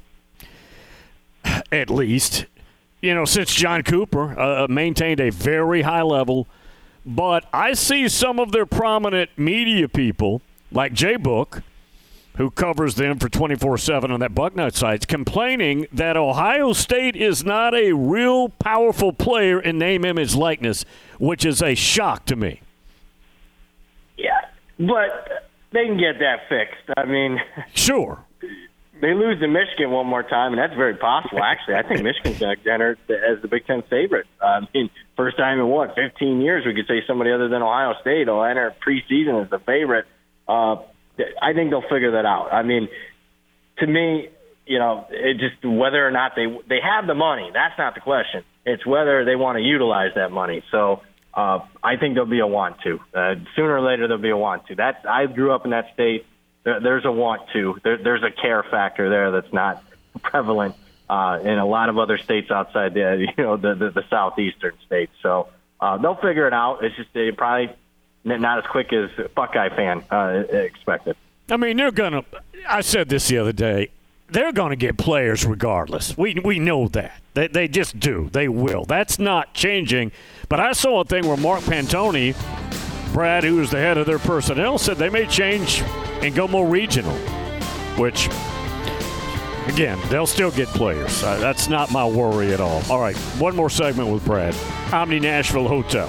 at 1.73 1.89
least, 1.89 2.47
you 3.01 3.15
know, 3.15 3.25
since 3.25 3.55
John 3.55 3.83
Cooper 3.83 4.39
uh, 4.39 4.67
maintained 4.69 5.21
a 5.21 5.31
very 5.31 5.83
high 5.83 6.03
level. 6.03 6.47
But 7.09 7.47
I 7.55 7.73
see 7.73 8.07
some 8.07 8.39
of 8.39 8.53
their 8.53 8.67
prominent 8.67 9.31
media 9.39 9.89
people, 9.89 10.43
like 10.71 10.93
Jay 10.93 11.17
Book, 11.17 11.63
who 12.37 12.51
covers 12.51 12.97
them 12.97 13.19
for 13.19 13.31
24 13.31 13.79
7 13.79 14.11
on 14.11 14.21
that 14.21 14.35
Bucknut 14.35 14.75
site, 14.75 15.09
complaining 15.09 15.87
that 15.91 16.19
Ohio 16.19 16.75
State 16.75 17.17
is 17.17 17.47
not 17.47 17.75
a 17.75 17.93
real 17.93 18.51
powerful 18.51 19.15
player 19.15 19.59
in 19.59 19.79
name, 19.79 20.05
image, 20.05 20.35
likeness, 20.35 20.85
which 21.19 21.47
is 21.47 21.63
a 21.63 21.75
shock 21.75 22.27
to 22.27 22.37
me. 22.37 22.61
Yeah, 24.19 24.41
but 24.79 25.49
they 25.73 25.87
can 25.87 25.97
get 25.97 26.19
that 26.19 26.41
fixed. 26.51 26.91
I 26.95 27.07
mean, 27.07 27.41
sure. 27.75 28.23
They 29.01 29.15
lose 29.15 29.39
to 29.41 29.47
Michigan 29.47 29.91
one 29.91 30.07
more 30.07 30.23
time, 30.23 30.53
and 30.53 30.59
that's 30.59 30.75
very 30.75 30.97
possible. 30.97 31.41
Actually, 31.43 31.77
I 31.77 31.83
think 31.83 32.03
Michigan's 32.03 32.39
going 32.39 32.57
to 32.57 32.71
enter 32.71 32.99
as 33.09 33.41
the 33.43 33.49
Big 33.49 33.67
Ten 33.67 33.83
favorite. 33.89 34.27
I 34.41 34.61
mean, 34.75 34.91
first 35.17 35.37
time 35.37 35.61
in 35.61 35.67
what 35.69 35.95
15 35.95 36.41
years 36.41 36.65
we 36.67 36.75
could 36.75 36.87
say 36.89 37.03
somebody 37.07 37.31
other 37.31 37.49
than 37.49 37.63
Ohio 37.63 37.95
State 38.01 38.27
will 38.27 38.45
enter 38.45 38.75
preseason 38.85 39.45
as 39.45 39.51
the 39.51 39.61
favorite. 39.61 40.07
Uh, 40.49 40.77
I 41.41 41.53
think 41.55 41.71
they'll 41.71 41.83
figure 41.83 42.13
that 42.13 42.27
out. 42.27 42.53
I 42.53 42.63
mean, 42.63 42.89
to 43.79 43.87
me, 43.87 44.29
you 44.67 44.79
know, 44.79 45.07
it 45.11 45.39
just 45.39 45.65
whether 45.65 46.07
or 46.07 46.11
not 46.11 46.33
they 46.37 46.47
they 46.69 46.81
have 46.83 47.07
the 47.07 47.15
money. 47.15 47.51
That's 47.53 47.79
not 47.79 47.95
the 47.95 48.01
question. 48.01 48.45
It's 48.65 48.85
whether 48.87 49.25
they 49.25 49.37
want 49.37 49.57
to 49.57 49.63
utilize 49.63 50.13
that 50.17 50.31
money. 50.31 50.63
So 50.71 51.01
uh, 51.35 51.61
I 51.83 51.97
think 51.97 52.15
there'll 52.15 52.29
be 52.29 52.41
a 52.41 52.47
want 52.47 52.77
to. 52.83 52.99
Uh, 53.15 53.35
sooner 53.57 53.77
or 53.77 53.81
later, 53.81 54.09
there'll 54.09 54.23
be 54.23 54.31
a 54.31 54.37
want 54.37 54.67
to. 54.67 54.75
That 54.75 55.05
I 55.09 55.27
grew 55.27 55.53
up 55.53 55.65
in 55.65 55.71
that 55.71 55.87
state. 55.95 56.27
There, 56.69 56.81
there's 56.81 57.07
a 57.07 57.11
want 57.11 57.49
to. 57.55 57.79
There, 57.83 57.97
there's 57.97 58.23
a 58.23 58.31
care 58.31 58.63
factor 58.63 59.09
there 59.09 59.31
that's 59.31 59.53
not 59.55 59.83
prevalent 60.23 60.75
uh, 61.09 61.41
in 61.43 61.59
a 61.59 61.65
lot 61.65 61.89
of 61.89 61.97
other 61.97 62.19
states 62.19 62.51
outside 62.51 62.93
the 62.93 63.27
you 63.39 63.43
know 63.43 63.57
the 63.57 63.75
the, 63.75 63.91
the 63.91 64.05
southeastern 64.11 64.75
states. 64.85 65.13
So 65.23 65.49
uh, 65.81 65.97
they'll 65.97 66.15
figure 66.17 66.47
it 66.47 66.53
out. 66.53 66.85
It's 66.85 66.95
just 66.95 67.11
they 67.15 67.31
probably 67.31 67.75
not 68.25 68.59
as 68.59 68.65
quick 68.71 68.93
as 68.93 69.09
Buckeye 69.35 69.75
fan 69.75 70.05
uh, 70.11 70.45
expected. 70.51 71.17
I 71.51 71.57
mean, 71.57 71.79
they're 71.79 71.91
gonna. 71.91 72.23
I 72.69 72.83
said 72.83 73.09
this 73.09 73.29
the 73.29 73.39
other 73.39 73.53
day. 73.53 73.91
They're 74.31 74.53
going 74.53 74.71
to 74.71 74.77
get 74.77 74.99
players 74.99 75.47
regardless. 75.47 76.19
We 76.19 76.35
we 76.45 76.59
know 76.59 76.89
that. 76.89 77.23
They 77.33 77.49
they 77.49 77.67
just 77.67 77.99
do. 77.99 78.29
They 78.31 78.47
will. 78.47 78.85
That's 78.85 79.19
not 79.19 79.55
changing. 79.55 80.13
But 80.51 80.61
I 80.61 80.73
saw 80.73 81.01
a 81.01 81.05
thing 81.07 81.27
where 81.27 81.39
Mark 81.39 81.63
Pantoni, 81.63 82.35
Brad, 83.13 83.45
who 83.45 83.61
is 83.61 83.71
the 83.71 83.79
head 83.79 83.99
of 83.99 84.07
their 84.07 84.19
personnel, 84.19 84.79
said 84.79 84.97
they 84.97 85.11
may 85.11 85.27
change 85.27 85.83
and 86.23 86.35
go 86.35 86.47
more 86.49 86.67
regional, 86.67 87.15
which 87.97 88.29
again, 89.67 89.99
they'll 90.09 90.27
still 90.27 90.51
get 90.51 90.69
players. 90.69 91.23
Uh, 91.23 91.39
that's 91.39 91.69
not 91.69 91.91
my 91.91 92.07
worry 92.07 92.53
at 92.53 92.61
all. 92.61 92.83
All 92.91 93.01
right, 93.01 93.17
one 93.39 93.55
more 93.55 93.71
segment 93.71 94.09
with 94.11 94.25
Brad. 94.25 94.55
Omni 94.93 95.21
Nashville 95.21 95.69
Hotel. 95.69 96.09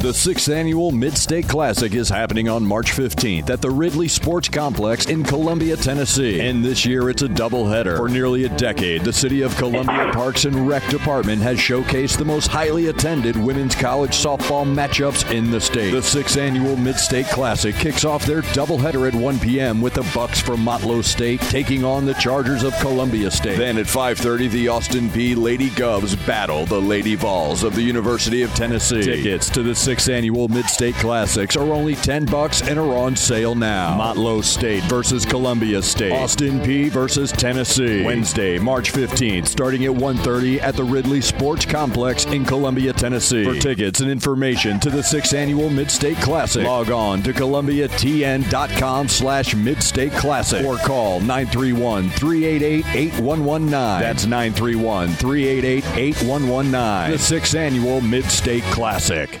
The 0.00 0.14
sixth 0.14 0.48
annual 0.48 0.92
Mid 0.92 1.18
State 1.18 1.46
Classic 1.46 1.92
is 1.92 2.08
happening 2.08 2.48
on 2.48 2.64
March 2.64 2.90
15th 2.90 3.50
at 3.50 3.60
the 3.60 3.68
Ridley 3.68 4.08
Sports 4.08 4.48
Complex 4.48 5.04
in 5.04 5.22
Columbia, 5.22 5.76
Tennessee. 5.76 6.40
And 6.40 6.64
this 6.64 6.86
year 6.86 7.10
it's 7.10 7.20
a 7.20 7.28
doubleheader. 7.28 7.98
For 7.98 8.08
nearly 8.08 8.44
a 8.44 8.48
decade, 8.56 9.04
the 9.04 9.12
City 9.12 9.42
of 9.42 9.54
Columbia 9.58 10.10
Parks 10.14 10.46
and 10.46 10.66
Rec 10.66 10.88
Department 10.88 11.42
has 11.42 11.58
showcased 11.58 12.16
the 12.16 12.24
most 12.24 12.46
highly 12.46 12.86
attended 12.86 13.36
women's 13.36 13.74
college 13.74 14.12
softball 14.12 14.64
matchups 14.64 15.30
in 15.30 15.50
the 15.50 15.60
state. 15.60 15.90
The 15.90 16.02
sixth 16.02 16.38
annual 16.38 16.76
Mid 16.76 16.96
State 16.96 17.26
Classic 17.26 17.74
kicks 17.74 18.06
off 18.06 18.24
their 18.24 18.40
doubleheader 18.40 19.06
at 19.06 19.14
1 19.14 19.38
p.m. 19.40 19.82
with 19.82 19.92
the 19.92 20.10
Bucks 20.14 20.40
from 20.40 20.64
Motlow 20.64 21.04
State 21.04 21.42
taking 21.42 21.84
on 21.84 22.06
the 22.06 22.14
Chargers 22.14 22.62
of 22.62 22.72
Columbia 22.78 23.30
State. 23.30 23.58
Then 23.58 23.76
at 23.76 23.84
5:30, 23.84 24.50
the 24.50 24.68
Austin 24.68 25.10
Peay 25.10 25.36
Lady 25.36 25.68
Govs 25.68 26.16
battle 26.26 26.64
the 26.64 26.80
Lady 26.80 27.16
Vols 27.16 27.64
of 27.64 27.74
the 27.74 27.82
University 27.82 28.40
of 28.40 28.54
Tennessee. 28.54 29.02
Tickets 29.02 29.50
to 29.50 29.62
the 29.62 29.74
sixth 29.90 30.08
annual 30.08 30.46
Mid-State 30.46 30.94
Classics 30.94 31.56
are 31.56 31.72
only 31.72 31.96
10 31.96 32.26
bucks 32.26 32.62
and 32.62 32.78
are 32.78 32.96
on 32.96 33.16
sale 33.16 33.56
now. 33.56 33.98
Motlow 33.98 34.44
State 34.44 34.84
versus 34.84 35.26
Columbia 35.26 35.82
State. 35.82 36.12
Austin 36.12 36.60
Peay 36.60 36.88
versus 36.88 37.32
Tennessee. 37.32 38.04
Wednesday, 38.04 38.56
March 38.56 38.92
15th, 38.92 39.48
starting 39.48 39.84
at 39.86 39.90
1:30 39.90 40.60
at 40.60 40.76
the 40.76 40.84
Ridley 40.84 41.20
Sports 41.20 41.66
Complex 41.66 42.24
in 42.26 42.44
Columbia, 42.44 42.92
Tennessee. 42.92 43.42
For 43.42 43.58
tickets 43.58 44.00
and 44.00 44.08
information 44.08 44.78
to 44.78 44.90
the 44.90 45.02
sixth 45.02 45.34
annual 45.34 45.68
Mid-State 45.68 46.18
Classic, 46.18 46.64
log 46.64 46.92
on 46.92 47.20
to 47.24 47.32
columbiatn.com 47.32 49.08
slash 49.08 49.56
Mid-State 49.56 50.12
Classic 50.12 50.64
or 50.64 50.76
call 50.76 51.20
931-388-8119. 51.22 53.70
That's 53.98 54.24
931-388-8119. 54.24 57.10
The 57.10 57.18
sixth 57.18 57.56
annual 57.56 58.00
Mid-State 58.00 58.62
Classic. 58.70 59.40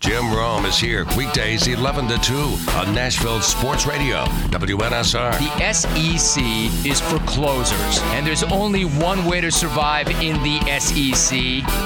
Jim 0.00 0.32
Rome 0.32 0.64
is 0.64 0.78
here 0.78 1.04
weekdays 1.16 1.66
11 1.66 2.08
to 2.08 2.18
2 2.18 2.34
on 2.72 2.94
Nashville 2.94 3.40
Sports 3.40 3.86
Radio, 3.86 4.24
WNSR. 4.50 5.38
The 5.38 5.72
SEC 5.72 6.42
is 6.86 7.00
for 7.00 7.18
closers, 7.26 8.00
and 8.12 8.26
there's 8.26 8.44
only 8.44 8.84
one 8.84 9.24
way 9.24 9.40
to 9.40 9.50
survive 9.50 10.08
in 10.22 10.42
the 10.42 10.60
SEC 10.78 11.38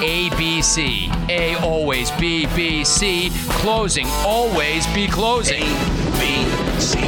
ABC. 0.02 1.08
A 1.30 1.56
always 1.62 2.10
B, 2.12 2.46
B, 2.54 2.84
C. 2.84 3.30
Closing, 3.48 4.06
always 4.24 4.86
be 4.88 5.08
closing. 5.08 5.62
A, 5.62 6.01
B, 6.18 6.44
C. 6.80 6.98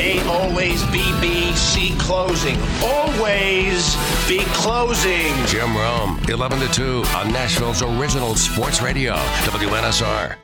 A 0.00 0.20
always 0.28 0.82
B, 0.86 1.02
B, 1.20 1.52
C. 1.54 1.94
Closing. 1.98 2.58
Always 2.82 3.96
be 4.28 4.40
closing. 4.54 5.32
Jim 5.46 5.76
Rome, 5.76 6.20
11 6.28 6.60
to 6.60 6.68
2 6.68 7.04
on 7.16 7.32
Nashville's 7.32 7.82
original 7.82 8.34
sports 8.34 8.80
radio, 8.82 9.14
WNSR. 9.44 10.36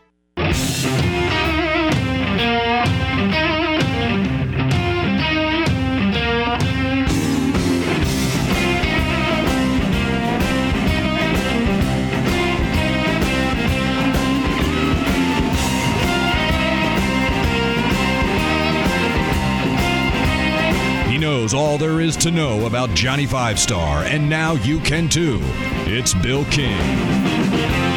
Knows 21.42 21.54
all 21.54 21.76
there 21.76 22.00
is 22.00 22.16
to 22.16 22.30
know 22.30 22.66
about 22.66 22.88
Johnny 22.90 23.26
Five 23.26 23.58
Star, 23.58 24.04
and 24.04 24.30
now 24.30 24.52
you 24.52 24.78
can 24.78 25.08
too. 25.08 25.40
It's 25.86 26.14
Bill 26.14 26.44
King. 26.44 27.91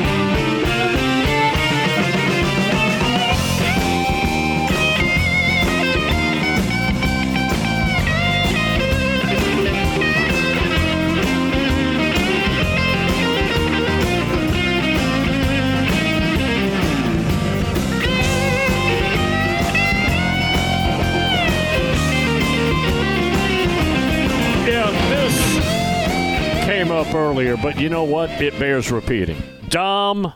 Earlier, 27.15 27.55
but 27.55 27.79
you 27.79 27.87
know 27.87 28.03
what? 28.03 28.29
It 28.41 28.59
bears 28.59 28.91
repeating. 28.91 29.41
Dom, 29.69 30.33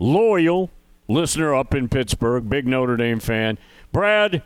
loyal 0.00 0.68
listener 1.06 1.54
up 1.54 1.74
in 1.74 1.88
Pittsburgh, 1.88 2.48
big 2.48 2.66
Notre 2.66 2.96
Dame 2.96 3.20
fan. 3.20 3.56
Brad, 3.92 4.42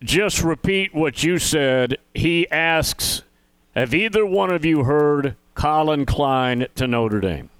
just 0.00 0.42
repeat 0.42 0.94
what 0.94 1.24
you 1.24 1.38
said. 1.38 1.98
He 2.14 2.48
asks, 2.50 3.22
have 3.74 3.94
either 3.94 4.24
one 4.24 4.52
of 4.52 4.64
you 4.64 4.84
heard 4.84 5.34
Collin 5.54 6.06
Klein 6.06 6.66
to 6.76 6.86
Notre 6.86 7.20
Dame? 7.20 7.50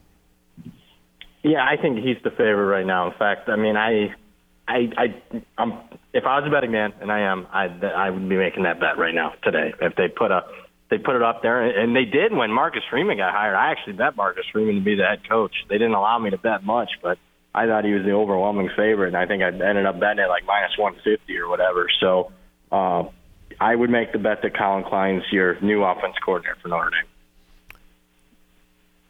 Yeah, 1.42 1.64
I 1.64 1.76
think 1.76 1.98
he's 1.98 2.22
the 2.22 2.30
favorite 2.30 2.66
right 2.66 2.86
now. 2.86 3.10
In 3.10 3.18
fact, 3.18 3.48
I 3.48 3.56
mean, 3.56 3.76
I, 3.76 4.14
I, 4.68 4.88
I, 4.96 5.42
I'm, 5.58 5.72
if 6.12 6.24
I 6.24 6.38
was 6.38 6.46
a 6.46 6.50
betting 6.50 6.70
man, 6.70 6.92
and 7.00 7.10
I 7.10 7.20
am, 7.20 7.48
I, 7.52 7.64
I 7.64 8.10
would 8.10 8.28
be 8.28 8.36
making 8.36 8.62
that 8.62 8.78
bet 8.78 8.98
right 8.98 9.14
now 9.14 9.34
today. 9.42 9.74
If 9.80 9.96
they 9.96 10.06
put 10.06 10.30
a, 10.30 10.44
they 10.92 10.98
put 10.98 11.16
it 11.16 11.22
up 11.22 11.40
there, 11.40 11.62
and 11.62 11.96
they 11.96 12.04
did 12.04 12.34
when 12.34 12.52
Marcus 12.52 12.82
Freeman 12.90 13.16
got 13.16 13.32
hired. 13.32 13.54
I 13.54 13.70
actually 13.70 13.94
bet 13.94 14.14
Marcus 14.14 14.44
Freeman 14.52 14.74
to 14.74 14.80
be 14.82 14.94
the 14.94 15.04
head 15.04 15.26
coach. 15.26 15.54
They 15.70 15.78
didn't 15.78 15.94
allow 15.94 16.18
me 16.18 16.28
to 16.28 16.36
bet 16.36 16.64
much, 16.64 16.90
but 17.02 17.16
I 17.54 17.66
thought 17.66 17.86
he 17.86 17.94
was 17.94 18.04
the 18.04 18.12
overwhelming 18.12 18.68
favorite, 18.76 19.08
and 19.08 19.16
I 19.16 19.24
think 19.24 19.42
I 19.42 19.46
ended 19.46 19.86
up 19.86 19.98
betting 19.98 20.28
like 20.28 20.44
minus 20.44 20.76
150 20.76 21.38
or 21.38 21.48
whatever. 21.48 21.86
So, 21.98 22.30
uh, 22.70 23.04
I 23.58 23.74
would 23.74 23.88
make 23.88 24.12
the 24.12 24.18
bet 24.18 24.42
that 24.42 24.54
Collin 24.54 24.84
Klein's 24.84 25.24
your 25.32 25.58
new 25.62 25.82
offense 25.82 26.14
coordinator 26.22 26.58
for 26.60 26.68
Notre 26.68 26.90
Dame. 26.90 27.08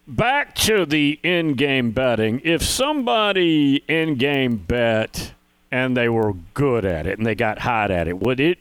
Back 0.07 0.55
to 0.55 0.85
the 0.85 1.19
in-game 1.21 1.91
betting. 1.91 2.39
If 2.45 2.63
somebody 2.63 3.83
in-game 3.89 4.55
bet 4.55 5.33
and 5.69 5.97
they 5.97 6.07
were 6.07 6.33
good 6.53 6.85
at 6.85 7.07
it 7.07 7.17
and 7.17 7.27
they 7.27 7.35
got 7.35 7.59
hot 7.59 7.91
at 7.91 8.07
it, 8.07 8.19
would 8.19 8.39
it 8.39 8.59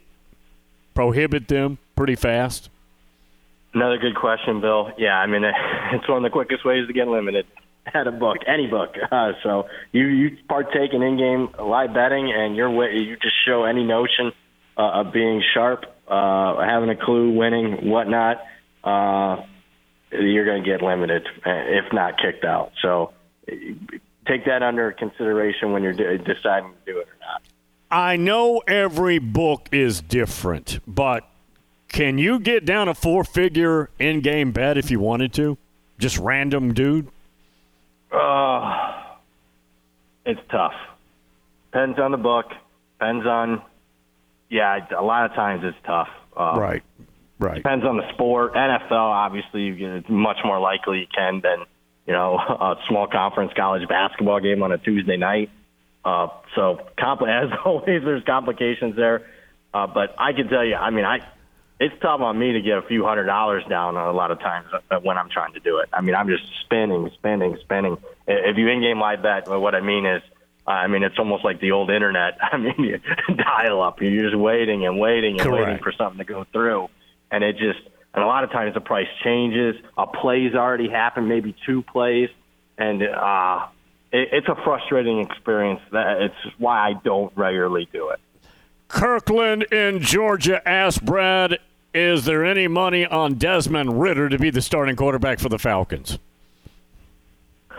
prohibit 0.93 1.47
them 1.47 1.79
pretty 1.95 2.17
fast? 2.17 2.69
Another 3.75 3.99
good 3.99 4.15
question, 4.15 4.61
Bill. 4.61 4.91
Yeah, 4.99 5.17
I 5.17 5.27
mean, 5.27 5.43
it's 5.93 6.09
one 6.09 6.19
of 6.19 6.23
the 6.23 6.31
quickest 6.31 6.65
ways 6.65 6.87
to 6.87 6.93
get 6.93 7.09
limited. 7.09 7.47
at 7.95 8.07
a 8.07 8.13
book, 8.13 8.39
any 8.47 8.67
book. 8.67 8.95
Uh, 9.11 9.33
so 9.43 9.67
you 9.91 10.07
you 10.07 10.37
partake 10.49 10.93
in 10.93 11.03
in-game 11.03 11.49
live 11.59 11.93
betting, 11.93 12.33
and 12.33 12.55
you're 12.55 12.93
you 12.93 13.17
just 13.17 13.35
show 13.47 13.65
any 13.65 13.85
notion 13.85 14.33
uh, 14.77 15.01
of 15.01 15.13
being 15.13 15.43
sharp, 15.55 15.85
uh, 16.09 16.61
having 16.65 16.91
a 16.91 16.97
clue, 16.97 17.33
winning, 17.37 17.89
whatnot. 17.89 18.39
Uh, 18.85 19.43
you're 20.13 20.45
going 20.45 20.63
to 20.63 20.69
get 20.69 20.83
limited, 20.83 21.27
uh, 21.47 21.51
if 21.51 21.93
not 21.93 22.19
kicked 22.19 22.45
out. 22.45 22.73
So 22.83 23.13
take 24.27 24.45
that 24.47 24.63
under 24.63 24.93
consideration 24.93 25.73
when 25.73 25.83
you're 25.83 25.95
de- 25.95 26.19
deciding 26.19 26.73
to 26.73 26.93
do 26.93 26.99
it 26.99 27.09
or 27.09 27.17
not. 27.21 27.43
I 27.91 28.17
know 28.17 28.63
every 28.67 29.19
book 29.19 29.69
is 29.73 30.01
different, 30.01 30.81
but 30.87 31.29
can 31.93 32.19
you 32.19 32.41
get 32.41 32.65
down 32.65 32.89
a 32.89 32.95
four 32.95 33.23
figure 33.23 33.91
in 33.99 34.21
game 34.21 34.51
bet 34.51 34.79
if 34.79 34.91
you 34.91 34.99
wanted 34.99 35.33
to? 35.35 35.59
Just 35.99 36.19
random 36.19 36.75
dude? 36.75 37.07
Uh, 38.11 39.03
it's 40.25 40.41
tough. 40.51 40.75
Depends 41.71 41.99
on 41.99 42.11
the 42.11 42.17
book. 42.17 42.47
Depends 42.99 43.27
on, 43.27 43.63
yeah, 44.49 44.87
a 44.99 45.03
lot 45.03 45.27
of 45.27 45.35
times 45.35 45.63
it's 45.65 45.77
tough. 45.87 46.09
Uh, 46.37 46.55
right, 46.59 46.83
right. 47.39 47.57
Depends 47.57 47.85
on 47.85 47.99
the 47.99 48.11
sport. 48.15 48.55
NFL, 48.55 48.91
obviously, 48.93 49.63
you 49.63 49.95
it's 49.97 50.09
much 50.09 50.39
more 50.45 50.59
likely 50.59 51.01
you 51.01 51.07
can 51.15 51.41
than, 51.43 51.65
you 52.07 52.13
know, 52.13 52.35
a 52.39 52.77
small 52.89 53.07
conference 53.07 53.53
college 53.55 53.87
basketball 53.89 54.41
game 54.41 54.63
on 54.63 54.73
a 54.73 54.79
Tuesday 54.79 55.17
night. 55.17 55.51
Uh, 56.05 56.29
so, 56.55 56.81
compl- 56.99 57.29
as 57.45 57.51
always, 57.65 58.03
there's 58.03 58.25
complications 58.25 58.97
there. 58.97 59.27
Uh, 59.75 59.87
but 59.87 60.15
I 60.19 60.33
can 60.33 60.49
tell 60.49 60.65
you, 60.65 60.75
I 60.75 60.91
mean, 60.91 61.05
I 61.07 61.21
it's 61.83 62.01
tough 62.01 62.21
on 62.21 62.39
me 62.39 62.53
to 62.53 62.61
get 62.61 62.79
a 62.79 62.83
few 62.83 63.05
hundred 63.05 63.25
dollars 63.25 63.65
down 63.69 63.97
a 63.97 64.13
lot 64.13 64.31
of 64.31 64.39
times 64.39 64.69
uh, 64.73 64.99
when 65.01 65.19
I'm 65.19 65.29
trying 65.29 65.53
to 65.55 65.61
do 65.61 65.79
it. 65.79 65.89
I 65.93 66.01
mean, 66.01 66.15
I'm 66.15 66.29
just 66.29 66.45
spinning, 66.65 67.11
spinning, 67.15 67.59
spinning. 67.61 67.97
If 68.29 68.57
you 68.57 68.69
in-game 68.69 69.01
live 69.01 69.23
bet, 69.23 69.49
what 69.49 69.75
I 69.75 69.81
mean 69.81 70.07
is, 70.07 70.23
I 70.65 70.87
mean, 70.87 71.03
it's 71.03 71.19
almost 71.19 71.45
like 71.45 71.61
the 71.61 71.73
old 71.73 71.91
internet. 71.91 72.39
I 72.53 72.57
mean, 72.57 72.77
you 72.79 73.01
dial 73.35 73.83
up. 73.83 74.01
You're 74.01 74.23
just 74.23 74.37
waiting 74.37 74.87
and 74.87 75.01
waiting 75.01 75.41
and 75.41 75.51
waiting 75.51 75.79
for 75.83 75.93
something 75.93 76.19
to 76.19 76.25
go 76.25 76.45
through, 76.53 76.89
and 77.33 77.43
it 77.43 77.57
just 77.57 77.81
and 78.15 78.23
a 78.23 78.27
lot 78.27 78.45
of 78.45 78.53
times 78.53 78.75
the 78.75 78.81
price 78.81 79.09
changes. 79.25 79.75
A 79.99 80.07
play's 80.07 80.55
already 80.55 80.89
happened, 80.89 81.29
maybe 81.29 81.57
two 81.67 81.83
plays, 81.83 82.29
and 82.79 83.03
uh, 83.03 83.67
it, 84.13 84.29
it's 84.31 84.49
a 84.49 84.55
frustrating 84.63 85.19
experience. 85.19 85.81
That 85.91 86.23
it's 86.23 86.59
why 86.59 86.91
I 86.91 86.93
don't 86.93 87.33
regularly 87.37 87.89
do 87.93 88.11
it. 88.11 88.21
Kirkland 88.87 89.65
in 89.73 90.01
Georgia 90.01 90.67
asked 90.69 91.05
Brad, 91.05 91.59
is 91.95 92.25
there 92.25 92.45
any 92.45 92.69
money 92.69 93.07
on 93.07 93.35
Desmond 93.35 94.01
Ridder 94.01 94.29
to 94.29 94.39
be 94.39 94.51
the 94.51 94.63
starting 94.63 94.97
quarterback 94.97 95.39
for 95.39 95.49
the 95.49 95.59
Falcons? 95.59 96.19
Uh, 97.71 97.77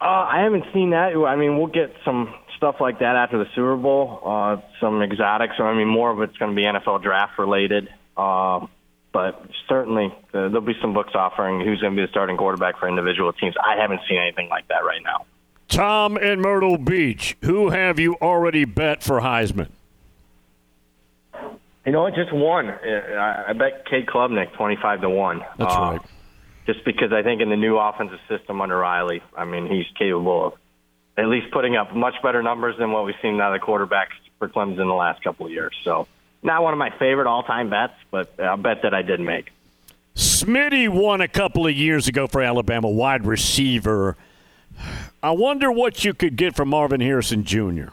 I 0.00 0.40
haven't 0.42 0.64
seen 0.74 0.90
that. 0.90 1.14
I 1.16 1.36
mean, 1.36 1.56
we'll 1.56 1.68
get 1.68 1.94
some 2.04 2.34
stuff 2.56 2.76
like 2.80 2.98
that 2.98 3.16
after 3.16 3.38
the 3.38 3.46
Super 3.54 3.76
Bowl, 3.76 4.20
uh, 4.24 4.56
some 4.80 5.00
exotics. 5.02 5.54
I 5.58 5.74
mean, 5.74 5.88
more 5.88 6.10
of 6.10 6.20
it's 6.20 6.36
going 6.36 6.54
to 6.54 6.56
be 6.56 6.66
NFL 6.66 7.02
draft 7.02 7.38
related. 7.38 7.88
Uh, 8.16 8.66
but 9.12 9.42
certainly, 9.68 10.06
uh, 10.06 10.48
there'll 10.48 10.60
be 10.60 10.74
some 10.80 10.92
books 10.92 11.12
offering 11.14 11.60
who's 11.60 11.80
going 11.80 11.94
to 11.94 11.96
be 11.96 12.04
the 12.04 12.10
starting 12.10 12.36
quarterback 12.36 12.78
for 12.78 12.88
individual 12.88 13.32
teams. 13.32 13.54
I 13.62 13.80
haven't 13.80 14.00
seen 14.08 14.18
anything 14.18 14.48
like 14.48 14.68
that 14.68 14.84
right 14.84 15.02
now. 15.02 15.24
Tom 15.68 16.16
in 16.16 16.40
Myrtle 16.40 16.78
Beach, 16.78 17.36
who 17.42 17.70
have 17.70 17.98
you 17.98 18.16
already 18.20 18.64
bet 18.64 19.02
for 19.02 19.20
Heisman? 19.20 19.70
You 21.86 21.92
know? 21.92 22.08
Just 22.10 22.32
one. 22.32 22.68
Uh, 22.70 22.76
I 23.18 23.44
I 23.48 23.52
bet 23.52 23.86
Cade 23.86 24.06
Klubnik 24.06 24.52
twenty-five 24.54 25.00
to 25.02 25.10
one. 25.10 25.44
That's 25.58 25.74
Uh, 25.74 25.80
right. 25.80 26.00
Just 26.66 26.84
because 26.84 27.12
I 27.12 27.22
think 27.22 27.42
in 27.42 27.50
the 27.50 27.56
new 27.56 27.76
offensive 27.76 28.20
system 28.28 28.60
under 28.62 28.76
Riley, 28.78 29.22
I 29.36 29.44
mean, 29.44 29.66
he's 29.66 29.84
capable 29.98 30.46
of 30.46 30.52
at 31.18 31.26
least 31.28 31.50
putting 31.52 31.76
up 31.76 31.94
much 31.94 32.14
better 32.22 32.42
numbers 32.42 32.76
than 32.78 32.90
what 32.90 33.04
we've 33.04 33.14
seen 33.20 33.38
out 33.40 33.54
of 33.54 33.60
the 33.60 33.66
quarterbacks 33.66 34.14
for 34.38 34.48
Clemson 34.48 34.80
in 34.80 34.88
the 34.88 34.94
last 34.94 35.22
couple 35.22 35.44
of 35.46 35.52
years. 35.52 35.74
So, 35.84 36.08
not 36.42 36.62
one 36.62 36.72
of 36.72 36.78
my 36.78 36.90
favorite 36.98 37.26
all-time 37.26 37.68
bets, 37.68 37.92
but 38.10 38.32
a 38.38 38.56
bet 38.56 38.80
that 38.82 38.94
I 38.94 39.02
did 39.02 39.20
make. 39.20 39.50
Smitty 40.16 40.88
won 40.88 41.20
a 41.20 41.28
couple 41.28 41.66
of 41.66 41.74
years 41.74 42.08
ago 42.08 42.26
for 42.26 42.40
Alabama, 42.40 42.88
wide 42.88 43.26
receiver. 43.26 44.16
I 45.22 45.32
wonder 45.32 45.70
what 45.70 46.02
you 46.04 46.14
could 46.14 46.36
get 46.36 46.56
from 46.56 46.70
Marvin 46.70 47.00
Harrison 47.02 47.44
Jr. 47.44 47.88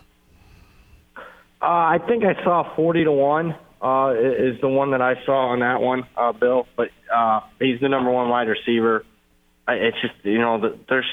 Uh, 1.61 1.65
I 1.65 1.99
think 2.07 2.23
I 2.23 2.41
saw 2.43 2.73
forty 2.75 3.03
to 3.03 3.11
one. 3.11 3.55
Uh, 3.81 4.13
is 4.15 4.61
the 4.61 4.67
one 4.67 4.91
that 4.91 5.01
I 5.01 5.15
saw 5.25 5.47
on 5.47 5.61
that 5.61 5.81
one, 5.81 6.03
uh, 6.15 6.33
Bill. 6.33 6.67
But 6.77 6.89
uh, 7.11 7.41
he's 7.59 7.79
the 7.79 7.89
number 7.89 8.11
one 8.11 8.29
wide 8.29 8.47
receiver. 8.47 9.03
It's 9.67 9.97
just 10.01 10.13
you 10.23 10.37
know 10.37 10.61
the, 10.61 10.77
there's 10.87 11.07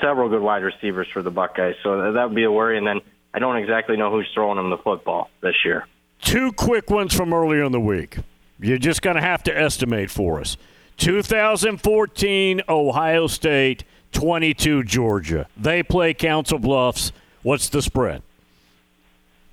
several 0.00 0.28
good 0.28 0.42
wide 0.42 0.62
receivers 0.62 1.08
for 1.12 1.22
the 1.22 1.30
Buckeyes, 1.30 1.74
so 1.82 2.12
that 2.12 2.24
would 2.24 2.36
be 2.36 2.44
a 2.44 2.52
worry. 2.52 2.78
And 2.78 2.86
then 2.86 3.00
I 3.34 3.38
don't 3.40 3.56
exactly 3.56 3.96
know 3.96 4.10
who's 4.10 4.28
throwing 4.32 4.56
them 4.56 4.70
the 4.70 4.78
football 4.78 5.30
this 5.40 5.56
year. 5.64 5.86
Two 6.20 6.52
quick 6.52 6.88
ones 6.88 7.14
from 7.14 7.32
earlier 7.32 7.64
in 7.64 7.72
the 7.72 7.80
week. 7.80 8.18
You're 8.60 8.78
just 8.78 9.02
going 9.02 9.16
to 9.16 9.22
have 9.22 9.42
to 9.44 9.58
estimate 9.58 10.10
for 10.10 10.40
us. 10.40 10.56
2014 10.98 12.62
Ohio 12.68 13.26
State, 13.26 13.84
22 14.12 14.84
Georgia. 14.84 15.48
They 15.56 15.82
play 15.82 16.14
Council 16.14 16.58
Bluffs. 16.58 17.10
What's 17.42 17.68
the 17.68 17.82
spread? 17.82 18.22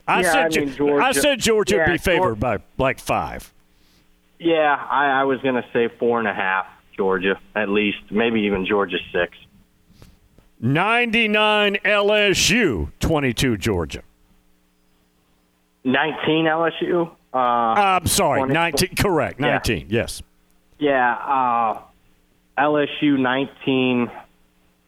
I 0.10 0.22
Yeah, 0.22 0.32
said 0.32 0.58
I 0.58 0.60
mean, 0.66 0.74
Georgia- 0.76 1.06
I 1.06 1.12
said 1.12 1.40
Georgia 1.40 1.78
would 1.78 1.86
be 1.92 1.98
favored 1.98 2.40
by 2.40 2.58
like 2.78 3.00
five. 3.00 3.54
Yeah, 4.40 4.76
I, 4.90 5.22
I 5.22 5.24
was 5.26 5.40
going 5.42 5.56
to 5.56 5.66
say 5.74 5.88
four 6.00 6.18
and 6.20 6.28
a 6.28 6.34
half 6.34 6.66
Georgia 6.98 7.40
at 7.56 7.70
least, 7.70 8.00
maybe 8.10 8.42
even 8.42 8.66
Georgia 8.66 8.98
six. 9.12 9.38
99 10.62 11.76
LSU, 11.86 12.92
22 13.00 13.58
Georgia. 13.58 14.02
Nineteen 15.84 16.46
LSU. 16.46 17.10
Uh, 17.34 17.38
I'm 17.38 18.06
sorry, 18.08 18.40
20 18.40 18.54
19. 18.54 18.96
Correct, 18.96 19.40
Yeah. 19.40 19.52
19. 19.52 19.88
Yes. 19.90 20.22
Yeah, 20.80 21.14
uh, 21.14 21.82
LSU 22.58 23.18
19, 23.18 24.12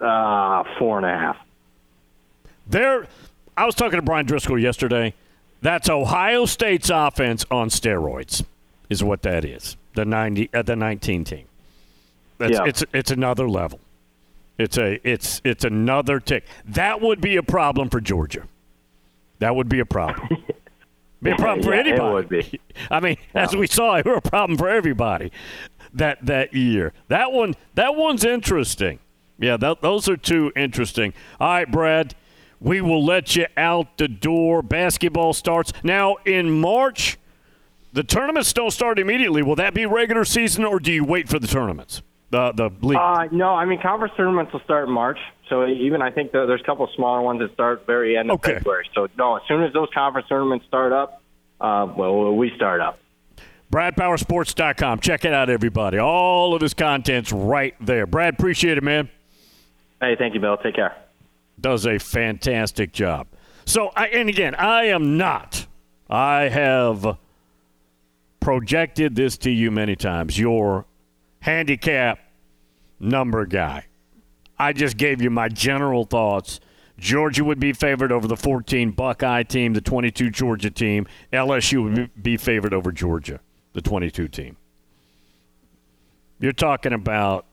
uh, 0.01 0.63
four 0.80 0.97
and 0.97 1.05
a 1.05 1.09
half. 1.17 1.38
There, 2.67 3.05
I 3.57 3.65
was 3.65 3.75
talking 3.75 3.97
to 3.99 4.01
Brian 4.05 4.25
Driscoll 4.25 4.57
yesterday. 4.59 5.13
That's 5.61 5.89
Ohio 5.89 6.45
State's 6.45 6.89
offense 6.89 7.45
on 7.51 7.69
steroids, 7.69 8.43
is 8.89 9.03
what 9.03 9.21
that 9.23 9.45
is. 9.45 9.77
The 9.93 10.05
ninety, 10.05 10.49
uh, 10.53 10.61
the 10.63 10.75
nineteen 10.75 11.23
team. 11.23 11.45
That's, 12.37 12.53
Yeah. 12.53 12.65
It's 12.65 12.83
it's 12.93 13.11
another 13.11 13.47
level. 13.47 13.79
It's 14.57 14.77
a 14.77 14.99
it's 15.07 15.41
it's 15.43 15.63
another 15.63 16.19
tick. 16.19 16.45
That 16.65 17.01
would 17.01 17.21
be 17.21 17.35
a 17.35 17.43
problem 17.43 17.89
for 17.89 18.01
Georgia. 18.01 18.43
That 19.39 19.55
would 19.55 19.69
be 19.69 19.79
a 19.79 19.85
problem. 19.85 20.29
be 21.21 21.31
a 21.31 21.35
problem 21.35 21.63
for 21.63 21.73
Yeah, 21.73 21.81
it 21.81 21.87
anybody. 21.87 22.13
would 22.13 22.29
be. 22.29 22.59
I 22.91 22.99
mean, 22.99 23.17
as 23.35 23.55
we 23.55 23.67
saw, 23.67 23.95
it 23.97 24.05
were 24.05 24.15
a 24.15 24.21
problem 24.21 24.57
for 24.57 24.69
everybody 24.69 25.31
that 25.93 26.25
that 26.25 26.53
year. 26.53 26.93
That 27.09 27.31
one 27.31 27.55
that 27.75 27.95
one's 27.95 28.23
interesting. 28.23 28.99
Yeah, 29.37 29.57
that, 29.57 29.81
those 29.81 30.07
are 30.07 30.17
two 30.17 30.51
interesting. 30.55 31.13
All 31.39 31.47
right, 31.49 31.69
Brad, 31.71 32.13
we 32.62 32.80
will 32.80 33.03
let 33.03 33.36
you 33.36 33.47
out 33.57 33.97
the 33.97 34.07
door. 34.07 34.62
Basketball 34.62 35.34
starts 35.34 35.74
now 35.84 36.16
in 36.26 36.49
March. 36.62 37.18
The 37.91 38.03
tournaments 38.03 38.53
don't 38.53 38.72
start 38.72 38.99
immediately. 38.99 39.41
Will 39.43 39.55
that 39.57 39.74
be 39.74 39.86
regular 39.86 40.24
season, 40.24 40.64
or 40.64 40.80
do 40.80 40.93
you 40.93 41.03
wait 41.03 41.28
for 41.28 41.39
the 41.39 41.47
tournaments? 41.47 42.01
The 42.30 42.53
the 42.53 42.70
league. 42.82 42.97
Uh, 42.97 43.26
no, 43.32 43.49
I 43.49 43.66
mean 43.66 43.82
conference 43.82 44.14
tournaments 44.16 44.53
will 44.53 44.62
start 44.62 44.88
in 44.88 44.93
March. 44.93 45.20
So 45.49 45.68
even 45.68 46.01
I 46.01 46.12
think 46.12 46.32
that 46.32 46.45
there's 46.47 46.62
a 46.62 46.64
couple 46.64 46.86
of 46.86 46.91
smaller 46.95 47.22
ones 47.22 47.41
that 47.41 47.51
start 47.53 47.86
very 47.86 48.16
end 48.16 48.32
of 48.32 48.36
Okay. 48.36 48.53
February. 48.53 48.89
So 48.95 49.09
no, 49.18 49.36
as 49.36 49.41
soon 49.49 49.64
as 49.64 49.74
those 49.74 49.89
conference 49.93 50.30
tournaments 50.30 50.66
start 50.68 50.93
up, 50.93 51.22
uh, 51.59 51.91
well, 51.93 52.34
we 52.34 52.55
start 52.55 52.80
up. 52.80 52.99
BradPowersSports.com. 53.74 54.99
Check 54.99 55.26
it 55.26 55.34
out, 55.34 55.49
everybody. 55.49 55.97
All 55.97 56.53
of 56.55 56.62
his 56.62 56.74
content's 56.74 57.32
right 57.34 57.76
there. 57.82 58.05
Brad, 58.05 58.34
appreciate 58.36 58.78
it, 58.78 58.84
man. 58.84 59.09
Hey, 59.99 60.16
thank 60.18 60.34
you, 60.34 60.39
Bill. 60.39 60.57
Take 60.57 60.76
care. 60.76 60.95
Does 61.62 61.86
a 61.86 61.99
fantastic 61.99 62.91
job. 62.91 63.28
So, 63.66 63.91
I, 63.95 64.07
and 64.07 64.28
again, 64.28 64.55
I 64.55 64.86
am 64.86 65.18
not. 65.18 65.68
I 66.09 66.49
have 66.49 67.18
projected 68.39 69.16
this 69.16 69.38
to 69.38 69.51
you 69.51 69.72
many 69.72 69.95
times. 69.95 70.38
Your 70.38 70.86
handicap 71.41 72.20
number 72.99 73.45
guy. 73.45 73.86
I 74.57 74.74
just 74.74 74.97
gave 74.97 75.22
you 75.22 75.30
my 75.30 75.47
general 75.47 76.05
thoughts. 76.05 76.59
Georgia 76.97 77.43
would 77.43 77.59
be 77.59 77.74
favored 77.74 78.12
over 78.12 78.28
the 78.28 78.38
14 78.38 78.91
Buckeye 78.91 79.43
team, 79.43 79.74
the 79.74 79.82
22 79.82 80.30
Georgia 80.30 80.70
team. 80.70 81.07
LSU 81.34 81.84
would 81.84 82.24
be 82.24 82.38
favored 82.38 82.74
over 82.74 82.91
Georgia, 82.91 83.39
the 83.74 83.82
22 83.82 84.28
team. 84.28 84.57
You're 86.39 86.51
talking 86.51 86.93
about 86.93 87.45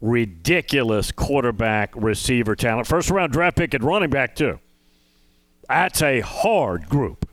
ridiculous 0.00 1.12
quarterback 1.12 1.92
receiver 1.94 2.56
talent. 2.56 2.86
First 2.86 3.10
round 3.10 3.32
draft 3.32 3.56
pick 3.56 3.74
at 3.74 3.82
running 3.82 4.10
back, 4.10 4.34
too. 4.34 4.58
That's 5.68 6.02
a 6.02 6.20
hard 6.20 6.88
group 6.88 7.28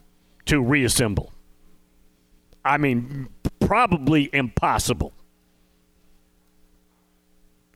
to 0.46 0.62
reassemble. 0.62 1.32
I 2.64 2.78
mean, 2.78 3.28
probably 3.60 4.30
impossible. 4.32 5.12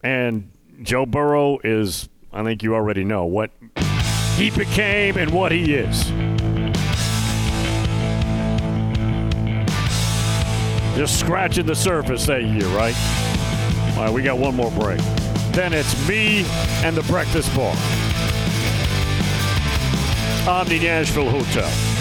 And 0.02 0.50
Joe 0.82 1.06
Burrow 1.06 1.58
is, 1.62 2.08
I 2.32 2.42
think 2.44 2.62
you 2.62 2.74
already 2.74 3.04
know 3.04 3.24
what 3.24 3.50
he 4.36 4.50
became 4.50 5.16
and 5.16 5.30
what 5.32 5.52
he 5.52 5.74
is. 5.74 6.04
Just 10.96 11.18
scratching 11.18 11.66
the 11.66 11.74
surface 11.74 12.26
that 12.26 12.42
year, 12.42 12.66
right? 12.68 13.31
All 13.96 14.04
right, 14.04 14.12
we 14.12 14.22
got 14.22 14.38
one 14.38 14.56
more 14.56 14.70
break. 14.70 15.00
Then 15.52 15.72
it's 15.72 16.08
me 16.08 16.44
and 16.82 16.96
the 16.96 17.02
breakfast 17.02 17.54
bar. 17.54 17.76
Omni 20.48 20.78
Nashville 20.78 21.30
Hotel. 21.30 21.91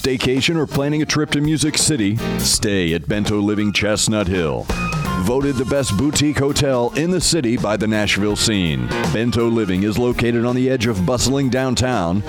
Staycation 0.00 0.56
or 0.56 0.66
planning 0.66 1.02
a 1.02 1.06
trip 1.06 1.30
to 1.30 1.40
Music 1.40 1.76
City, 1.76 2.16
stay 2.38 2.94
at 2.94 3.06
Bento 3.06 3.38
Living 3.38 3.70
Chestnut 3.70 4.26
Hill. 4.26 4.64
Voted 5.24 5.56
the 5.56 5.66
best 5.66 5.94
boutique 5.98 6.38
hotel 6.38 6.90
in 6.96 7.10
the 7.10 7.20
city 7.20 7.58
by 7.58 7.76
the 7.76 7.86
Nashville 7.86 8.36
scene. 8.36 8.86
Bento 9.12 9.48
Living 9.48 9.82
is 9.82 9.98
located 9.98 10.46
on 10.46 10.56
the 10.56 10.70
edge 10.70 10.86
of 10.86 11.04
bustling 11.04 11.50
downtown 11.50 12.22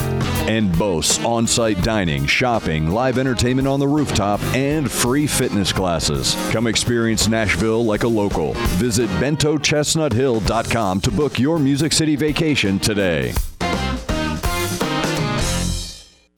and 0.50 0.78
boasts 0.78 1.24
on 1.24 1.48
site 1.48 1.82
dining, 1.82 2.26
shopping, 2.26 2.92
live 2.92 3.18
entertainment 3.18 3.68
on 3.68 3.80
the 3.80 3.88
rooftop, 3.88 4.42
and 4.54 4.92
free 4.92 5.26
fitness 5.26 5.72
classes. 5.72 6.36
Come 6.52 6.68
experience 6.68 7.30
Nashville 7.30 7.86
like 7.86 8.04
a 8.04 8.08
local. 8.08 8.54
Visit 8.78 9.10
bentochestnuthill.com 9.12 11.02
to 11.02 11.12
book 11.12 11.40
your 11.40 11.58
Music 11.60 11.94
City 11.94 12.18
vacation 12.18 12.80
today. 12.80 13.34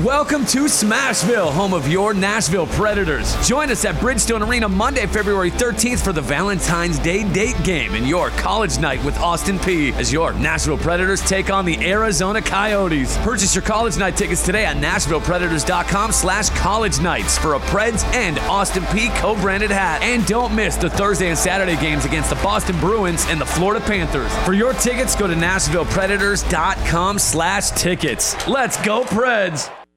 Welcome 0.00 0.46
to 0.46 0.64
Smashville, 0.64 1.52
home 1.52 1.74
of 1.74 1.86
your 1.86 2.14
Nashville 2.14 2.66
Predators. 2.66 3.36
Join 3.46 3.70
us 3.70 3.84
at 3.84 3.94
Bridgestone 3.96 4.44
Arena 4.44 4.66
Monday, 4.66 5.06
February 5.06 5.50
13th 5.50 6.02
for 6.02 6.14
the 6.14 6.20
Valentine's 6.20 6.98
Day 6.98 7.30
date 7.30 7.62
game 7.62 7.94
and 7.94 8.08
your 8.08 8.30
college 8.30 8.78
night 8.78 9.04
with 9.04 9.16
Austin 9.18 9.58
Peay 9.58 9.92
as 9.92 10.10
your 10.10 10.32
Nashville 10.32 10.78
Predators 10.78 11.20
take 11.20 11.50
on 11.50 11.66
the 11.66 11.76
Arizona 11.86 12.40
Coyotes. 12.40 13.18
Purchase 13.18 13.54
your 13.54 13.62
college 13.62 13.98
night 13.98 14.16
tickets 14.16 14.42
today 14.44 14.64
at 14.64 14.78
NashvillePredators.com 14.78 16.10
slash 16.10 16.48
college 16.50 16.98
nights 17.00 17.36
for 17.36 17.54
a 17.54 17.60
Preds 17.60 18.02
and 18.14 18.38
Austin 18.40 18.84
Peay 18.84 19.14
co-branded 19.18 19.70
hat. 19.70 20.02
And 20.02 20.26
don't 20.26 20.56
miss 20.56 20.74
the 20.76 20.88
Thursday 20.88 21.28
and 21.28 21.38
Saturday 21.38 21.76
games 21.80 22.06
against 22.06 22.30
the 22.30 22.36
Boston 22.36 22.80
Bruins 22.80 23.26
and 23.28 23.38
the 23.38 23.46
Florida 23.46 23.84
Panthers. 23.84 24.34
For 24.38 24.54
your 24.54 24.72
tickets, 24.72 25.14
go 25.14 25.26
to 25.26 25.34
NashvillePredators.com 25.34 27.18
slash 27.18 27.70
tickets. 27.70 28.48
Let's 28.48 28.82
go, 28.82 29.04
Preds! 29.04 29.70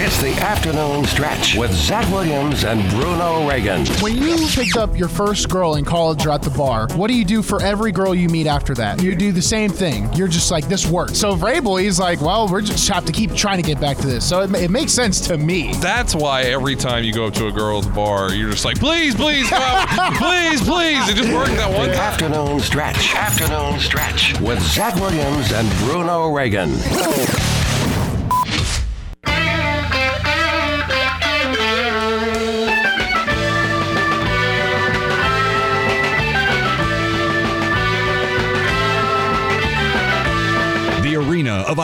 It's 0.00 0.22
the 0.22 0.30
afternoon 0.34 1.04
stretch 1.06 1.56
with 1.56 1.72
Zach 1.72 2.08
Williams 2.12 2.62
and 2.62 2.88
Bruno 2.90 3.48
Reagan. 3.48 3.84
When 4.00 4.14
you 4.14 4.46
picked 4.46 4.76
up 4.76 4.96
your 4.96 5.08
first 5.08 5.48
girl 5.48 5.74
in 5.74 5.84
college 5.84 6.24
or 6.24 6.30
at 6.30 6.40
the 6.40 6.50
bar, 6.50 6.86
what 6.94 7.08
do 7.08 7.16
you 7.16 7.24
do 7.24 7.42
for 7.42 7.60
every 7.60 7.90
girl 7.90 8.14
you 8.14 8.28
meet 8.28 8.46
after 8.46 8.74
that? 8.76 9.02
You 9.02 9.16
do 9.16 9.32
the 9.32 9.42
same 9.42 9.72
thing. 9.72 10.10
You're 10.14 10.28
just 10.28 10.52
like, 10.52 10.68
this 10.68 10.86
works. 10.86 11.18
So 11.18 11.34
Vrabel, 11.34 11.82
he's 11.82 11.98
like, 11.98 12.20
well, 12.20 12.46
we're 12.46 12.60
just 12.60 12.88
have 12.88 13.06
to 13.06 13.12
keep 13.12 13.34
trying 13.34 13.60
to 13.60 13.66
get 13.66 13.80
back 13.80 13.96
to 13.96 14.06
this. 14.06 14.24
So 14.24 14.42
it, 14.42 14.54
it 14.54 14.70
makes 14.70 14.92
sense 14.92 15.20
to 15.26 15.36
me. 15.36 15.74
That's 15.80 16.14
why 16.14 16.42
every 16.42 16.76
time 16.76 17.02
you 17.02 17.12
go 17.12 17.26
up 17.26 17.34
to 17.34 17.48
a 17.48 17.52
girl 17.52 17.78
at 17.78 17.84
the 17.84 17.90
bar, 17.90 18.32
you're 18.32 18.52
just 18.52 18.64
like, 18.64 18.78
please, 18.78 19.16
please, 19.16 19.48
come, 19.48 19.88
please, 20.14 20.60
please. 20.60 21.08
It 21.08 21.16
just 21.16 21.32
worked 21.32 21.56
that 21.56 21.76
one 21.76 21.88
time. 21.88 21.98
afternoon 21.98 22.60
stretch. 22.60 23.16
Afternoon 23.16 23.80
stretch 23.80 24.40
with 24.40 24.62
Zach 24.62 24.94
Williams 24.94 25.50
and 25.50 25.68
Bruno 25.80 26.28
Reagan. 26.28 26.70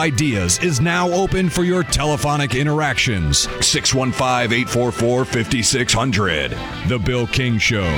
Ideas 0.05 0.59
is 0.59 0.79
now 0.79 1.09
open 1.11 1.49
for 1.49 1.63
your 1.63 1.81
telephonic 1.81 2.53
interactions. 2.53 3.49
615 3.65 4.53
844 4.53 5.25
5600. 5.25 6.51
The 6.87 6.99
Bill 6.99 7.25
King 7.25 7.57
Show. 7.57 7.91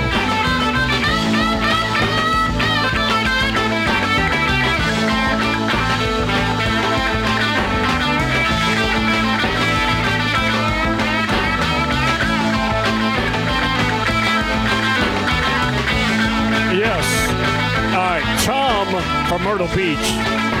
Right. 18.10 18.22
Uh, 18.22 18.44
Tom 18.44 19.28
from 19.28 19.42
Myrtle 19.42 19.68
Beach 19.76 19.98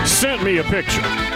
sent 0.06 0.42
me 0.42 0.58
a 0.58 0.64
picture. 0.64 1.27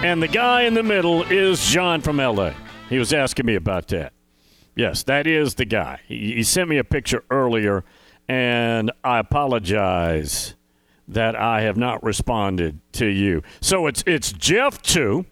And 0.00 0.22
the 0.22 0.28
guy 0.28 0.62
in 0.62 0.74
the 0.74 0.82
middle 0.84 1.24
is 1.24 1.66
John 1.66 2.00
from 2.00 2.18
LA. 2.18 2.52
He 2.88 3.00
was 3.00 3.12
asking 3.12 3.46
me 3.46 3.56
about 3.56 3.88
that. 3.88 4.12
Yes, 4.76 5.02
that 5.02 5.26
is 5.26 5.56
the 5.56 5.64
guy. 5.64 5.98
He, 6.06 6.34
he 6.34 6.44
sent 6.44 6.68
me 6.68 6.78
a 6.78 6.84
picture 6.84 7.24
earlier, 7.32 7.84
and 8.28 8.92
I 9.02 9.18
apologize 9.18 10.54
that 11.08 11.34
I 11.34 11.62
have 11.62 11.76
not 11.76 12.04
responded 12.04 12.78
to 12.92 13.06
you. 13.06 13.42
So 13.60 13.88
it's 13.88 14.04
it's 14.06 14.32
Jeff 14.32 14.80
too. 14.80 15.26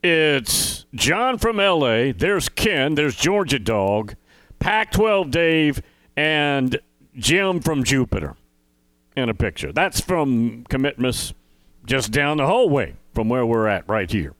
It's 0.00 0.86
John 0.94 1.38
from 1.38 1.58
L.A. 1.58 2.12
There's 2.12 2.48
Ken. 2.48 2.94
There's 2.94 3.16
Georgia 3.16 3.58
Dog, 3.58 4.14
Pac-12 4.60 5.30
Dave, 5.32 5.82
and 6.16 6.78
Jim 7.16 7.58
from 7.58 7.82
Jupiter. 7.82 8.36
In 9.16 9.28
a 9.28 9.34
picture. 9.34 9.72
That's 9.72 10.00
from 10.00 10.62
Commitments, 10.68 11.34
just 11.84 12.12
down 12.12 12.36
the 12.36 12.46
hallway 12.46 12.94
from 13.14 13.28
where 13.28 13.46
we're 13.46 13.66
at 13.66 13.88
right 13.88 14.10
here. 14.10 14.34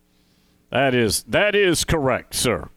That 0.71 0.95
is 0.95 1.23
that 1.25 1.55
is 1.55 1.85
correct, 1.85 2.35
sir. 2.35 2.69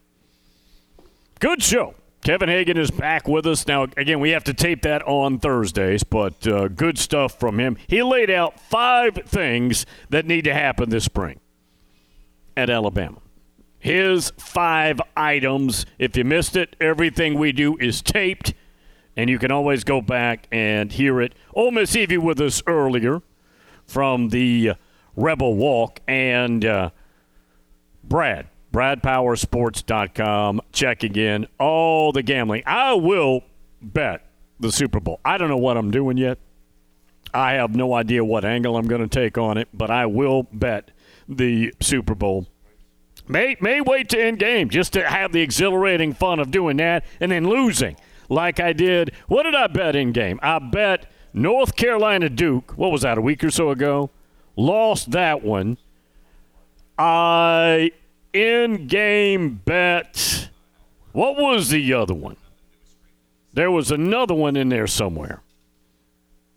Good 1.40 1.62
show. 1.62 1.94
Kevin 2.24 2.48
Hagan 2.48 2.76
is 2.76 2.92
back 2.92 3.26
with 3.26 3.46
us. 3.46 3.66
Now, 3.66 3.82
again, 3.96 4.20
we 4.20 4.30
have 4.30 4.44
to 4.44 4.54
tape 4.54 4.82
that 4.82 5.02
on 5.02 5.40
Thursdays, 5.40 6.04
but 6.04 6.46
uh, 6.46 6.68
good 6.68 6.96
stuff 6.96 7.38
from 7.40 7.58
him. 7.58 7.76
He 7.88 8.00
laid 8.00 8.30
out 8.30 8.60
five 8.60 9.16
things 9.26 9.86
that 10.10 10.24
need 10.24 10.44
to 10.44 10.54
happen 10.54 10.88
this 10.88 11.04
spring 11.04 11.40
at 12.56 12.70
Alabama. 12.70 13.18
His 13.80 14.30
five 14.38 15.00
items. 15.16 15.84
If 15.98 16.16
you 16.16 16.22
missed 16.22 16.54
it, 16.54 16.76
everything 16.80 17.36
we 17.36 17.50
do 17.50 17.76
is 17.78 18.00
taped, 18.00 18.54
and 19.16 19.28
you 19.28 19.40
can 19.40 19.50
always 19.50 19.82
go 19.82 20.00
back 20.00 20.46
and 20.52 20.92
hear 20.92 21.20
it. 21.20 21.34
Ole 21.54 21.72
Miss 21.72 21.96
Evie 21.96 22.18
with 22.18 22.40
us 22.40 22.62
earlier 22.68 23.20
from 23.84 24.28
the 24.28 24.74
Rebel 25.16 25.54
Walk, 25.54 26.00
and 26.06 26.64
uh, 26.64 26.90
Brad 28.04 28.48
BradPowersSports.com. 28.72 30.62
Checking 30.72 31.16
in 31.16 31.46
all 31.58 32.12
the 32.12 32.22
gambling. 32.22 32.62
I 32.66 32.94
will 32.94 33.42
bet 33.80 34.26
the 34.60 34.72
Super 34.72 35.00
Bowl. 35.00 35.20
I 35.24 35.38
don't 35.38 35.48
know 35.48 35.58
what 35.58 35.76
I'm 35.76 35.90
doing 35.90 36.16
yet. 36.16 36.38
I 37.34 37.52
have 37.54 37.74
no 37.74 37.94
idea 37.94 38.24
what 38.24 38.44
angle 38.44 38.76
I'm 38.76 38.86
going 38.86 39.02
to 39.02 39.08
take 39.08 39.38
on 39.38 39.58
it, 39.58 39.68
but 39.72 39.90
I 39.90 40.06
will 40.06 40.44
bet 40.52 40.90
the 41.28 41.74
Super 41.80 42.14
Bowl. 42.14 42.46
May 43.28 43.56
may 43.60 43.80
wait 43.80 44.08
to 44.10 44.20
end 44.20 44.38
game 44.38 44.68
just 44.68 44.92
to 44.94 45.08
have 45.08 45.32
the 45.32 45.40
exhilarating 45.40 46.12
fun 46.12 46.40
of 46.40 46.50
doing 46.50 46.76
that 46.78 47.04
and 47.20 47.30
then 47.30 47.48
losing 47.48 47.96
like 48.28 48.58
I 48.58 48.72
did. 48.72 49.12
What 49.28 49.44
did 49.44 49.54
I 49.54 49.68
bet 49.68 49.94
in 49.94 50.12
game? 50.12 50.40
I 50.42 50.58
bet 50.58 51.10
North 51.32 51.76
Carolina 51.76 52.28
Duke. 52.28 52.72
What 52.76 52.90
was 52.90 53.02
that? 53.02 53.18
A 53.18 53.20
week 53.20 53.44
or 53.44 53.50
so 53.50 53.70
ago. 53.70 54.10
Lost 54.56 55.10
that 55.12 55.42
one. 55.42 55.78
I 56.98 57.92
in 58.32 58.86
game 58.86 59.60
bet. 59.64 60.48
What 61.12 61.36
was 61.36 61.70
the 61.70 61.92
other 61.92 62.14
one? 62.14 62.36
There 63.52 63.70
was 63.70 63.90
another 63.90 64.34
one 64.34 64.56
in 64.56 64.70
there 64.70 64.86
somewhere 64.86 65.42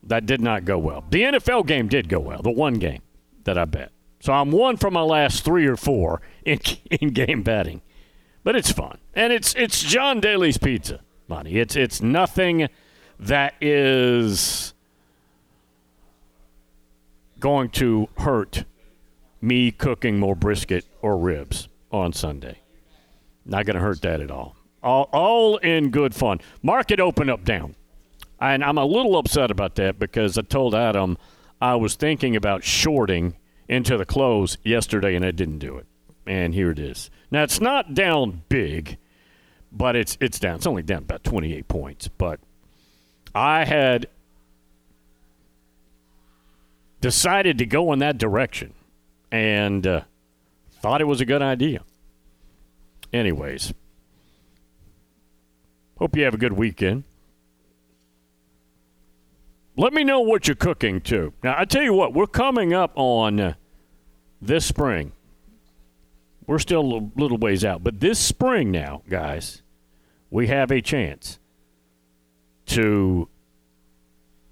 that 0.04 0.26
did 0.26 0.40
not 0.40 0.66
go 0.66 0.78
well. 0.78 1.04
The 1.10 1.24
NFL 1.24 1.68
game 1.68 1.88
did 1.88 2.08
go 2.08 2.20
well, 2.20 2.42
the 2.42 2.52
one 2.52 2.76
game 2.76 3.02
that 3.44 3.58
I 3.58 3.66
bet. 3.66 3.92
So 4.22 4.34
I'm 4.34 4.52
one 4.52 4.78
for 4.78 4.90
my 4.90 5.02
last 5.02 5.44
three 5.44 5.66
or 5.68 5.76
four 5.76 6.22
in, 6.46 6.60
in 6.92 7.10
game 7.10 7.44
betting. 7.44 7.82
But 8.44 8.56
it's 8.56 8.72
fun. 8.72 9.00
And 9.14 9.34
it's 9.34 9.56
it's 9.56 9.82
John 9.82 10.20
Daly's 10.20 10.58
pizza 10.58 11.02
money. 11.28 11.56
It's 11.56 11.76
it's 11.76 12.02
nothing 12.02 12.70
that 13.20 13.56
is 13.60 14.75
going 17.40 17.70
to 17.70 18.10
hurt 18.18 18.66
me 19.42 19.72
cooking 19.72 20.20
more 20.20 20.36
brisket 20.36 20.86
or 21.02 21.18
ribs 21.18 21.68
on 21.92 22.14
Sunday. 22.14 22.60
Not 23.46 23.66
going 23.66 23.76
to 23.76 23.82
hurt 23.82 24.02
that 24.02 24.22
at 24.22 24.32
all. 24.32 24.56
all. 24.82 25.10
All 25.14 25.58
in 25.58 25.92
good 25.92 26.16
fun. 26.16 26.40
Market 26.64 27.00
open 27.00 27.30
up 27.30 27.44
down. 27.44 27.76
And 28.40 28.64
I'm 28.64 28.78
a 28.78 28.86
little 28.86 29.18
upset 29.18 29.52
about 29.52 29.76
that 29.76 30.00
because 30.00 30.38
I 30.38 30.42
told 30.42 30.76
Adam 30.76 31.18
I 31.62 31.76
was 31.76 31.96
thinking 31.96 32.36
about 32.36 32.64
shorting 32.64 33.36
into 33.68 33.98
the 33.98 34.06
close 34.06 34.58
yesterday 34.64 35.16
and 35.16 35.24
I 35.24 35.32
didn't 35.32 35.60
do 35.60 35.78
it. 35.78 35.86
And 36.28 36.54
here 36.54 36.72
it 36.72 36.80
is. 36.80 37.10
Now 37.32 37.44
it's 37.44 37.62
not 37.62 37.94
down 37.94 38.44
big, 38.50 38.98
but 39.72 39.96
it's 39.96 40.18
it's 40.20 40.40
down. 40.40 40.56
It's 40.56 40.68
only 40.68 40.84
down 40.84 41.04
about 41.04 41.24
28 41.24 41.68
points, 41.68 42.08
but 42.08 42.40
I 43.34 43.66
had 43.66 44.08
decided 47.02 47.58
to 47.58 47.66
go 47.66 47.94
in 47.94 48.00
that 48.00 48.18
direction 48.18 48.74
and 49.32 49.86
uh, 49.86 50.02
thought 50.82 51.02
it 51.02 51.06
was 51.06 51.22
a 51.22 51.26
good 51.26 51.42
idea. 51.42 51.82
Anyways, 53.14 53.74
hope 55.98 56.16
you 56.16 56.24
have 56.24 56.34
a 56.34 56.38
good 56.38 56.54
weekend. 56.54 57.04
Let 59.78 59.94
me 59.94 60.04
know 60.04 60.22
what 60.22 60.48
you're 60.48 60.56
cooking 60.56 61.02
too. 61.02 61.34
Now, 61.44 61.56
I 61.58 61.66
tell 61.66 61.84
you 61.84 61.94
what, 61.94 62.14
we're 62.14 62.28
coming 62.28 62.74
up 62.74 62.92
on 62.96 63.40
uh, 63.40 63.54
this 64.42 64.66
spring. 64.66 65.12
We're 66.48 66.60
still 66.60 66.82
a 66.82 67.20
little 67.20 67.38
ways 67.38 67.66
out, 67.66 67.84
but 67.84 68.00
this 68.00 68.20
spring 68.20 68.72
now, 68.72 69.02
guys, 69.10 69.64
we 70.30 70.48
have 70.48 70.72
a 70.72 70.82
chance 70.82 71.40
to 72.68 73.28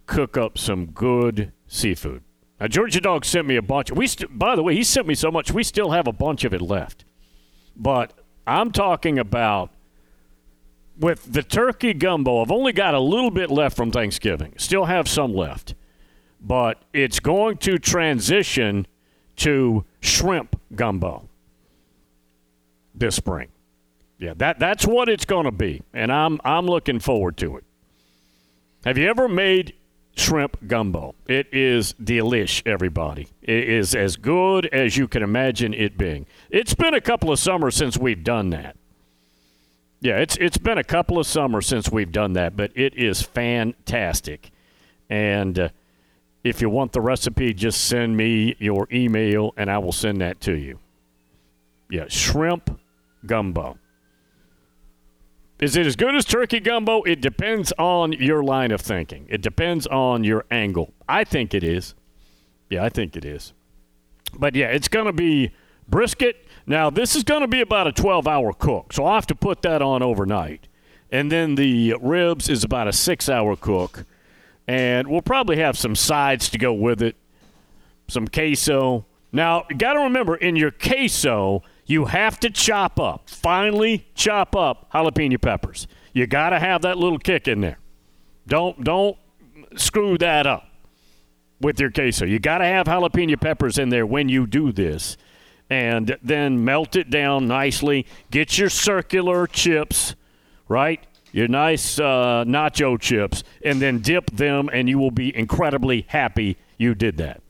cook 0.05 0.37
up 0.37 0.57
some 0.57 0.87
good 0.87 1.51
seafood. 1.67 2.23
Now, 2.63 2.69
Georgia 2.69 3.01
Dog 3.01 3.25
sent 3.25 3.45
me 3.45 3.57
a 3.57 3.61
bunch. 3.61 3.91
We, 3.91 4.07
st- 4.07 4.39
by 4.39 4.55
the 4.55 4.63
way, 4.63 4.73
he 4.73 4.85
sent 4.85 5.05
me 5.05 5.15
so 5.15 5.29
much. 5.29 5.51
We 5.51 5.63
still 5.63 5.91
have 5.91 6.07
a 6.07 6.13
bunch 6.13 6.45
of 6.45 6.53
it 6.53 6.61
left. 6.61 7.03
But 7.75 8.13
I'm 8.47 8.71
talking 8.71 9.19
about 9.19 9.69
with 10.97 11.33
the 11.33 11.43
turkey 11.43 11.93
gumbo. 11.93 12.41
I've 12.41 12.51
only 12.51 12.71
got 12.71 12.93
a 12.93 13.01
little 13.01 13.31
bit 13.31 13.51
left 13.51 13.75
from 13.75 13.91
Thanksgiving. 13.91 14.53
Still 14.55 14.85
have 14.85 15.09
some 15.09 15.33
left, 15.33 15.75
but 16.39 16.81
it's 16.93 17.19
going 17.19 17.57
to 17.57 17.77
transition 17.77 18.87
to 19.37 19.83
shrimp 19.99 20.57
gumbo 20.73 21.27
this 22.95 23.17
spring. 23.17 23.49
Yeah, 24.19 24.35
that 24.37 24.59
that's 24.59 24.87
what 24.87 25.09
it's 25.09 25.25
going 25.25 25.45
to 25.45 25.51
be, 25.51 25.81
and 25.93 26.13
I'm 26.13 26.39
I'm 26.45 26.67
looking 26.67 27.01
forward 27.01 27.35
to 27.37 27.57
it. 27.57 27.65
Have 28.85 28.97
you 28.97 29.09
ever 29.09 29.27
made 29.27 29.73
shrimp 30.15 30.67
gumbo? 30.67 31.15
It 31.27 31.47
is 31.51 31.93
delish, 31.93 32.61
everybody. 32.65 33.27
It 33.41 33.69
is 33.69 33.95
as 33.95 34.15
good 34.15 34.67
as 34.67 34.97
you 34.97 35.07
can 35.07 35.23
imagine 35.23 35.73
it 35.73 35.97
being. 35.97 36.25
It's 36.49 36.73
been 36.73 36.93
a 36.93 37.01
couple 37.01 37.31
of 37.31 37.39
summers 37.39 37.75
since 37.75 37.97
we've 37.97 38.23
done 38.23 38.49
that. 38.51 38.77
Yeah, 40.01 40.17
it's 40.17 40.35
it's 40.37 40.57
been 40.57 40.77
a 40.77 40.83
couple 40.83 41.17
of 41.17 41.25
summers 41.25 41.65
since 41.65 41.89
we've 41.89 42.11
done 42.11 42.33
that, 42.33 42.57
but 42.57 42.71
it 42.75 42.93
is 42.95 43.21
fantastic. 43.21 44.51
And 45.09 45.57
uh, 45.57 45.69
if 46.43 46.61
you 46.61 46.69
want 46.69 46.91
the 46.91 46.99
recipe, 46.99 47.53
just 47.53 47.85
send 47.85 48.17
me 48.17 48.55
your 48.59 48.87
email 48.91 49.53
and 49.55 49.71
I 49.71 49.77
will 49.77 49.93
send 49.93 50.19
that 50.19 50.41
to 50.41 50.53
you. 50.53 50.79
Yeah, 51.89 52.05
shrimp 52.09 52.79
gumbo. 53.25 53.77
Is 55.63 55.77
it 55.77 55.87
as 55.87 55.95
good 55.95 56.13
as 56.13 56.25
turkey 56.25 56.59
gumbo? 56.59 57.03
It 57.03 57.21
depends 57.21 57.71
on 57.79 58.11
your 58.11 58.43
line 58.43 58.71
of 58.71 58.81
thinking. 58.81 59.25
It 59.29 59.41
depends 59.41 59.87
on 59.87 60.25
your 60.25 60.43
angle. 60.51 60.93
I 61.07 61.23
think 61.23 61.53
it 61.53 61.63
is. 61.63 61.95
Yeah, 62.69 62.83
I 62.83 62.89
think 62.89 63.15
it 63.15 63.23
is. 63.23 63.53
But 64.37 64.55
yeah, 64.55 64.65
it's 64.65 64.89
going 64.89 65.05
to 65.05 65.13
be 65.13 65.53
brisket. 65.87 66.49
Now, 66.67 66.89
this 66.89 67.15
is 67.15 67.23
going 67.23 67.43
to 67.43 67.47
be 67.47 67.61
about 67.61 67.87
a 67.87 67.93
12 67.93 68.27
hour 68.27 68.51
cook, 68.51 68.91
so 68.91 69.05
I'll 69.05 69.15
have 69.15 69.27
to 69.27 69.35
put 69.35 69.61
that 69.61 69.81
on 69.81 70.03
overnight. 70.03 70.67
And 71.09 71.31
then 71.31 71.55
the 71.55 71.95
ribs 72.01 72.49
is 72.49 72.65
about 72.65 72.89
a 72.89 72.93
six 72.93 73.29
hour 73.29 73.55
cook. 73.55 74.03
And 74.67 75.07
we'll 75.07 75.21
probably 75.21 75.59
have 75.59 75.77
some 75.77 75.95
sides 75.95 76.49
to 76.49 76.57
go 76.57 76.73
with 76.73 77.01
it, 77.01 77.15
some 78.09 78.27
queso. 78.27 79.05
Now, 79.31 79.63
you 79.69 79.77
got 79.77 79.93
to 79.93 79.99
remember 80.01 80.35
in 80.35 80.57
your 80.57 80.71
queso, 80.71 81.63
you 81.85 82.05
have 82.05 82.39
to 82.41 82.49
chop 82.49 82.99
up, 82.99 83.29
finely 83.29 84.07
chop 84.15 84.55
up 84.55 84.91
jalapeno 84.91 85.41
peppers. 85.41 85.87
You 86.13 86.27
got 86.27 86.51
to 86.51 86.59
have 86.59 86.83
that 86.83 86.97
little 86.97 87.19
kick 87.19 87.47
in 87.47 87.61
there. 87.61 87.79
Don't 88.47 88.83
don't 88.83 89.17
screw 89.75 90.17
that 90.19 90.45
up 90.47 90.67
with 91.59 91.79
your 91.79 91.91
queso. 91.91 92.25
You 92.25 92.39
got 92.39 92.59
to 92.59 92.65
have 92.65 92.87
jalapeno 92.87 93.39
peppers 93.39 93.77
in 93.77 93.89
there 93.89 94.05
when 94.05 94.29
you 94.29 94.45
do 94.47 94.71
this. 94.71 95.17
And 95.69 96.17
then 96.21 96.63
melt 96.63 96.95
it 96.95 97.09
down 97.09 97.47
nicely. 97.47 98.05
Get 98.29 98.57
your 98.57 98.69
circular 98.69 99.47
chips, 99.47 100.13
right? 100.67 101.03
Your 101.31 101.47
nice 101.47 101.97
uh, 101.97 102.43
nacho 102.45 102.99
chips, 102.99 103.43
and 103.65 103.81
then 103.81 103.99
dip 103.99 104.29
them, 104.29 104.69
and 104.71 104.87
you 104.87 104.99
will 104.99 105.09
be 105.09 105.35
incredibly 105.35 106.05
happy 106.09 106.57
you 106.77 106.93
did 106.93 107.17
that. 107.17 107.41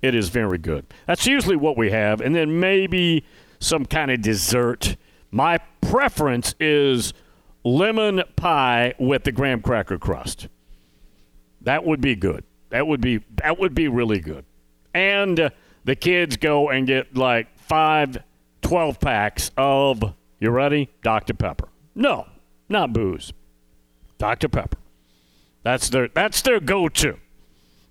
It 0.00 0.14
is 0.14 0.30
very 0.30 0.56
good. 0.56 0.86
That's 1.06 1.26
usually 1.26 1.56
what 1.56 1.76
we 1.76 1.90
have. 1.90 2.22
And 2.22 2.34
then 2.34 2.60
maybe 2.60 3.24
some 3.66 3.84
kind 3.84 4.10
of 4.10 4.22
dessert. 4.22 4.96
My 5.30 5.58
preference 5.80 6.54
is 6.60 7.12
lemon 7.64 8.22
pie 8.36 8.94
with 8.98 9.24
the 9.24 9.32
graham 9.32 9.60
cracker 9.60 9.98
crust. 9.98 10.48
That 11.60 11.84
would 11.84 12.00
be 12.00 12.14
good. 12.14 12.44
That 12.70 12.86
would 12.86 13.00
be 13.00 13.20
that 13.36 13.58
would 13.58 13.74
be 13.74 13.88
really 13.88 14.20
good. 14.20 14.44
And 14.94 15.38
uh, 15.38 15.50
the 15.84 15.96
kids 15.96 16.36
go 16.36 16.70
and 16.70 16.86
get 16.86 17.16
like 17.16 17.58
five 17.58 18.18
12 18.62 18.98
packs 19.00 19.50
of 19.56 20.14
you 20.38 20.50
ready? 20.50 20.90
Dr 21.02 21.34
Pepper. 21.34 21.68
No, 21.94 22.26
not 22.68 22.92
booze. 22.92 23.32
Dr 24.18 24.48
Pepper. 24.48 24.78
That's 25.62 25.88
their 25.88 26.08
that's 26.08 26.42
their 26.42 26.60
go-to 26.60 27.18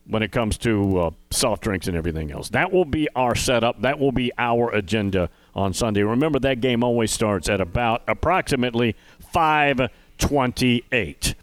when 0.07 0.21
it 0.21 0.31
comes 0.31 0.57
to 0.59 0.99
uh, 0.99 1.09
soft 1.31 1.63
drinks 1.63 1.87
and 1.87 1.97
everything 1.97 2.31
else. 2.31 2.49
That 2.49 2.71
will 2.71 2.85
be 2.85 3.07
our 3.15 3.35
setup. 3.35 3.81
That 3.81 3.99
will 3.99 4.11
be 4.11 4.31
our 4.37 4.69
agenda 4.71 5.29
on 5.55 5.73
Sunday. 5.73 6.03
Remember 6.03 6.37
that 6.39 6.61
game 6.61 6.83
always 6.83 7.11
starts 7.11 7.49
at 7.49 7.61
about 7.61 8.03
approximately 8.07 8.95
528. 9.31 11.35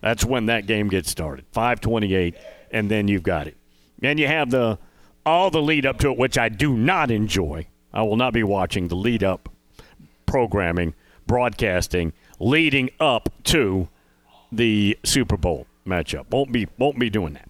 That's 0.00 0.24
when 0.24 0.46
that 0.46 0.66
game 0.66 0.88
gets 0.88 1.10
started. 1.10 1.44
528 1.52 2.34
and 2.70 2.90
then 2.90 3.08
you've 3.08 3.22
got 3.22 3.46
it. 3.46 3.56
And 4.02 4.18
you 4.18 4.26
have 4.26 4.50
the 4.50 4.78
all 5.24 5.50
the 5.50 5.62
lead 5.62 5.86
up 5.86 5.98
to 6.00 6.10
it 6.10 6.18
which 6.18 6.36
I 6.36 6.50
do 6.50 6.76
not 6.76 7.10
enjoy. 7.10 7.66
I 7.92 8.02
will 8.02 8.16
not 8.16 8.32
be 8.32 8.42
watching 8.42 8.88
the 8.88 8.96
lead 8.96 9.24
up 9.24 9.48
programming, 10.26 10.94
broadcasting 11.26 12.12
leading 12.38 12.90
up 13.00 13.28
to 13.44 13.88
the 14.50 14.98
Super 15.04 15.36
Bowl 15.36 15.66
matchup. 15.86 16.30
Won't 16.30 16.52
be 16.52 16.66
won't 16.78 16.98
be 16.98 17.08
doing 17.08 17.34
that. 17.34 17.48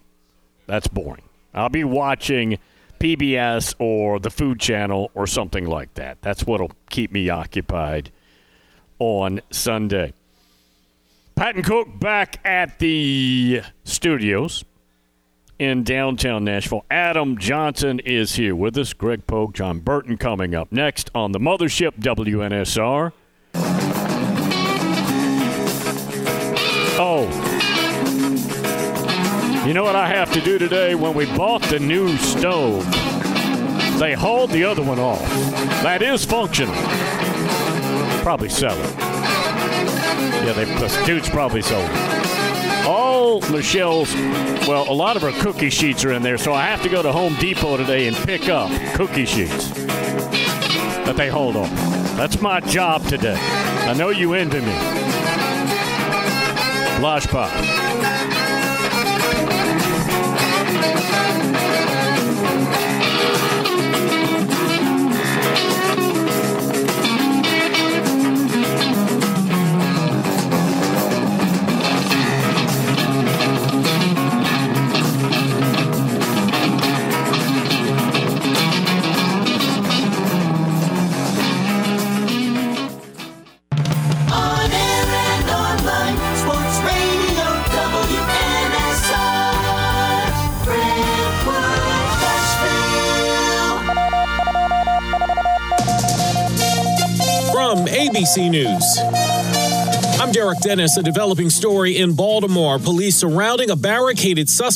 That's 0.67 0.87
boring. 0.87 1.23
I'll 1.53 1.69
be 1.69 1.83
watching 1.83 2.59
PBS 3.05 3.75
or 3.77 4.19
the 4.19 4.31
Food 4.31 4.59
Channel 4.59 5.11
or 5.13 5.27
something 5.27 5.67
like 5.67 5.93
that. 5.93 6.17
That's 6.23 6.43
what'll 6.43 6.71
keep 6.89 7.11
me 7.11 7.29
occupied 7.29 8.09
on 8.97 9.41
Sunday. 9.51 10.11
Pat 11.35 11.53
and 11.53 11.63
Cook 11.63 11.99
back 11.99 12.43
at 12.43 12.79
the 12.79 13.61
studios 13.83 14.65
in 15.59 15.83
downtown 15.83 16.45
Nashville. 16.45 16.83
Adam 16.89 17.37
Johnson 17.37 17.99
is 17.99 18.37
here 18.37 18.55
with 18.55 18.75
us. 18.75 18.93
Greg 18.93 19.27
Pogue, 19.27 19.53
John 19.53 19.81
Burton 19.81 20.17
coming 20.17 20.55
up 20.55 20.71
next 20.71 21.11
on 21.13 21.31
the 21.31 21.39
Mothership 21.39 21.99
WNSR. 21.99 23.11
You 29.65 29.73
know 29.73 29.83
what 29.83 29.95
I 29.95 30.07
have 30.07 30.31
to 30.33 30.41
do 30.41 30.59
today 30.59 30.93
when 30.93 31.13
we 31.13 31.25
bought 31.35 31.61
the 31.63 31.79
new 31.79 32.15
stove? 32.17 32.85
They 33.99 34.13
hauled 34.13 34.51
the 34.51 34.63
other 34.63 34.83
one 34.83 34.99
off. 34.99 35.27
That 35.81 36.01
is 36.01 36.23
functional. 36.23 36.75
Probably 38.21 38.49
sell 38.49 38.77
it. 38.77 38.95
Yeah, 40.45 40.53
they, 40.53 40.65
the 40.65 41.03
dude's 41.05 41.29
probably 41.29 41.63
sold 41.63 41.89
it. 41.89 42.85
All 42.85 43.41
Michelle's, 43.49 44.13
well, 44.67 44.87
a 44.87 44.93
lot 44.93 45.15
of 45.15 45.23
her 45.23 45.31
cookie 45.41 45.71
sheets 45.71 46.05
are 46.05 46.11
in 46.11 46.21
there, 46.21 46.37
so 46.37 46.53
I 46.53 46.65
have 46.65 46.83
to 46.83 46.89
go 46.89 47.01
to 47.01 47.11
Home 47.11 47.35
Depot 47.39 47.77
today 47.77 48.07
and 48.07 48.15
pick 48.15 48.49
up 48.49 48.69
cookie 48.93 49.25
sheets 49.25 49.69
that 51.05 51.15
they 51.17 51.29
hold 51.29 51.55
on. 51.55 51.73
That's 52.15 52.39
my 52.41 52.59
job 52.59 53.03
today. 53.07 53.37
I 53.39 53.93
know 53.93 54.09
you 54.09 54.33
envy 54.33 54.59
me. 54.59 54.75
Blush 56.99 57.25
Pop. 57.27 57.84
ABC 98.15 98.49
News. 98.49 98.97
I'm 100.21 100.31
Derek 100.31 100.59
Dennis. 100.61 100.95
A 100.95 101.03
developing 101.03 101.49
story 101.49 101.97
in 101.97 102.13
Baltimore. 102.13 102.79
Police 102.79 103.17
surrounding 103.17 103.71
a 103.71 103.75
barricaded 103.75 104.47
suspect. 104.47 104.73